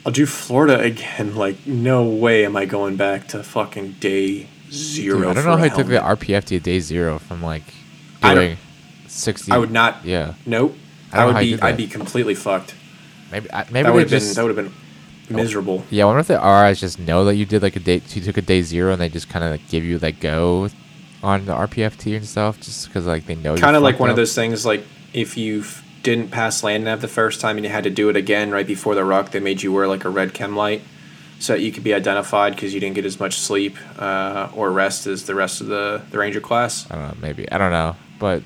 [0.05, 1.35] I'll do Florida again.
[1.41, 5.19] Like, no way am I going back to fucking day zero.
[5.19, 5.97] Dude, I don't know how he took the.
[5.97, 7.63] RPF to day zero from like
[8.21, 8.57] I doing
[9.07, 9.51] sixty.
[9.51, 10.03] I would not.
[10.05, 10.75] Yeah, Nope.
[11.11, 11.59] I I would be.
[11.61, 12.73] I'd be completely fucked.
[13.31, 14.33] maybe I- maybe That would have been.
[14.33, 15.83] That would have been miserable.
[15.89, 18.01] yeah, I wonder if the RIs just know that you did like a day.
[18.13, 20.69] You took a day zero, and they just kind of like give you like go
[21.23, 23.55] on the RPFT and stuff, just because like they know.
[23.57, 24.65] Kind of like one of those things.
[24.65, 24.83] Like
[25.13, 28.09] if you f- didn't pass land nav the first time and you had to do
[28.09, 30.81] it again right before the ruck, they made you wear like a red chem light
[31.39, 34.71] so that you could be identified because you didn't get as much sleep uh, or
[34.71, 36.89] rest as the rest of the, the ranger class.
[36.91, 37.51] I don't know, maybe.
[37.51, 37.95] I don't know.
[38.19, 38.43] But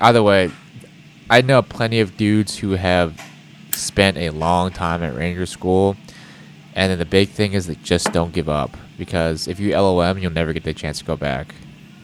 [0.00, 0.50] either way,
[1.30, 3.20] I know plenty of dudes who have
[3.72, 5.96] spent a long time at Ranger School.
[6.74, 8.76] And then the big thing is that just don't give up.
[8.98, 11.54] Because if you LOM, you'll never get the chance to go back.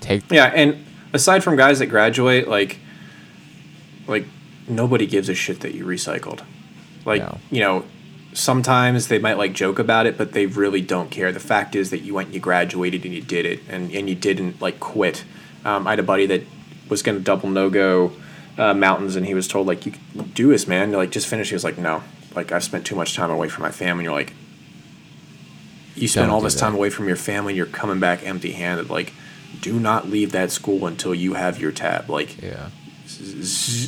[0.00, 2.78] Take Yeah, and aside from guys that graduate, like,
[4.06, 4.26] like
[4.68, 6.40] nobody gives a shit that you recycled.
[7.04, 7.38] Like, No.
[7.50, 7.84] you know,
[8.32, 11.32] sometimes they might like joke about it, but they really don't care.
[11.32, 14.08] The fact is that you went and you graduated and you did it, and, and
[14.08, 15.24] you didn't like quit.
[15.64, 16.42] Um, I had a buddy that
[16.88, 18.12] was going to double no go
[18.58, 19.92] uh, mountains, and he was told like, "You
[20.34, 21.48] do this, man." You're like, just finish.
[21.48, 22.02] He was like, "No,
[22.34, 24.32] like I've spent too much time away from my family." And You're like,
[25.94, 26.60] you spent all this that.
[26.60, 27.54] time away from your family.
[27.54, 28.88] You're coming back empty-handed.
[28.90, 29.12] Like,
[29.60, 32.08] do not leave that school until you have your tab.
[32.10, 32.70] Like, yeah.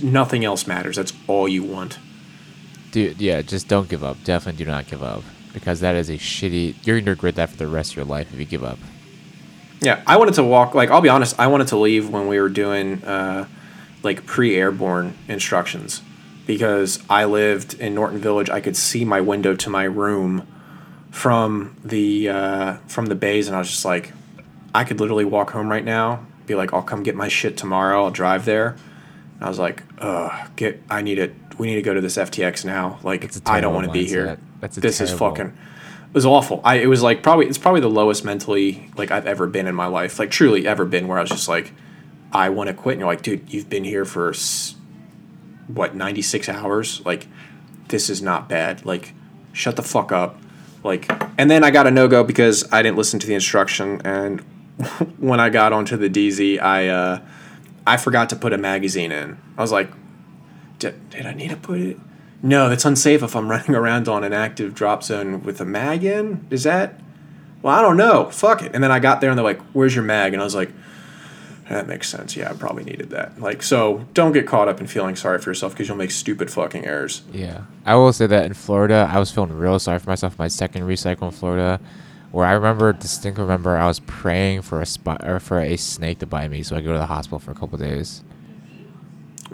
[0.03, 0.97] Nothing else matters.
[0.97, 1.99] That's all you want.
[2.91, 4.23] Dude, yeah, just don't give up.
[4.25, 5.23] Definitely do not give up.
[5.53, 8.33] Because that is a shitty you're gonna regret that for the rest of your life
[8.33, 8.79] if you give up.
[9.81, 10.75] Yeah, I wanted to walk.
[10.75, 13.47] Like, I'll be honest, I wanted to leave when we were doing uh,
[14.03, 16.03] like pre-airborne instructions
[16.47, 18.51] because I lived in Norton Village.
[18.51, 20.47] I could see my window to my room
[21.11, 24.13] from the uh, from the bays, and I was just like,
[24.75, 26.27] I could literally walk home right now.
[26.47, 28.05] Be like, I'll come get my shit tomorrow.
[28.05, 28.77] I'll drive there.
[29.41, 30.83] I was like, Ugh, get.
[30.91, 31.35] I need it.
[31.59, 32.99] We need to go to this FTX now.
[33.03, 34.39] Like, I don't want to be here.
[34.61, 35.47] That's a this is fucking.
[35.47, 36.61] It was awful.
[36.65, 39.75] I it was like probably it's probably the lowest mentally like I've ever been in
[39.75, 40.19] my life.
[40.19, 41.73] Like truly ever been where I was just like,
[42.33, 42.95] I want to quit.
[42.95, 44.33] And you're like, dude, you've been here for
[45.69, 47.05] what 96 hours.
[47.05, 47.29] Like,
[47.89, 48.85] this is not bad.
[48.85, 49.15] Like,
[49.53, 50.41] shut the fuck up.
[50.83, 54.03] Like, and then I got a no go because I didn't listen to the instruction.
[54.05, 54.41] And
[55.19, 57.21] when I got onto the DZ, I uh,
[57.87, 59.39] I forgot to put a magazine in.
[59.57, 59.91] I was like,
[60.79, 61.99] did, did I need to put it?
[62.43, 66.05] No, that's unsafe if I'm running around on an active drop zone with a mag
[66.05, 66.47] in.
[66.51, 67.01] Is that?
[67.63, 68.31] Well, I don't know.
[68.31, 68.75] Fuck it.
[68.75, 70.71] And then I got there and they're like, "Where's your mag?" And I was like,
[71.71, 72.37] "That makes sense.
[72.37, 75.49] Yeah, I probably needed that." Like, so don't get caught up in feeling sorry for
[75.49, 77.23] yourself because you'll make stupid fucking errors.
[77.33, 80.39] Yeah, I will say that in Florida, I was feeling real sorry for myself.
[80.39, 81.81] My second recycle in Florida,
[82.35, 86.19] where I remember distinctly remember I was praying for a spot or for a snake
[86.19, 88.25] to bite me, so I go to the hospital for a couple days.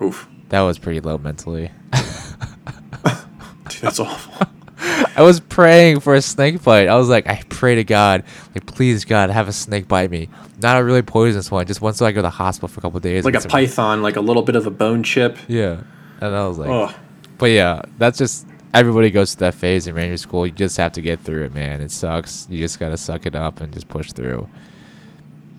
[0.00, 1.70] Oof, That was pretty low mentally.
[1.92, 4.46] Dude, that's awful.
[5.14, 6.88] I was praying for a snake bite.
[6.88, 8.24] I was like, I pray to God,
[8.54, 10.30] like please God, have a snake bite me.
[10.62, 12.82] Not a really poisonous one, just one so I go to the hospital for a
[12.82, 13.26] couple days.
[13.26, 15.36] like a python, like a little bit of a bone chip.
[15.48, 15.82] Yeah,
[16.22, 16.94] and I was like, Ugh.
[17.36, 20.46] But yeah, that's just everybody goes through that phase in ranger school.
[20.46, 21.80] You just have to get through it, man.
[21.80, 22.46] It sucks.
[22.50, 24.48] You just gotta suck it up and just push through.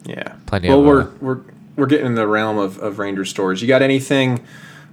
[0.05, 0.35] Yeah.
[0.45, 1.41] Plenty well, of, we're uh, we're
[1.75, 3.61] we're getting in the realm of, of Ranger stores.
[3.61, 4.45] You got anything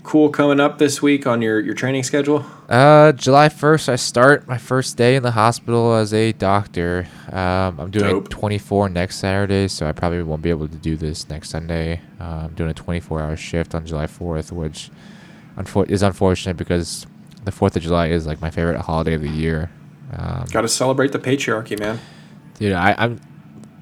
[0.09, 2.45] cool coming up this week on your, your training schedule?
[2.69, 7.07] Uh, July first, I start my first day in the hospital as a doctor.
[7.31, 8.31] Um, I'm doing Dope.
[8.31, 12.01] 24 next Saturday, so I probably won't be able to do this next Sunday.
[12.19, 14.91] Uh, I'm doing a 24 hour shift on July 4th, which
[15.57, 17.07] unfor- is unfortunate because
[17.49, 19.71] the 4th of July is like my favorite holiday of the year.
[20.13, 21.99] Um, Got to celebrate the patriarchy, man.
[22.59, 23.21] Dude, I, I'm,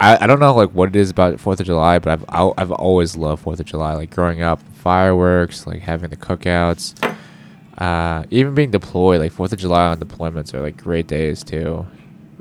[0.01, 2.55] I, I don't know like what it is about Fourth of July, but I've I'll,
[2.59, 3.95] I've always loved Fourth of July.
[3.95, 6.95] Like growing up, fireworks, like having the cookouts,
[7.79, 9.21] uh, even being deployed.
[9.21, 11.87] Like Fourth of July on deployments are like great days too.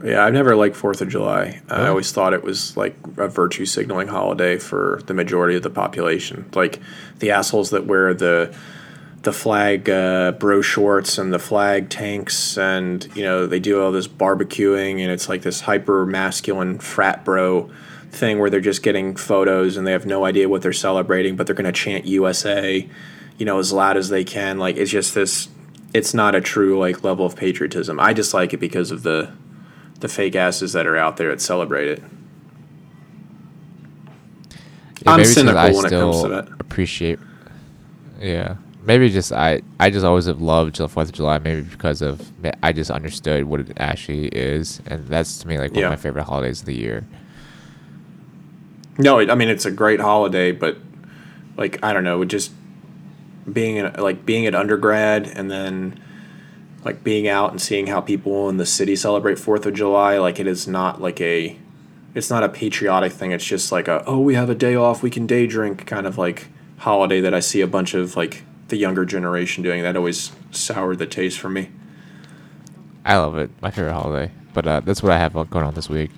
[0.04, 1.62] Yeah, I've never liked Fourth of July.
[1.70, 5.70] I always thought it was like a virtue signaling holiday for the majority of the
[5.70, 6.50] population.
[6.54, 6.82] Like
[7.20, 8.54] the assholes that wear the
[9.26, 13.92] the flag uh, bro shorts and the flag tanks, and you know they do all
[13.92, 17.70] this barbecuing, and it's like this hyper masculine frat bro
[18.12, 21.46] thing where they're just getting photos and they have no idea what they're celebrating, but
[21.46, 22.88] they're going to chant USA,
[23.38, 24.58] you know, as loud as they can.
[24.58, 25.50] Like it's just this.
[25.94, 28.00] It's not a true like level of patriotism.
[28.00, 29.32] I just like it because of the
[30.00, 32.04] the fake asses that are out there that celebrate it.
[35.04, 36.48] Yeah, I'm maybe it's 'cause cynical I when it comes to still that.
[36.60, 37.20] Appreciate.
[38.22, 38.56] Yeah,
[38.86, 41.40] maybe just I I just always have loved the Fourth of July.
[41.40, 42.32] Maybe because of
[42.64, 45.86] I just understood what it actually is, and that's to me like one Yeah.
[45.88, 47.04] of my favorite holidays of the year.
[48.98, 50.78] No, I mean it's a great holiday, but
[51.58, 52.52] like I don't know, just
[53.52, 56.00] being in, like being at undergrad and then
[56.84, 60.40] like being out and seeing how people in the city celebrate Fourth of July, like
[60.40, 61.58] it is not like a,
[62.14, 63.32] it's not a patriotic thing.
[63.32, 66.06] It's just like a oh we have a day off, we can day drink kind
[66.08, 66.48] of like
[66.78, 69.84] holiday that I see a bunch of like the younger generation doing.
[69.84, 71.70] That always soured the taste for me.
[73.04, 73.52] I love it.
[73.62, 74.32] My favorite holiday.
[74.54, 76.12] But uh, that's what I have going on this week.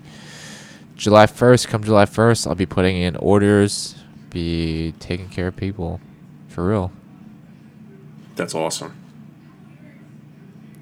[0.95, 3.95] July 1st, come July 1st, I'll be putting in orders,
[4.32, 5.99] be taking care of people.
[6.48, 6.91] For real.
[8.36, 8.95] That's awesome.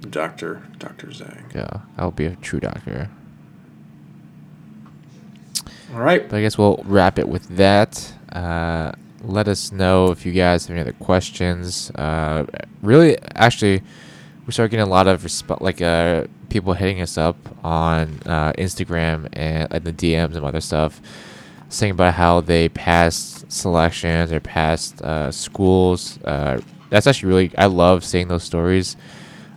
[0.10, 1.54] Doctor Doctor Zhang.
[1.54, 3.10] Yeah, I'll be a true doctor.
[5.94, 6.28] All right.
[6.30, 8.14] But I guess we'll wrap it with that.
[8.32, 8.92] Uh,
[9.28, 11.92] let us know if you guys have any other questions.
[11.92, 12.46] Uh,
[12.82, 13.82] really, actually,
[14.46, 18.54] we started getting a lot of resp- like uh, people hitting us up on uh,
[18.54, 21.02] Instagram and, and the DMs and other stuff,
[21.70, 26.20] saying about how they passed selections or passed uh, schools.
[26.24, 28.96] Uh, that's actually really I love seeing those stories.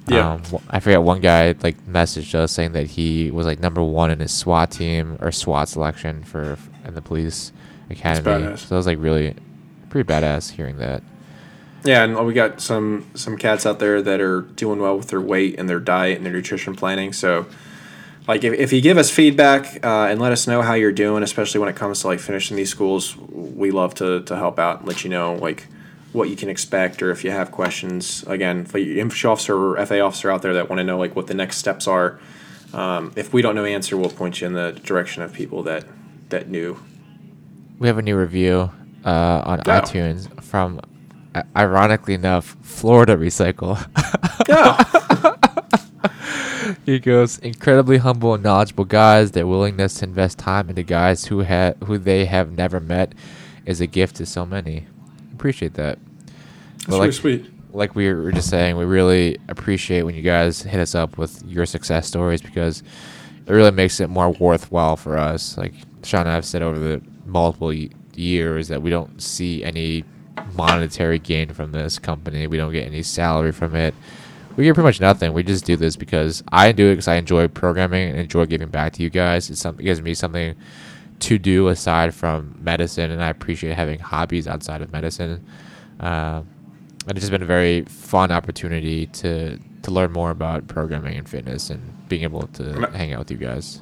[0.08, 0.32] Yeah.
[0.34, 4.10] Um, I forget one guy like messaged us saying that he was like number one
[4.10, 7.52] in his SWAT team or SWAT selection for in the police
[7.90, 8.56] academy.
[8.56, 9.34] So that was like really
[9.90, 11.02] pretty badass hearing that.
[11.84, 15.20] Yeah, and we got some some cats out there that are doing well with their
[15.20, 17.12] weight and their diet and their nutrition planning.
[17.12, 17.46] So,
[18.26, 21.22] like, if, if you give us feedback uh, and let us know how you're doing,
[21.22, 24.80] especially when it comes to like finishing these schools, we love to to help out
[24.80, 25.68] and let you know like
[26.12, 28.24] what you can expect or if you have questions.
[28.26, 31.14] Again, for your infantry officer or FA officer out there that want to know like
[31.14, 32.18] what the next steps are,
[32.72, 35.84] um, if we don't know answer, we'll point you in the direction of people that
[36.30, 36.82] that knew.
[37.78, 38.72] We have a new review
[39.08, 39.80] uh, on Yeah.
[39.80, 40.80] iTunes from,
[41.34, 43.76] uh, ironically enough, Florida Recycle.
[44.48, 44.84] Yeah.
[46.86, 49.30] he goes, incredibly humble and knowledgeable guys.
[49.32, 53.14] Their willingness to invest time into guys who ha- who they have never met
[53.66, 54.86] is a gift to so many.
[55.34, 55.98] Appreciate that.
[56.78, 57.50] That's really like, sweet.
[57.72, 61.42] like we were just saying, we really appreciate when you guys hit us up with
[61.44, 62.82] your success stories because
[63.46, 65.56] it really makes it more worthwhile for us.
[65.58, 65.74] Like
[66.04, 67.72] Sean and I have said over the multiple
[68.18, 70.04] years that we don't see any
[70.54, 72.46] monetary gain from this company.
[72.46, 73.94] We don't get any salary from it.
[74.56, 75.32] We get pretty much nothing.
[75.32, 78.68] We just do this because I do it because I enjoy programming and enjoy giving
[78.68, 79.50] back to you guys.
[79.50, 80.56] It's something it gives me something
[81.20, 85.44] to do aside from medicine, and I appreciate having hobbies outside of medicine.
[86.00, 86.42] Uh,
[87.06, 91.28] and it's just been a very fun opportunity to to learn more about programming and
[91.28, 93.80] fitness and being able to hang out with you guys.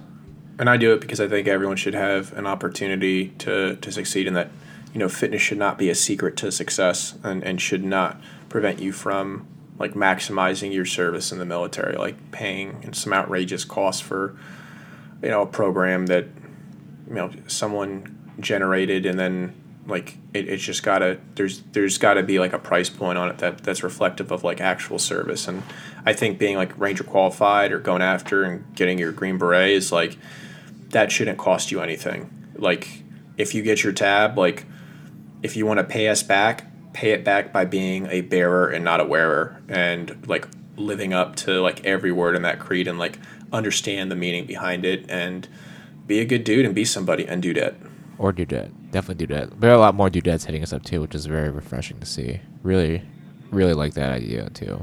[0.59, 4.27] And I do it because I think everyone should have an opportunity to, to succeed
[4.27, 4.51] in that.
[4.93, 8.19] You know, fitness should not be a secret to success and, and should not
[8.49, 9.47] prevent you from
[9.79, 14.39] like maximizing your service in the military, like paying some outrageous costs for,
[15.23, 16.29] you know, a program that,
[17.09, 19.55] you know, someone generated and then
[19.87, 23.39] like it, it's just gotta there's there's gotta be like a price point on it
[23.39, 25.63] that that's reflective of like actual service and
[26.05, 29.93] I think being like ranger qualified or going after and getting your green beret is
[29.93, 30.19] like
[30.97, 32.31] that shouldn't cost you anything.
[32.55, 33.03] Like
[33.37, 34.65] if you get your tab, like
[35.43, 36.65] if you want to pay us back,
[36.95, 40.49] pay it back by being a bearer and not a wearer and like
[40.79, 43.19] living up to like every word in that creed and like
[43.53, 45.47] understand the meaning behind it and
[46.07, 47.75] be a good dude and be somebody and do that.
[48.17, 48.91] Or do that.
[48.91, 49.61] Definitely do that.
[49.61, 52.07] There are a lot more dudettes hitting us up too, which is very refreshing to
[52.07, 52.41] see.
[52.63, 53.03] Really,
[53.51, 54.83] really like that idea too.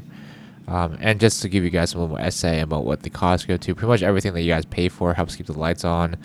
[0.68, 3.58] Um, and just to give you guys a little essay about what the costs go
[3.58, 6.16] to, pretty much everything that you guys pay for helps keep the lights on,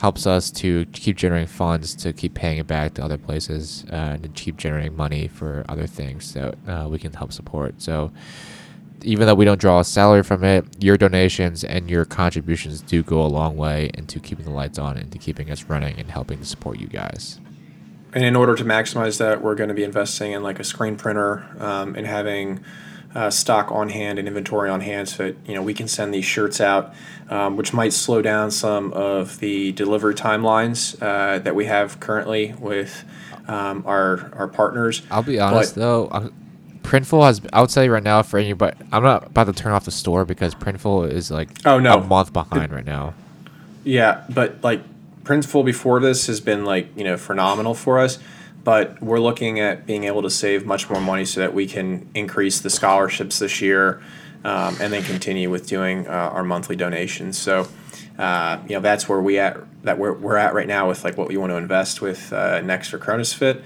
[0.00, 4.14] helps us to keep generating funds to keep paying it back to other places, uh,
[4.14, 7.80] and to keep generating money for other things that uh, we can help support.
[7.82, 8.12] So
[9.02, 13.02] even though we don't draw a salary from it, your donations and your contributions do
[13.02, 16.10] go a long way into keeping the lights on and to keeping us running and
[16.10, 17.40] helping to support you guys.
[18.14, 20.96] And in order to maximize that, we're going to be investing in like a screen
[20.96, 22.62] printer um, and having
[23.14, 26.12] uh, stock on hand and inventory on hand, so that you know we can send
[26.14, 26.94] these shirts out,
[27.28, 32.54] um, which might slow down some of the delivery timelines uh, that we have currently
[32.58, 33.04] with
[33.48, 35.02] um, our our partners.
[35.10, 36.28] I'll be honest But- though, i
[36.82, 37.40] Printful has.
[37.52, 39.92] I would say right now for any, but I'm not about to turn off the
[39.92, 41.94] store because Printful is like Oh, no.
[41.98, 43.14] a month behind right now.
[43.84, 44.82] Yeah, but like
[45.22, 48.18] Printful before this has been like you know phenomenal for us,
[48.64, 52.08] but we're looking at being able to save much more money so that we can
[52.14, 54.02] increase the scholarships this year,
[54.44, 57.38] um, and then continue with doing uh, our monthly donations.
[57.38, 57.68] So.
[58.18, 61.16] Uh, you know that's where we at that we're, we're at right now with like
[61.16, 63.64] what we want to invest with uh, next for Cronus Fit,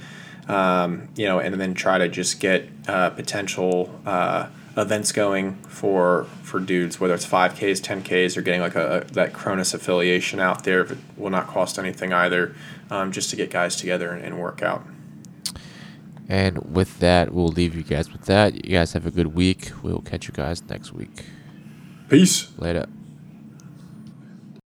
[0.49, 6.27] um, you know, and then try to just get uh, potential uh, events going for
[6.43, 10.83] for dudes, whether it's 5Ks, 10Ks, or getting like a, that Cronus affiliation out there.
[10.83, 12.55] It will not cost anything either,
[12.91, 14.85] um, just to get guys together and, and work out.
[16.29, 18.65] And with that, we'll leave you guys with that.
[18.65, 19.71] You guys have a good week.
[19.83, 21.25] We'll catch you guys next week.
[22.09, 22.53] Peace.
[22.59, 22.87] Later.